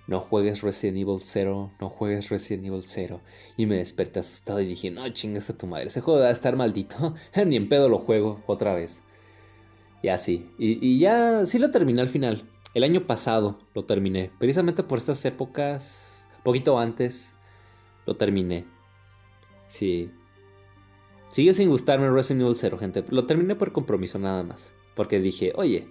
no 0.06 0.20
juegues 0.20 0.62
Resident 0.62 0.98
Evil 0.98 1.20
0, 1.22 1.72
no 1.80 1.88
juegues 1.88 2.28
Resident 2.28 2.66
Evil 2.66 2.82
0. 2.84 3.20
Y 3.56 3.66
me 3.66 3.76
desperté 3.76 4.20
asustado 4.20 4.60
y 4.60 4.66
dije, 4.66 4.90
no 4.90 5.08
chingas 5.10 5.48
a 5.50 5.56
tu 5.56 5.66
madre, 5.66 5.86
ese 5.86 6.00
juego 6.00 6.20
debe 6.20 6.32
estar 6.32 6.56
maldito, 6.56 7.14
ni 7.46 7.56
en 7.56 7.68
pedo 7.68 7.88
lo 7.88 7.98
juego 7.98 8.42
otra 8.46 8.74
vez. 8.74 9.02
Y 10.02 10.08
así, 10.08 10.50
y, 10.58 10.98
ya 10.98 11.44
sí 11.44 11.58
lo 11.58 11.70
terminé 11.70 12.00
al 12.00 12.08
final, 12.08 12.44
el 12.74 12.84
año 12.84 13.06
pasado 13.06 13.58
lo 13.74 13.84
terminé, 13.84 14.30
precisamente 14.38 14.82
por 14.82 14.98
estas 14.98 15.24
épocas, 15.24 16.24
poquito 16.42 16.78
antes, 16.78 17.34
lo 18.06 18.16
terminé. 18.16 18.66
Sí, 19.68 20.10
Sigue 21.30 21.52
sin 21.52 21.68
gustarme 21.68 22.10
Resident 22.10 22.42
Evil 22.42 22.56
0, 22.56 22.78
gente. 22.78 23.04
Lo 23.08 23.24
terminé 23.24 23.54
por 23.54 23.70
compromiso 23.70 24.18
nada 24.18 24.42
más. 24.42 24.74
Porque 24.96 25.20
dije, 25.20 25.52
oye, 25.54 25.88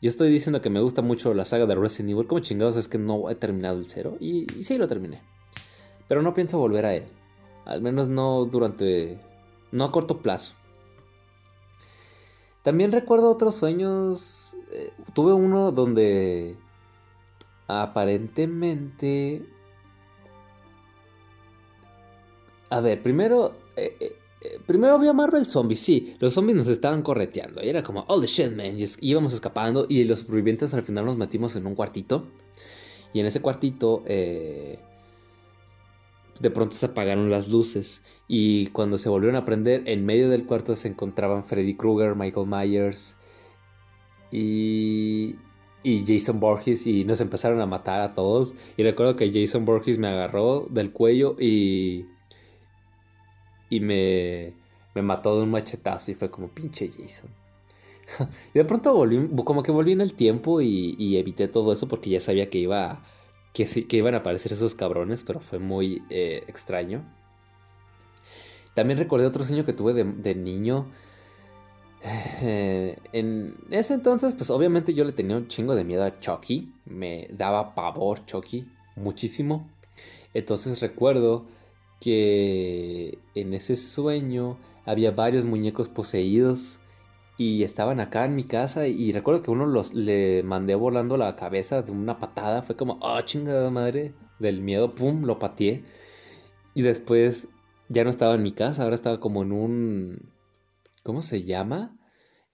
yo 0.00 0.08
estoy 0.08 0.30
diciendo 0.30 0.60
que 0.60 0.70
me 0.70 0.80
gusta 0.80 1.02
mucho 1.02 1.34
la 1.34 1.44
saga 1.44 1.66
de 1.66 1.74
Resident 1.74 2.12
Evil. 2.12 2.28
¿Cómo 2.28 2.40
chingados 2.40 2.76
es 2.76 2.86
que 2.86 2.96
no 2.96 3.28
he 3.28 3.34
terminado 3.34 3.78
el 3.78 3.88
0? 3.88 4.18
Y, 4.20 4.46
sí 4.62 4.78
lo 4.78 4.86
terminé. 4.86 5.20
Pero 6.06 6.22
no 6.22 6.32
pienso 6.32 6.60
volver 6.60 6.86
a 6.86 6.94
él. 6.94 7.04
Al 7.64 7.82
menos 7.82 8.08
no 8.08 8.44
durante... 8.44 9.18
No 9.72 9.84
a 9.84 9.90
corto 9.90 10.22
plazo. 10.22 10.54
También 12.62 12.92
recuerdo 12.92 13.30
otros 13.30 13.54
sueños. 13.54 14.54
Eh, 14.72 14.92
tuve 15.14 15.32
uno 15.32 15.72
donde 15.72 16.56
aparentemente... 17.66 19.46
A 22.70 22.80
ver, 22.80 23.02
primero... 23.02 23.56
Eh, 23.76 23.96
eh, 24.00 24.18
eh, 24.40 24.60
primero 24.64 24.94
había 24.94 25.12
Marvel 25.12 25.46
Zombies, 25.46 25.80
sí, 25.80 26.16
los 26.20 26.34
zombies 26.34 26.56
nos 26.56 26.68
estaban 26.68 27.02
correteando. 27.02 27.62
Y 27.62 27.68
era 27.68 27.82
como, 27.82 28.04
oh 28.08 28.20
the 28.20 28.26
shit, 28.26 28.54
man. 28.54 28.78
Y 28.78 28.86
íbamos 29.00 29.32
escapando 29.32 29.86
y 29.88 30.04
los 30.04 30.20
supervivientes 30.20 30.74
al 30.74 30.82
final 30.82 31.04
nos 31.04 31.16
metimos 31.16 31.56
en 31.56 31.66
un 31.66 31.74
cuartito. 31.74 32.28
Y 33.12 33.20
en 33.20 33.26
ese 33.26 33.40
cuartito, 33.40 34.02
eh, 34.06 34.78
de 36.40 36.50
pronto 36.50 36.74
se 36.74 36.86
apagaron 36.86 37.30
las 37.30 37.48
luces. 37.48 38.02
Y 38.26 38.68
cuando 38.68 38.98
se 38.98 39.08
volvieron 39.08 39.36
a 39.36 39.44
prender, 39.44 39.82
en 39.86 40.04
medio 40.06 40.28
del 40.28 40.46
cuarto 40.46 40.74
se 40.74 40.88
encontraban 40.88 41.44
Freddy 41.44 41.74
Krueger, 41.74 42.14
Michael 42.14 42.46
Myers 42.46 43.16
y, 44.30 45.36
y 45.82 46.04
Jason 46.06 46.40
Borges. 46.40 46.86
Y 46.86 47.04
nos 47.04 47.20
empezaron 47.20 47.60
a 47.60 47.66
matar 47.66 48.00
a 48.02 48.14
todos. 48.14 48.54
Y 48.76 48.82
recuerdo 48.82 49.16
que 49.16 49.32
Jason 49.32 49.64
Borges 49.64 49.98
me 49.98 50.08
agarró 50.08 50.66
del 50.70 50.92
cuello 50.92 51.36
y 51.38 52.06
y 53.70 53.80
me, 53.80 54.54
me 54.94 55.02
mató 55.02 55.36
de 55.36 55.42
un 55.42 55.50
machetazo 55.50 56.10
y 56.10 56.14
fue 56.14 56.30
como 56.30 56.48
pinche 56.48 56.90
Jason. 56.90 57.30
y 58.54 58.58
de 58.58 58.64
pronto 58.64 58.94
volví, 58.94 59.28
como 59.44 59.62
que 59.62 59.72
volví 59.72 59.92
en 59.92 60.00
el 60.00 60.14
tiempo 60.14 60.60
y, 60.60 61.16
evité 61.16 61.48
todo 61.48 61.72
eso 61.72 61.88
porque 61.88 62.10
ya 62.10 62.20
sabía 62.20 62.50
que 62.50 62.58
iba 62.58 63.02
que, 63.64 63.86
que 63.88 63.96
iban 63.96 64.14
a 64.14 64.18
aparecer 64.18 64.52
esos 64.52 64.74
cabrones, 64.76 65.24
pero 65.24 65.40
fue 65.40 65.58
muy 65.58 66.02
eh, 66.10 66.44
extraño. 66.46 67.02
También 68.74 68.98
recordé 68.98 69.26
otro 69.26 69.44
sueño 69.44 69.64
que 69.64 69.72
tuve 69.72 69.92
de, 69.94 70.34
niño. 70.34 70.86
En 72.40 73.56
ese 73.70 73.94
entonces, 73.94 74.34
pues 74.34 74.50
obviamente 74.50 74.94
yo 74.94 75.04
le 75.04 75.10
tenía 75.10 75.36
un 75.36 75.48
chingo 75.48 75.74
de 75.74 75.82
miedo 75.82 76.04
a 76.04 76.20
Chucky. 76.20 76.72
Me 76.84 77.26
daba 77.32 77.74
pavor 77.74 78.24
Chucky, 78.24 78.70
muchísimo. 78.94 79.68
Entonces 80.34 80.80
recuerdo 80.80 81.46
que 82.00 83.18
en 83.34 83.54
ese 83.54 83.74
sueño 83.74 84.58
había 84.84 85.10
varios 85.10 85.44
muñecos 85.44 85.88
poseídos 85.88 86.78
y 87.38 87.62
estaban 87.62 88.00
acá 88.00 88.24
en 88.26 88.34
mi 88.36 88.44
casa 88.44 88.86
y 88.88 89.12
recuerdo 89.12 89.42
que 89.42 89.50
uno 89.50 89.66
los 89.66 89.94
le 89.94 90.42
mandé 90.42 90.74
volando 90.74 91.16
la 91.16 91.36
cabeza 91.36 91.82
de 91.82 91.92
una 91.92 92.18
patada, 92.18 92.62
fue 92.62 92.76
como, 92.76 92.98
"Ah, 93.02 93.22
chingada 93.24 93.70
madre", 93.70 94.14
del 94.38 94.60
miedo, 94.60 94.94
pum, 94.94 95.22
lo 95.24 95.38
pateé. 95.38 95.84
Y 96.74 96.82
después 96.82 97.48
ya 97.88 98.04
no 98.04 98.10
estaba 98.10 98.34
en 98.34 98.42
mi 98.42 98.52
casa, 98.52 98.82
ahora 98.82 98.94
estaba 98.96 99.20
como 99.20 99.42
en 99.42 99.52
un 99.52 100.32
¿cómo 101.02 101.22
se 101.22 101.42
llama? 101.44 101.96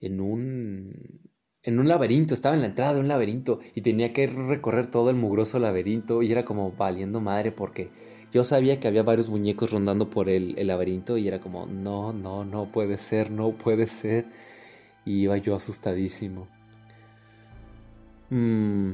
En 0.00 0.20
un 0.20 1.22
en 1.62 1.78
un 1.78 1.88
laberinto, 1.88 2.34
estaba 2.34 2.54
en 2.54 2.60
la 2.60 2.68
entrada 2.68 2.94
de 2.94 3.00
un 3.00 3.08
laberinto 3.08 3.58
y 3.74 3.80
tenía 3.80 4.12
que 4.12 4.26
recorrer 4.26 4.86
todo 4.88 5.08
el 5.10 5.16
mugroso 5.16 5.58
laberinto 5.58 6.22
y 6.22 6.30
era 6.30 6.44
como 6.44 6.72
valiendo 6.72 7.20
madre 7.22 7.52
porque 7.52 7.90
yo 8.30 8.44
sabía 8.44 8.78
que 8.80 8.88
había 8.88 9.02
varios 9.02 9.30
muñecos 9.30 9.70
rondando 9.72 10.10
por 10.10 10.28
el, 10.28 10.54
laberinto 10.66 11.16
y 11.16 11.26
era 11.28 11.40
como, 11.40 11.66
no, 11.66 12.12
no, 12.12 12.44
no 12.44 12.70
puede 12.70 12.98
ser, 12.98 13.30
no 13.30 13.52
puede 13.52 13.86
ser. 13.86 14.26
Y 15.04 15.22
iba 15.22 15.36
yo 15.36 15.54
asustadísimo. 15.54 16.48
Mm. 18.30 18.92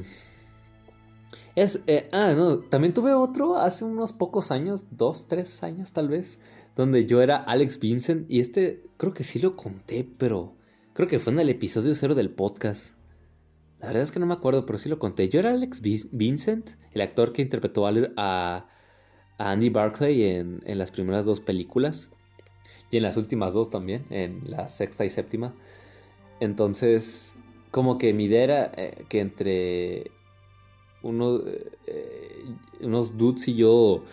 Es, 1.55 1.83
eh, 1.87 2.09
ah, 2.11 2.33
no, 2.35 2.59
también 2.59 2.93
tuve 2.93 3.13
otro 3.13 3.57
hace 3.57 3.83
unos 3.83 4.13
pocos 4.13 4.51
años, 4.51 4.87
dos, 4.91 5.27
tres 5.27 5.63
años 5.63 5.91
tal 5.91 6.07
vez, 6.07 6.39
donde 6.75 7.05
yo 7.05 7.21
era 7.21 7.37
Alex 7.37 7.79
Vincent 7.79 8.29
y 8.29 8.39
este 8.39 8.83
creo 8.97 9.13
que 9.13 9.23
sí 9.23 9.39
lo 9.39 9.55
conté, 9.55 10.07
pero 10.17 10.55
Creo 10.93 11.07
que 11.07 11.19
fue 11.19 11.31
en 11.31 11.39
el 11.39 11.49
episodio 11.49 11.95
cero 11.95 12.15
del 12.15 12.31
podcast. 12.31 12.95
La 13.79 13.87
verdad 13.87 14.03
es 14.03 14.11
que 14.11 14.19
no 14.19 14.25
me 14.25 14.33
acuerdo, 14.33 14.65
pero 14.65 14.77
sí 14.77 14.89
lo 14.89 14.99
conté. 14.99 15.29
Yo 15.29 15.39
era 15.39 15.51
Alex 15.51 15.81
Vincent, 15.81 16.71
el 16.91 16.99
actor 16.99 17.31
que 17.31 17.41
interpretó 17.41 17.87
a, 17.87 18.67
Andy 19.37 19.69
Barclay 19.69 20.23
en, 20.23 20.61
las 20.65 20.91
primeras 20.91 21.25
dos 21.25 21.39
películas. 21.39 22.11
Y 22.91 22.97
en 22.97 23.03
las 23.03 23.15
últimas 23.15 23.53
dos 23.53 23.69
también, 23.69 24.05
en 24.09 24.41
la 24.51 24.67
sexta 24.67 25.05
y 25.05 25.09
séptima. 25.09 25.55
Entonces, 26.41 27.35
como 27.69 27.97
que 27.97 28.13
mi 28.13 28.25
idea 28.25 28.43
era 28.43 28.71
eh, 28.75 29.05
que 29.07 29.21
entre 29.21 30.11
uno, 31.03 31.39
eh, 31.87 32.43
unos 32.81 33.17
dudes 33.17 33.47
y 33.47 33.55
yo 33.55 34.03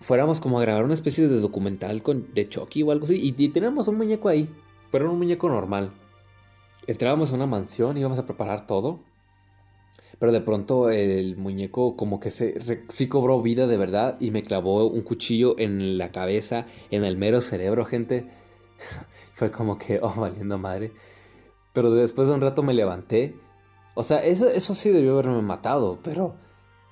fuéramos 0.00 0.40
como 0.40 0.58
a 0.58 0.62
grabar 0.62 0.84
una 0.84 0.94
especie 0.94 1.28
de 1.28 1.40
documental 1.40 2.02
con, 2.02 2.34
de 2.34 2.48
Chucky 2.48 2.82
o 2.82 2.90
algo 2.90 3.06
así. 3.06 3.18
Y, 3.22 3.48
tenemos 3.48 3.88
un 3.88 3.96
muñeco 3.96 4.28
ahí 4.28 4.50
pero 4.90 5.04
era 5.04 5.12
un 5.12 5.18
muñeco 5.18 5.48
normal. 5.48 5.92
Entrábamos 6.86 7.32
a 7.32 7.36
una 7.36 7.46
mansión, 7.46 7.96
íbamos 7.96 8.18
a 8.18 8.26
preparar 8.26 8.66
todo. 8.66 9.00
Pero 10.18 10.32
de 10.32 10.40
pronto 10.40 10.90
el 10.90 11.36
muñeco 11.36 11.94
como 11.94 12.18
que 12.18 12.30
se, 12.30 12.82
sí 12.88 13.06
cobró 13.06 13.40
vida 13.40 13.68
de 13.68 13.76
verdad 13.76 14.16
y 14.18 14.32
me 14.32 14.42
clavó 14.42 14.86
un 14.86 15.02
cuchillo 15.02 15.56
en 15.58 15.96
la 15.96 16.10
cabeza, 16.10 16.66
en 16.90 17.04
el 17.04 17.16
mero 17.16 17.40
cerebro, 17.40 17.84
gente. 17.84 18.26
Fue 19.32 19.50
como 19.50 19.78
que, 19.78 19.98
oh, 20.02 20.14
valiendo 20.16 20.58
madre. 20.58 20.92
Pero 21.72 21.90
después 21.92 22.28
de 22.28 22.34
un 22.34 22.40
rato 22.40 22.62
me 22.62 22.74
levanté. 22.74 23.36
O 23.94 24.02
sea, 24.02 24.24
eso, 24.24 24.48
eso 24.48 24.74
sí 24.74 24.90
debió 24.90 25.12
haberme 25.14 25.42
matado, 25.42 25.98
pero 26.02 26.36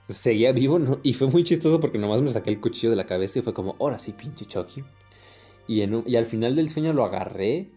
seguía 0.09 0.53
vivo 0.53 0.79
y 1.03 1.15
fue 1.15 1.29
muy 1.29 1.43
chistoso 1.43 1.81
porque 1.81 1.99
nomás 1.99 2.23
me 2.23 2.29
saqué 2.29 2.51
el 2.51 2.61
cuchillo 2.61 2.91
de 2.91 2.97
la 2.97 3.07
cabeza 3.07 3.39
y 3.39 3.43
fue 3.43 3.55
como, 3.55 3.77
ahora 3.81 3.99
sí, 3.99 4.13
pinche 4.13 4.45
Chucky. 4.45 4.85
Y, 5.69 5.83
en 5.83 6.03
y 6.07 6.17
al 6.17 6.27
final 6.27 6.55
del 6.55 6.69
sueño 6.69 6.93
lo 6.93 7.05
agarré 7.05 7.71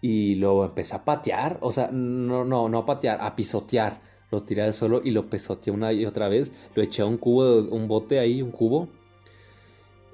y 0.00 0.36
lo 0.36 0.64
empecé 0.64 0.96
a 0.96 1.04
patear, 1.04 1.58
o 1.60 1.70
sea, 1.70 1.90
no, 1.92 2.44
no, 2.44 2.68
no 2.68 2.78
a 2.78 2.86
patear, 2.86 3.20
a 3.20 3.34
pisotear. 3.36 4.00
Lo 4.30 4.42
tiré 4.42 4.62
al 4.62 4.74
suelo 4.74 5.00
y 5.02 5.10
lo 5.10 5.30
pisoteé 5.30 5.72
una 5.72 5.92
y 5.92 6.04
otra 6.04 6.28
vez. 6.28 6.52
Lo 6.74 6.82
eché 6.82 7.02
a 7.02 7.06
un 7.06 7.16
cubo, 7.16 7.62
un 7.62 7.88
bote 7.88 8.18
ahí, 8.18 8.42
un 8.42 8.50
cubo. 8.50 8.88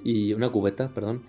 Y 0.03 0.33
una 0.33 0.49
cubeta, 0.49 0.93
perdón. 0.93 1.23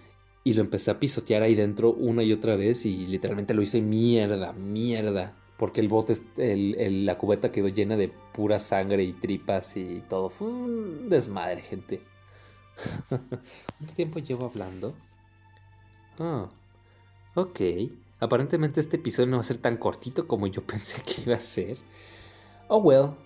Y 0.47 0.55
lo 0.55 0.61
empecé 0.61 0.93
a 0.93 1.01
pisotear 1.01 1.43
ahí 1.43 1.57
dentro 1.57 1.93
una 1.93 2.23
y 2.23 2.33
otra 2.33 2.55
vez. 2.55 2.87
Y 2.87 3.09
literalmente 3.09 3.53
lo 3.53 3.63
hice 3.63 3.83
mierda, 3.83 4.53
mierda. 4.53 5.35
Porque 5.57 5.81
el 5.81 5.89
bote, 5.89 6.15
la 6.37 7.19
cubeta 7.19 7.51
quedó 7.51 7.67
llena 7.67 7.97
de 7.97 8.13
pura 8.33 8.61
sangre 8.61 9.03
y 9.03 9.13
tripas 9.13 9.77
y 9.77 10.05
todo. 10.09 10.31
Fue 10.31 10.47
un 10.47 11.09
desmadre, 11.09 11.63
gente. 11.63 12.01
¿Cuánto 13.09 13.95
tiempo 13.97 14.21
llevo 14.21 14.47
hablando? 14.47 14.95
Ah, 16.21 16.49
ok. 17.35 17.61
Aparentemente 18.21 18.79
este 18.79 18.99
episodio 18.99 19.27
no 19.27 19.39
va 19.39 19.41
a 19.41 19.43
ser 19.43 19.59
tan 19.59 19.77
cortito 19.77 20.29
como 20.29 20.47
yo 20.47 20.63
pensé 20.65 21.03
que 21.03 21.23
iba 21.23 21.35
a 21.35 21.41
ser. 21.41 21.77
Oh 22.69 22.79
well. 22.79 23.17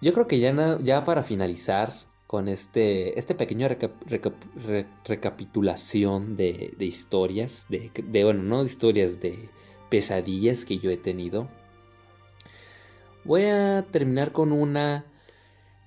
Yo 0.00 0.12
creo 0.12 0.28
que 0.28 0.38
ya, 0.38 0.78
ya 0.80 1.02
para 1.02 1.24
finalizar 1.24 1.92
con 2.26 2.48
este, 2.48 3.18
este 3.18 3.34
pequeño 3.34 3.68
recapitulación 5.04 6.36
de, 6.36 6.74
historias, 6.80 7.66
de, 7.68 7.90
de, 7.94 8.24
bueno, 8.24 8.42
no 8.42 8.60
de 8.60 8.66
historias, 8.66 9.20
de 9.20 9.48
pesadillas 9.88 10.64
que 10.64 10.78
yo 10.78 10.90
he 10.90 10.96
tenido. 10.96 11.48
Voy 13.24 13.44
a 13.44 13.86
terminar 13.90 14.32
con 14.32 14.52
una 14.52 15.04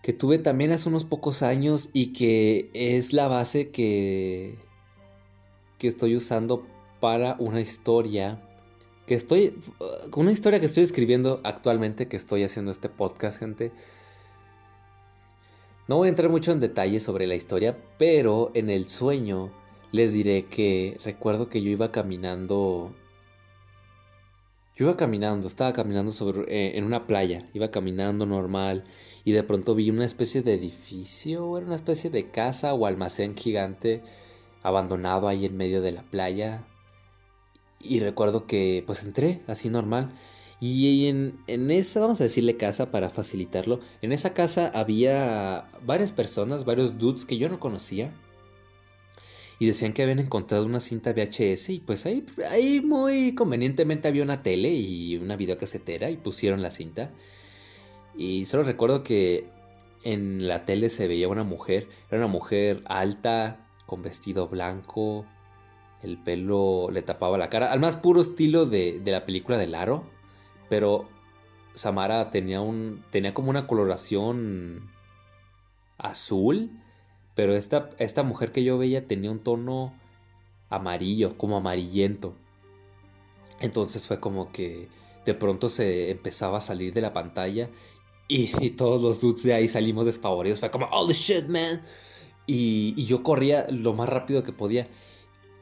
que 0.01 0.13
tuve 0.13 0.39
también 0.39 0.71
hace 0.71 0.87
unos 0.87 1.03
pocos 1.03 1.43
años 1.43 1.89
y 1.93 2.13
que 2.13 2.69
es 2.73 3.11
la 3.11 3.27
base 3.27 3.69
que, 3.69 4.57
que 5.77 5.87
estoy 5.87 6.15
usando 6.15 6.65
para 7.01 7.35
una 7.39 7.59
historia 7.61 8.41
que 9.09 9.15
estoy, 9.15 9.55
una 10.15 10.31
historia 10.31 10.59
que 10.59 10.67
estoy 10.67 10.83
escribiendo 10.83 11.41
actualmente, 11.43 12.07
que 12.07 12.15
estoy 12.15 12.43
haciendo 12.43 12.69
este 12.69 12.89
podcast, 12.89 13.39
gente. 13.39 13.71
No 15.89 15.97
voy 15.97 16.05
a 16.05 16.09
entrar 16.09 16.29
mucho 16.29 16.51
en 16.51 16.59
detalles 16.59 17.01
sobre 17.01 17.25
la 17.25 17.33
historia, 17.33 17.75
pero 17.97 18.51
en 18.53 18.69
el 18.69 18.87
sueño 18.87 19.51
les 19.91 20.13
diré 20.13 20.45
que 20.45 20.99
recuerdo 21.03 21.49
que 21.49 21.63
yo 21.63 21.71
iba 21.71 21.91
caminando. 21.91 22.93
Yo 24.75 24.85
iba 24.85 24.95
caminando, 24.95 25.47
estaba 25.47 25.73
caminando 25.73 26.11
sobre, 26.11 26.41
eh, 26.41 26.77
en 26.77 26.83
una 26.83 27.07
playa, 27.07 27.49
iba 27.55 27.71
caminando 27.71 28.27
normal 28.27 28.83
y 29.25 29.31
de 29.31 29.41
pronto 29.41 29.73
vi 29.73 29.89
una 29.89 30.05
especie 30.05 30.43
de 30.43 30.53
edificio, 30.53 31.57
era 31.57 31.65
una 31.65 31.73
especie 31.73 32.11
de 32.11 32.29
casa 32.29 32.75
o 32.75 32.85
almacén 32.85 33.35
gigante 33.35 34.03
abandonado 34.61 35.27
ahí 35.27 35.47
en 35.47 35.57
medio 35.57 35.81
de 35.81 35.93
la 35.93 36.03
playa. 36.03 36.67
Y 37.79 37.99
recuerdo 37.99 38.45
que 38.45 38.83
pues 38.85 39.03
entré 39.03 39.41
así 39.47 39.71
normal. 39.71 40.11
Y 40.59 41.07
en, 41.07 41.39
en, 41.47 41.71
esa, 41.71 42.01
vamos 42.01 42.19
a 42.19 42.25
decirle 42.25 42.57
casa 42.57 42.91
para 42.91 43.09
facilitarlo, 43.09 43.79
en 44.01 44.11
esa 44.11 44.33
casa 44.33 44.67
había 44.73 45.69
varias 45.85 46.11
personas, 46.11 46.65
varios 46.65 46.97
dudes 46.97 47.25
que 47.25 47.37
yo 47.37 47.47
no 47.47 47.59
conocía. 47.59 48.13
Y 49.57 49.65
decían 49.65 49.91
que 49.91 50.03
habían 50.03 50.19
encontrado 50.19 50.65
una 50.65 50.79
cinta 50.79 51.11
VHS 51.11 51.69
y 51.69 51.79
pues 51.79 52.05
ahí, 52.05 52.25
ahí 52.49 52.79
muy 52.79 53.35
convenientemente 53.35 54.07
había 54.07 54.23
una 54.23 54.41
tele 54.41 54.73
y 54.73 55.17
una 55.17 55.35
videocasetera 55.35 56.09
y 56.09 56.17
pusieron 56.17 56.61
la 56.61 56.71
cinta. 56.71 57.11
Y 58.17 58.45
solo 58.45 58.63
recuerdo 58.63 59.03
que 59.03 59.49
en 60.03 60.47
la 60.47 60.65
tele 60.65 60.89
se 60.89 61.07
veía 61.07 61.27
una 61.27 61.43
mujer, 61.43 61.87
era 62.09 62.17
una 62.19 62.27
mujer 62.27 62.83
alta, 62.85 63.67
con 63.85 64.01
vestido 64.01 64.47
blanco, 64.47 65.25
el 66.03 66.17
pelo 66.17 66.89
le 66.91 67.01
tapaba 67.01 67.37
la 67.37 67.49
cara, 67.49 67.71
al 67.71 67.79
más 67.79 67.95
puro 67.95 68.21
estilo 68.21 68.65
de, 68.65 69.01
la 69.03 69.25
película 69.25 69.57
del 69.57 69.75
aro, 69.75 70.05
pero 70.69 71.07
Samara 71.73 72.29
tenía, 72.31 72.61
un, 72.61 73.03
tenía 73.11 73.33
como 73.33 73.49
una 73.49 73.67
coloración 73.67 74.89
azul, 75.97 76.71
pero 77.35 77.55
esta, 77.55 77.89
esta 77.97 78.23
mujer 78.23 78.51
que 78.51 78.63
yo 78.63 78.77
veía 78.77 79.07
tenía 79.07 79.31
un 79.31 79.39
tono 79.39 79.93
amarillo, 80.69 81.37
como 81.37 81.57
amarillento. 81.57 82.35
Entonces 83.59 84.07
fue 84.07 84.19
como 84.19 84.51
que 84.51 84.87
de 85.25 85.33
pronto 85.33 85.69
se 85.69 86.11
empezaba 86.11 86.59
a 86.59 86.61
salir 86.61 86.93
de 86.93 87.01
la 87.01 87.13
pantalla 87.13 87.69
y, 88.27 88.69
todos 88.71 89.01
los 89.01 89.19
dudes 89.21 89.43
de 89.43 89.53
ahí 89.53 89.67
salimos 89.67 90.05
despavoridos. 90.05 90.59
Fue 90.59 90.69
como, 90.69 90.87
holy 90.91 91.13
shit, 91.13 91.47
man. 91.47 91.81
Y, 92.45 92.93
y 92.95 93.05
yo 93.05 93.23
corría 93.23 93.67
lo 93.69 93.93
más 93.93 94.07
rápido 94.07 94.43
que 94.43 94.53
podía 94.53 94.87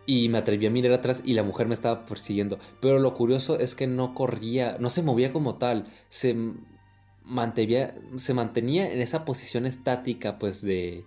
y 0.08 0.30
me 0.30 0.40
atreví 0.40 0.66
a 0.66 0.72
mirar 0.72 0.94
atrás 0.94 1.22
y 1.24 1.34
la 1.34 1.44
mujer 1.44 1.68
me 1.68 1.76
estaba 1.76 2.04
persiguiendo. 2.04 2.58
Pero 2.82 2.98
lo 2.98 3.14
curioso 3.14 3.60
es 3.60 3.76
que 3.76 3.86
no 3.86 4.16
corría, 4.16 4.78
no 4.80 4.90
se 4.90 5.04
movía 5.04 5.32
como 5.32 5.56
tal, 5.56 5.86
se 6.10 6.36
mantenía, 7.24 7.94
se 8.16 8.34
mantenía 8.34 8.92
en 8.92 9.02
esa 9.02 9.26
posición 9.26 9.68
estática, 9.68 10.40
pues 10.40 10.64
de, 10.64 11.06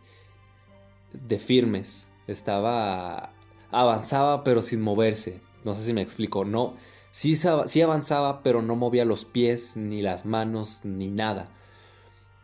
de 1.13 1.39
firmes. 1.41 2.07
Estaba, 2.29 3.33
avanzaba 3.73 4.45
pero 4.45 4.63
sin 4.63 4.81
moverse. 4.81 5.41
No 5.65 5.75
sé 5.75 5.83
si 5.83 5.93
me 5.93 6.03
explico, 6.03 6.45
no, 6.45 6.77
Sí, 7.13 7.35
sí 7.35 7.83
avanzaba, 7.83 8.43
pero 8.43 8.63
no 8.63 8.77
movía 8.77 9.05
los 9.05 9.25
pies, 9.25 9.77
ni 9.77 10.01
las 10.01 10.25
manos, 10.27 10.85
ni 10.85 11.11
nada. 11.11 11.49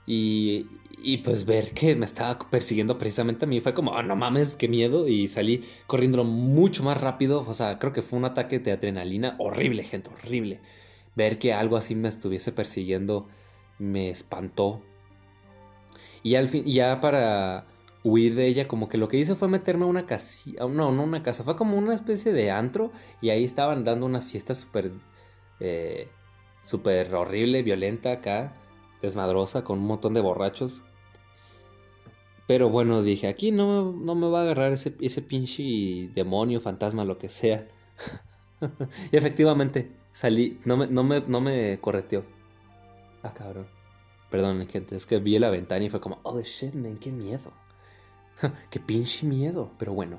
Y, 0.07 0.66
y, 1.02 1.18
pues 1.18 1.46
ver 1.46 1.72
que 1.72 1.96
me 1.96 2.04
estaba 2.04 2.38
persiguiendo 2.38 2.96
precisamente 2.96 3.44
a 3.44 3.48
mí 3.48 3.61
fue 3.61 3.74
como, 3.74 3.90
oh, 3.90 4.02
no 4.02 4.16
mames, 4.16 4.57
qué 4.57 4.68
miedo. 4.68 5.09
Y 5.09 5.28
salí 5.28 5.64
corriendo 5.86 6.24
mucho 6.24 6.82
más 6.84 7.00
rápido. 7.00 7.44
O 7.46 7.54
sea, 7.54 7.78
creo 7.78 7.92
que 7.92 8.02
fue 8.02 8.18
un 8.18 8.24
ataque 8.24 8.59
de 8.59 8.72
adrenalina 8.72 9.36
horrible, 9.38 9.84
gente, 9.84 10.11
horrible. 10.11 10.61
Ver 11.14 11.38
que 11.38 11.52
algo 11.52 11.76
así 11.76 11.94
me 11.94 12.09
estuviese 12.09 12.52
persiguiendo 12.52 13.26
me 13.78 14.11
espantó. 14.11 14.82
Y 16.22 16.34
al 16.34 16.48
fin, 16.48 16.64
ya 16.64 17.00
para 17.00 17.66
huir 18.02 18.34
de 18.34 18.46
ella, 18.46 18.68
como 18.68 18.88
que 18.88 18.98
lo 18.98 19.09
que 19.09 19.16
hice 19.16 19.34
fue 19.34 19.48
meterme 19.48 19.84
a 19.84 19.88
una 19.88 20.07
casa, 20.07 20.50
no, 20.68 20.92
no 20.92 21.02
una 21.02 21.22
casa, 21.22 21.44
fue 21.44 21.57
como 21.57 21.76
una 21.76 21.94
especie 21.94 22.32
de 22.32 22.50
antro 22.50 22.92
y 23.20 23.30
ahí 23.30 23.44
estaban 23.44 23.84
dando 23.84 24.07
una 24.07 24.20
fiesta 24.20 24.54
súper, 24.54 24.92
eh, 25.61 26.09
súper 26.62 27.14
horrible, 27.14 27.62
violenta 27.62 28.12
acá, 28.12 28.54
desmadrosa, 29.03 29.64
con 29.64 29.78
un 29.78 29.86
montón 29.86 30.14
de 30.14 30.20
borrachos. 30.20 30.82
Pero 32.47 32.68
bueno, 32.70 33.03
dije, 33.03 33.26
aquí 33.26 33.51
no, 33.51 33.92
no 33.92 34.14
me 34.14 34.28
va 34.28 34.40
a 34.40 34.42
agarrar 34.42 34.72
ese, 34.72 34.94
ese 35.01 35.22
pinche 35.22 36.11
demonio, 36.14 36.61
fantasma, 36.61 37.05
lo 37.05 37.18
que 37.18 37.28
sea. 37.28 37.66
y 39.12 39.16
efectivamente, 39.16 39.90
salí, 40.12 40.59
no 40.64 40.76
me, 40.76 40.86
no 40.86 41.03
me, 41.03 41.20
no 41.20 41.40
me 41.40 41.80
correteó. 41.80 42.24
Ah, 43.22 43.34
cabrón. 43.34 43.66
Perdón, 44.30 44.66
gente, 44.68 44.97
es 44.97 45.07
que 45.07 45.18
vi 45.18 45.38
la 45.38 45.51
ventana 45.51 45.84
y 45.84 45.90
fue 45.90 46.01
como, 46.01 46.20
oh 46.22 46.40
shit, 46.40 46.74
man, 46.74 46.97
qué 46.99 47.11
miedo. 47.11 47.53
Qué 48.70 48.78
pinche 48.80 49.26
miedo, 49.26 49.70
pero 49.78 49.94
bueno. 49.94 50.18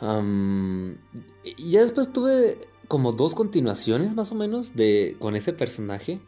ya 0.00 1.80
después 1.80 2.10
tuve 2.12 2.56
como 2.88 3.12
dos 3.12 3.34
continuaciones 3.34 4.14
más 4.14 4.32
o 4.32 4.34
menos 4.34 4.74
de 4.74 5.16
con 5.18 5.36
ese 5.36 5.52
personaje. 5.52 6.20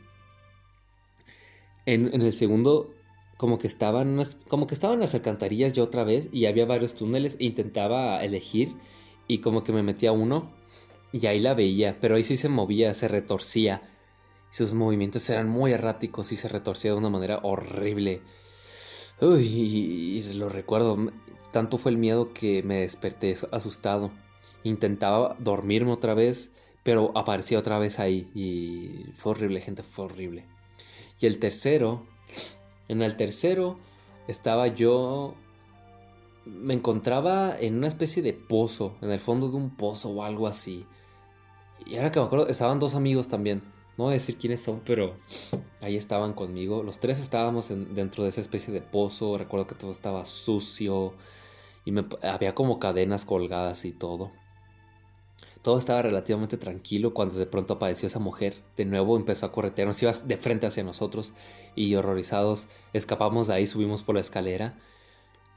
En, 1.94 2.22
el 2.22 2.32
segundo, 2.32 2.94
como 3.36 3.58
que 3.58 3.66
estaban 3.66 4.22
como 4.48 4.66
que 4.68 4.74
estaban 4.74 5.00
las 5.00 5.14
alcantarillas 5.14 5.72
yo 5.72 5.82
otra 5.82 6.04
vez 6.04 6.28
y 6.32 6.46
había 6.46 6.66
varios 6.66 6.94
túneles 6.94 7.36
e 7.40 7.46
intentaba 7.46 8.22
elegir 8.24 8.76
y 9.26 9.38
como 9.38 9.64
que 9.64 9.72
me 9.72 9.82
metía 9.82 10.12
uno 10.12 10.52
y 11.12 11.26
ahí 11.26 11.40
la 11.40 11.54
veía, 11.54 11.96
pero 12.00 12.14
ahí 12.14 12.22
sí 12.22 12.36
se 12.36 12.48
movía, 12.48 12.94
se 12.94 13.08
retorcía. 13.08 13.82
Sus 14.50 14.72
movimientos 14.72 15.28
eran 15.30 15.48
muy 15.48 15.72
erráticos 15.72 16.30
y 16.30 16.36
se 16.36 16.48
retorcía 16.48 16.92
de 16.92 16.98
una 16.98 17.10
manera 17.10 17.40
horrible. 17.42 18.22
Uy, 19.20 20.22
lo 20.34 20.48
recuerdo. 20.48 21.12
Tanto 21.52 21.78
fue 21.78 21.90
el 21.90 21.98
miedo 21.98 22.32
que 22.32 22.62
me 22.62 22.82
desperté 22.82 23.34
asustado. 23.50 24.12
Intentaba 24.62 25.36
dormirme 25.40 25.92
otra 25.92 26.14
vez, 26.14 26.52
pero 26.84 27.10
aparecía 27.16 27.58
otra 27.58 27.78
vez 27.78 27.98
ahí. 27.98 28.30
Y 28.34 29.12
fue 29.16 29.32
horrible, 29.32 29.60
gente, 29.60 29.82
fue 29.82 30.04
horrible. 30.04 30.46
Y 31.20 31.26
el 31.26 31.38
tercero, 31.38 32.06
en 32.88 33.02
el 33.02 33.16
tercero 33.16 33.78
estaba 34.28 34.68
yo... 34.68 35.34
Me 36.46 36.74
encontraba 36.74 37.54
en 37.60 37.76
una 37.76 37.86
especie 37.86 38.22
de 38.22 38.32
pozo, 38.32 38.94
en 39.02 39.10
el 39.10 39.20
fondo 39.20 39.50
de 39.50 39.56
un 39.56 39.76
pozo 39.76 40.10
o 40.10 40.22
algo 40.22 40.46
así. 40.46 40.86
Y 41.86 41.96
ahora 41.96 42.10
que 42.10 42.18
me 42.18 42.26
acuerdo, 42.26 42.48
estaban 42.48 42.80
dos 42.80 42.94
amigos 42.94 43.28
también. 43.28 43.62
No 43.98 44.04
voy 44.04 44.12
a 44.12 44.14
decir 44.14 44.38
quiénes 44.38 44.62
son, 44.62 44.80
pero 44.84 45.14
ahí 45.82 45.96
estaban 45.96 46.32
conmigo. 46.32 46.82
Los 46.82 46.98
tres 46.98 47.20
estábamos 47.20 47.68
dentro 47.68 48.24
de 48.24 48.30
esa 48.30 48.40
especie 48.40 48.72
de 48.72 48.80
pozo. 48.80 49.36
Recuerdo 49.36 49.66
que 49.66 49.74
todo 49.74 49.90
estaba 49.90 50.24
sucio 50.24 51.14
y 51.84 51.92
había 52.22 52.54
como 52.54 52.78
cadenas 52.78 53.26
colgadas 53.26 53.84
y 53.84 53.92
todo. 53.92 54.32
Todo 55.62 55.78
estaba 55.78 56.02
relativamente 56.02 56.56
tranquilo 56.56 57.12
cuando 57.12 57.34
de 57.34 57.46
pronto 57.46 57.74
apareció 57.74 58.06
esa 58.06 58.18
mujer. 58.18 58.54
De 58.76 58.84
nuevo 58.84 59.16
empezó 59.16 59.46
a 59.46 59.52
corretearnos, 59.52 60.02
iba 60.02 60.12
de 60.12 60.36
frente 60.36 60.66
hacia 60.66 60.82
nosotros 60.82 61.32
y 61.74 61.94
horrorizados 61.94 62.68
escapamos 62.92 63.48
de 63.48 63.54
ahí, 63.54 63.66
subimos 63.66 64.02
por 64.02 64.14
la 64.14 64.20
escalera. 64.20 64.78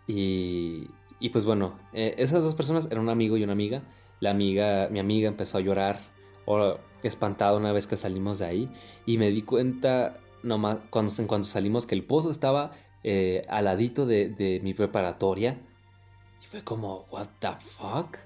Y, 0.08 0.90
y 1.20 1.30
pues 1.30 1.46
bueno, 1.46 1.80
eh, 1.94 2.16
esas 2.18 2.44
dos 2.44 2.56
personas 2.56 2.88
eran 2.88 3.04
un 3.04 3.10
amigo 3.10 3.38
y 3.38 3.44
una 3.44 3.54
amiga. 3.54 3.84
La 4.20 4.32
amiga, 4.32 4.90
mi 4.92 5.00
amiga 5.00 5.30
empezó 5.30 5.58
a 5.58 5.62
llorar 5.62 6.00
o 6.46 6.78
espantado 7.04 7.58
una 7.58 7.72
vez 7.72 7.88
que 7.88 7.98
salimos 7.98 8.40
de 8.40 8.46
ahí 8.46 8.70
y 9.06 9.18
me 9.18 9.32
di 9.32 9.42
cuenta 9.42 10.16
nomás 10.44 10.80
cuando, 10.90 11.12
cuando 11.28 11.48
salimos 11.48 11.86
que 11.86 11.96
el 11.96 12.04
pozo 12.04 12.30
estaba 12.30 12.72
eh, 13.04 13.46
al 13.50 13.66
ladito 13.66 14.06
de, 14.06 14.60
mi 14.64 14.74
preparatoria 14.74 15.60
y 16.42 16.46
fue 16.46 16.64
como, 16.64 17.06
what 17.12 17.28
the 17.40 17.52
fuck? 17.60 18.18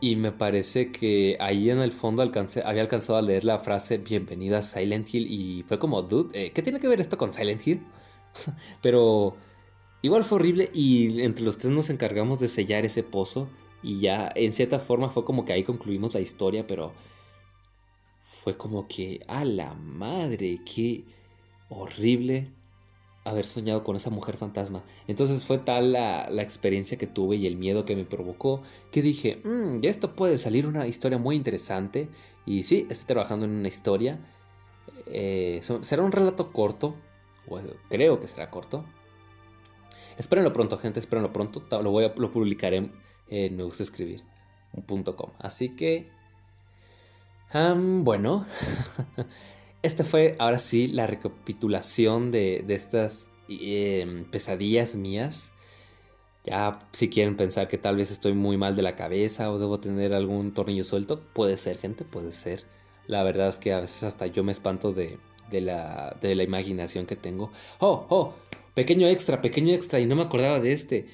Y 0.00 0.16
me 0.16 0.32
parece 0.32 0.90
que 0.90 1.36
ahí 1.40 1.68
en 1.68 1.80
el 1.80 1.92
fondo 1.92 2.22
había 2.22 2.82
alcanzado 2.82 3.18
a 3.18 3.22
leer 3.22 3.44
la 3.44 3.58
frase 3.58 3.98
Bienvenida 3.98 4.58
a 4.58 4.62
Silent 4.62 5.12
Hill 5.12 5.30
y 5.30 5.62
fue 5.64 5.78
como, 5.78 6.00
dude, 6.02 6.46
eh, 6.46 6.52
¿qué 6.52 6.62
tiene 6.62 6.80
que 6.80 6.88
ver 6.88 7.02
esto 7.02 7.18
con 7.18 7.34
Silent 7.34 7.66
Hill? 7.66 7.82
Pero 8.82 9.36
igual 10.00 10.24
fue 10.24 10.36
horrible 10.36 10.70
y 10.72 11.20
entre 11.20 11.44
los 11.44 11.58
tres 11.58 11.70
nos 11.70 11.90
encargamos 11.90 12.40
de 12.40 12.48
sellar 12.48 12.86
ese 12.86 13.02
pozo 13.02 13.50
y 13.82 14.00
ya, 14.00 14.30
en 14.34 14.52
cierta 14.52 14.78
forma, 14.78 15.08
fue 15.08 15.24
como 15.24 15.44
que 15.44 15.52
ahí 15.52 15.64
concluimos 15.64 16.14
la 16.14 16.20
historia, 16.20 16.66
pero 16.66 16.92
fue 18.24 18.56
como 18.56 18.86
que, 18.86 19.20
a 19.26 19.44
la 19.44 19.74
madre, 19.74 20.60
qué 20.64 21.04
horrible 21.68 22.48
haber 23.24 23.46
soñado 23.46 23.84
con 23.84 23.96
esa 23.96 24.10
mujer 24.10 24.36
fantasma. 24.36 24.82
Entonces 25.06 25.44
fue 25.44 25.58
tal 25.58 25.92
la, 25.92 26.42
experiencia 26.42 26.98
que 26.98 27.06
tuve 27.06 27.36
y 27.36 27.46
el 27.46 27.56
miedo 27.56 27.84
que 27.84 27.96
me 27.96 28.04
provocó 28.04 28.62
que 28.90 29.02
dije, 29.02 29.40
mmm, 29.44 29.80
ya 29.80 29.90
esto 29.90 30.14
puede 30.14 30.38
salir 30.38 30.66
una 30.66 30.86
historia 30.86 31.18
muy 31.18 31.36
interesante. 31.36 32.08
Y 32.46 32.62
sí, 32.62 32.86
estoy 32.88 33.06
trabajando 33.06 33.46
en 33.46 33.52
una 33.52 33.68
historia. 33.68 34.18
Eh, 35.06 35.60
será 35.80 36.02
un 36.02 36.12
relato 36.12 36.52
corto, 36.52 36.96
o 37.48 37.60
creo 37.88 38.20
que 38.20 38.26
será 38.26 38.50
corto. 38.50 38.84
Espérenlo 40.16 40.52
pronto, 40.52 40.76
gente, 40.76 41.00
espérenlo 41.00 41.32
pronto. 41.32 41.64
Lo, 41.82 41.90
voy 41.90 42.04
a, 42.04 42.14
lo 42.16 42.30
publicaré 42.30 42.90
en 43.28 43.56
me 43.56 43.62
gusta 43.62 43.82
escribir, 43.82 44.22
.com. 44.86 45.30
Así 45.38 45.70
que, 45.76 46.10
bueno, 47.52 48.44
esta 49.82 50.04
fue 50.04 50.34
ahora 50.38 50.58
sí 50.58 50.88
la 50.88 51.06
recapitulación 51.06 52.30
de, 52.30 52.64
estas 52.68 53.28
em, 53.48 54.24
pesadillas 54.24 54.94
mías. 54.94 55.52
Ya 56.44 56.78
si 56.92 57.08
quieren 57.10 57.36
pensar 57.36 57.68
que 57.68 57.78
tal 57.78 57.96
vez 57.96 58.10
estoy 58.10 58.32
muy 58.32 58.56
mal 58.56 58.74
de 58.76 58.82
la 58.82 58.96
cabeza 58.96 59.50
o 59.50 59.58
debo 59.58 59.80
tener 59.80 60.14
algún 60.14 60.54
tornillo 60.54 60.84
suelto, 60.84 61.20
puede 61.34 61.56
ser, 61.56 61.78
gente, 61.78 62.04
puede 62.04 62.32
ser. 62.32 62.64
La 63.06 63.22
verdad 63.22 63.48
es 63.48 63.58
que 63.58 63.72
a 63.72 63.80
veces 63.80 64.04
hasta 64.04 64.26
yo 64.26 64.44
me 64.44 64.52
espanto 64.52 64.92
de, 64.92 65.18
de, 65.50 65.60
la, 65.60 66.16
de 66.20 66.34
la 66.34 66.42
imaginación 66.42 67.06
que 67.06 67.16
tengo. 67.16 67.50
Oh, 67.78 68.06
oh, 68.08 68.34
pequeño 68.74 69.06
extra, 69.06 69.42
pequeño 69.42 69.74
extra, 69.74 70.00
y 70.00 70.06
no 70.06 70.16
me 70.16 70.22
acordaba 70.22 70.60
de 70.60 70.72
este 70.72 71.08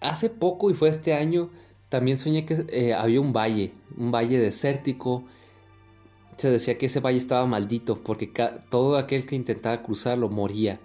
hace 0.00 0.30
poco, 0.30 0.70
y 0.70 0.74
fue 0.74 0.88
este 0.88 1.14
año, 1.14 1.50
también 1.88 2.16
soñé 2.16 2.44
que 2.44 2.64
eh, 2.70 2.94
había 2.94 3.20
un 3.20 3.32
valle, 3.32 3.72
un 3.96 4.10
valle 4.10 4.38
desértico. 4.38 5.24
Se 6.36 6.50
decía 6.50 6.78
que 6.78 6.86
ese 6.86 7.00
valle 7.00 7.18
estaba 7.18 7.46
maldito 7.46 8.02
porque 8.02 8.32
todo 8.70 8.96
aquel 8.96 9.26
que 9.26 9.36
intentaba 9.36 9.82
cruzarlo 9.82 10.28
moría. 10.28 10.80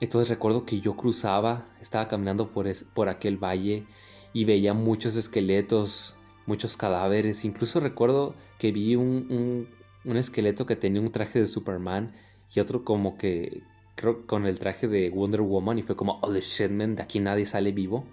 Entonces 0.00 0.28
recuerdo 0.28 0.64
que 0.64 0.80
yo 0.80 0.96
cruzaba, 0.96 1.68
estaba 1.80 2.08
caminando 2.08 2.50
por, 2.50 2.66
por 2.94 3.08
aquel 3.08 3.36
valle 3.36 3.86
y 4.32 4.44
veía 4.44 4.74
muchos 4.74 5.16
esqueletos, 5.16 6.16
muchos 6.46 6.76
cadáveres. 6.76 7.44
Incluso 7.44 7.80
recuerdo 7.80 8.34
que 8.58 8.72
vi 8.72 8.96
un, 8.96 9.68
un 10.04 10.16
esqueleto 10.16 10.66
que 10.66 10.76
tenía 10.76 11.00
un 11.00 11.12
traje 11.12 11.38
de 11.38 11.46
Superman 11.46 12.12
y 12.54 12.60
otro 12.60 12.84
como 12.84 13.16
que 13.16 13.62
creo 13.94 14.26
con 14.26 14.46
el 14.46 14.58
traje 14.58 14.88
de 14.88 15.10
Wonder 15.10 15.42
Woman 15.42 15.78
y 15.78 15.82
fue 15.82 15.96
como, 15.96 16.20
the 16.32 16.40
shit, 16.40 16.70
man, 16.70 16.96
de 16.96 17.02
aquí 17.02 17.20
nadie 17.20 17.46
sale 17.46 17.72
vivo. 17.72 18.04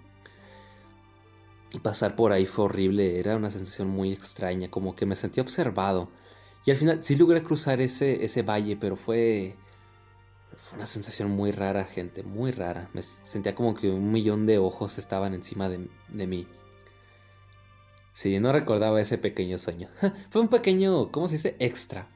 Y 1.72 1.78
pasar 1.80 2.16
por 2.16 2.32
ahí 2.32 2.46
fue 2.46 2.66
horrible, 2.66 3.18
era 3.18 3.36
una 3.36 3.50
sensación 3.50 3.88
muy 3.88 4.12
extraña, 4.12 4.70
como 4.70 4.96
que 4.96 5.06
me 5.06 5.14
sentí 5.14 5.40
observado. 5.40 6.08
Y 6.64 6.70
al 6.70 6.76
final 6.76 7.02
sí 7.02 7.16
logré 7.16 7.42
cruzar 7.42 7.80
ese, 7.80 8.24
ese 8.24 8.42
valle, 8.42 8.76
pero 8.76 8.96
fue, 8.96 9.56
fue 10.56 10.76
una 10.76 10.86
sensación 10.86 11.30
muy 11.30 11.52
rara, 11.52 11.84
gente, 11.84 12.22
muy 12.22 12.52
rara. 12.52 12.90
Me 12.92 13.02
sentía 13.02 13.54
como 13.54 13.74
que 13.74 13.88
un 13.88 14.12
millón 14.12 14.46
de 14.46 14.58
ojos 14.58 14.98
estaban 14.98 15.34
encima 15.34 15.68
de, 15.68 15.88
de 16.08 16.26
mí. 16.26 16.46
Sí, 18.12 18.38
no 18.40 18.52
recordaba 18.52 19.00
ese 19.00 19.18
pequeño 19.18 19.56
sueño. 19.56 19.88
fue 20.30 20.42
un 20.42 20.48
pequeño, 20.48 21.10
¿cómo 21.10 21.28
se 21.28 21.34
dice? 21.36 21.56
Extra. 21.58 22.08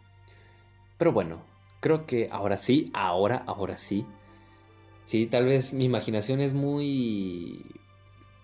Pero 0.99 1.13
bueno, 1.13 1.43
creo 1.81 2.07
que 2.07 2.29
ahora 2.31 2.57
sí, 2.57 2.91
ahora, 2.95 3.45
ahora 3.47 3.79
sí. 3.79 4.07
Sí, 5.05 5.27
tal 5.27 5.47
vez 5.47 5.73
mi 5.73 5.85
imaginación 5.85 6.41
es 6.41 6.53
muy 6.55 7.65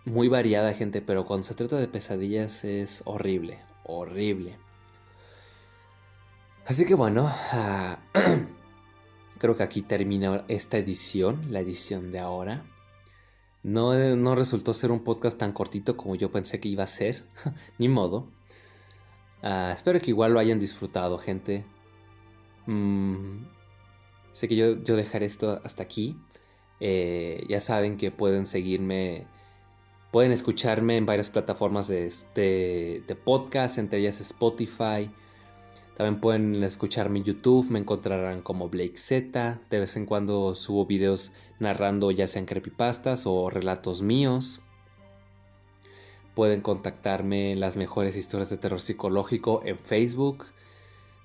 muy 0.04 0.28
variada, 0.28 0.72
gente, 0.72 1.02
pero 1.02 1.24
cuando 1.24 1.44
se 1.44 1.54
trata 1.54 1.76
de 1.76 1.88
pesadillas 1.88 2.64
es 2.64 3.02
horrible, 3.04 3.60
horrible. 3.84 4.58
Así 6.70 6.84
que 6.84 6.94
bueno, 6.94 7.28
ah, 7.50 7.98
creo 9.38 9.56
que 9.56 9.64
aquí 9.64 9.82
termina 9.82 10.44
esta 10.46 10.78
edición, 10.78 11.40
la 11.50 11.58
edición 11.58 12.12
de 12.12 12.20
ahora. 12.20 12.64
No, 13.64 13.92
no 14.14 14.36
resultó 14.36 14.72
ser 14.72 14.92
un 14.92 15.00
podcast 15.00 15.36
tan 15.36 15.50
cortito 15.50 15.96
como 15.96 16.14
yo 16.14 16.30
pensé 16.30 16.60
que 16.60 16.68
iba 16.68 16.84
a 16.84 16.86
ser. 16.86 17.24
Ni 17.78 17.88
modo. 17.88 18.28
Ah, 19.42 19.72
espero 19.74 19.98
que 19.98 20.12
igual 20.12 20.32
lo 20.32 20.38
hayan 20.38 20.60
disfrutado, 20.60 21.18
gente. 21.18 21.64
Mm, 22.66 23.46
sé 24.30 24.46
que 24.46 24.54
yo, 24.54 24.80
yo, 24.80 24.94
dejaré 24.94 25.26
esto 25.26 25.60
hasta 25.64 25.82
aquí. 25.82 26.16
Eh, 26.78 27.44
ya 27.48 27.58
saben 27.58 27.96
que 27.96 28.12
pueden 28.12 28.46
seguirme, 28.46 29.26
pueden 30.12 30.30
escucharme 30.30 30.98
en 30.98 31.04
varias 31.04 31.30
plataformas 31.30 31.88
de, 31.88 32.14
de 32.32 33.16
podcast, 33.16 33.78
entre 33.78 33.98
ellas 33.98 34.20
Spotify. 34.20 35.10
También 36.00 36.18
pueden 36.22 36.64
escucharme 36.64 37.18
en 37.18 37.26
YouTube, 37.26 37.70
me 37.70 37.78
encontrarán 37.78 38.40
como 38.40 38.70
Blake 38.70 38.96
Z. 38.96 39.60
De 39.68 39.80
vez 39.80 39.96
en 39.96 40.06
cuando 40.06 40.54
subo 40.54 40.86
videos 40.86 41.32
narrando 41.58 42.10
ya 42.10 42.26
sean 42.26 42.46
creepypastas 42.46 43.26
o 43.26 43.50
relatos 43.50 44.00
míos. 44.00 44.62
Pueden 46.34 46.62
contactarme 46.62 47.52
en 47.52 47.60
las 47.60 47.76
mejores 47.76 48.16
historias 48.16 48.48
de 48.48 48.56
terror 48.56 48.80
psicológico 48.80 49.60
en 49.62 49.78
Facebook. 49.78 50.46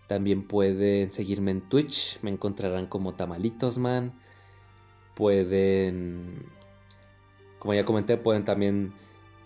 También 0.08 0.46
pueden 0.46 1.10
seguirme 1.10 1.52
en 1.52 1.62
Twitch, 1.62 2.20
me 2.22 2.32
encontrarán 2.32 2.88
como 2.88 3.14
Tamalitosman. 3.14 4.20
Pueden, 5.16 6.48
como 7.60 7.74
ya 7.74 7.86
comenté, 7.86 8.18
pueden 8.18 8.44
también 8.44 8.94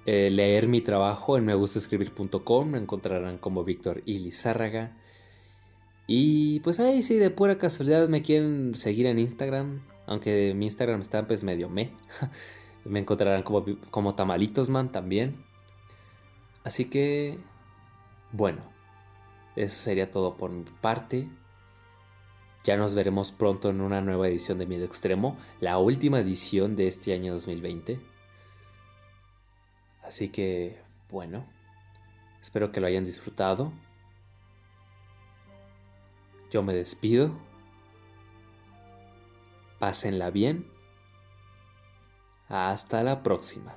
eh, 0.07 0.31
leer 0.31 0.67
mi 0.67 0.81
trabajo 0.81 1.37
en 1.37 1.45
megustascribir.com, 1.45 2.67
me 2.67 2.79
encontrarán 2.79 3.37
como 3.37 3.63
Víctor 3.63 4.01
Ilizárraga. 4.05 4.97
Y 6.11 6.59
pues 6.61 6.79
ahí 6.79 7.03
sí, 7.03 7.17
de 7.19 7.29
pura 7.29 7.59
casualidad 7.59 8.09
me 8.09 8.23
quieren 8.23 8.73
seguir 8.73 9.05
en 9.05 9.19
Instagram, 9.19 9.83
aunque 10.07 10.55
mi 10.55 10.65
Instagram 10.65 11.01
está 11.01 11.27
pues 11.27 11.43
medio 11.43 11.69
me. 11.69 11.93
me 12.83 12.97
encontrarán 12.97 13.43
como, 13.43 13.63
como 13.91 14.15
Tamalitosman 14.15 14.91
también. 14.91 15.45
Así 16.63 16.85
que, 16.85 17.37
bueno, 18.31 18.59
eso 19.55 19.75
sería 19.75 20.09
todo 20.09 20.35
por 20.35 20.49
mi 20.49 20.63
parte. 20.81 21.29
Ya 22.63 22.75
nos 22.75 22.95
veremos 22.95 23.31
pronto 23.31 23.69
en 23.69 23.79
una 23.79 24.01
nueva 24.01 24.29
edición 24.29 24.57
de 24.57 24.65
Miedo 24.65 24.85
Extremo, 24.85 25.37
la 25.59 25.77
última 25.77 26.21
edición 26.21 26.75
de 26.75 26.87
este 26.87 27.13
año 27.13 27.33
2020. 27.33 27.99
Así 30.01 30.29
que, 30.29 30.81
bueno, 31.11 31.45
espero 32.41 32.71
que 32.71 32.79
lo 32.79 32.87
hayan 32.87 33.05
disfrutado. 33.05 33.71
Yo 36.49 36.63
me 36.63 36.73
despido. 36.73 37.31
Pásenla 39.79 40.29
bien. 40.31 40.69
Hasta 42.47 43.03
la 43.03 43.21
próxima. 43.23 43.75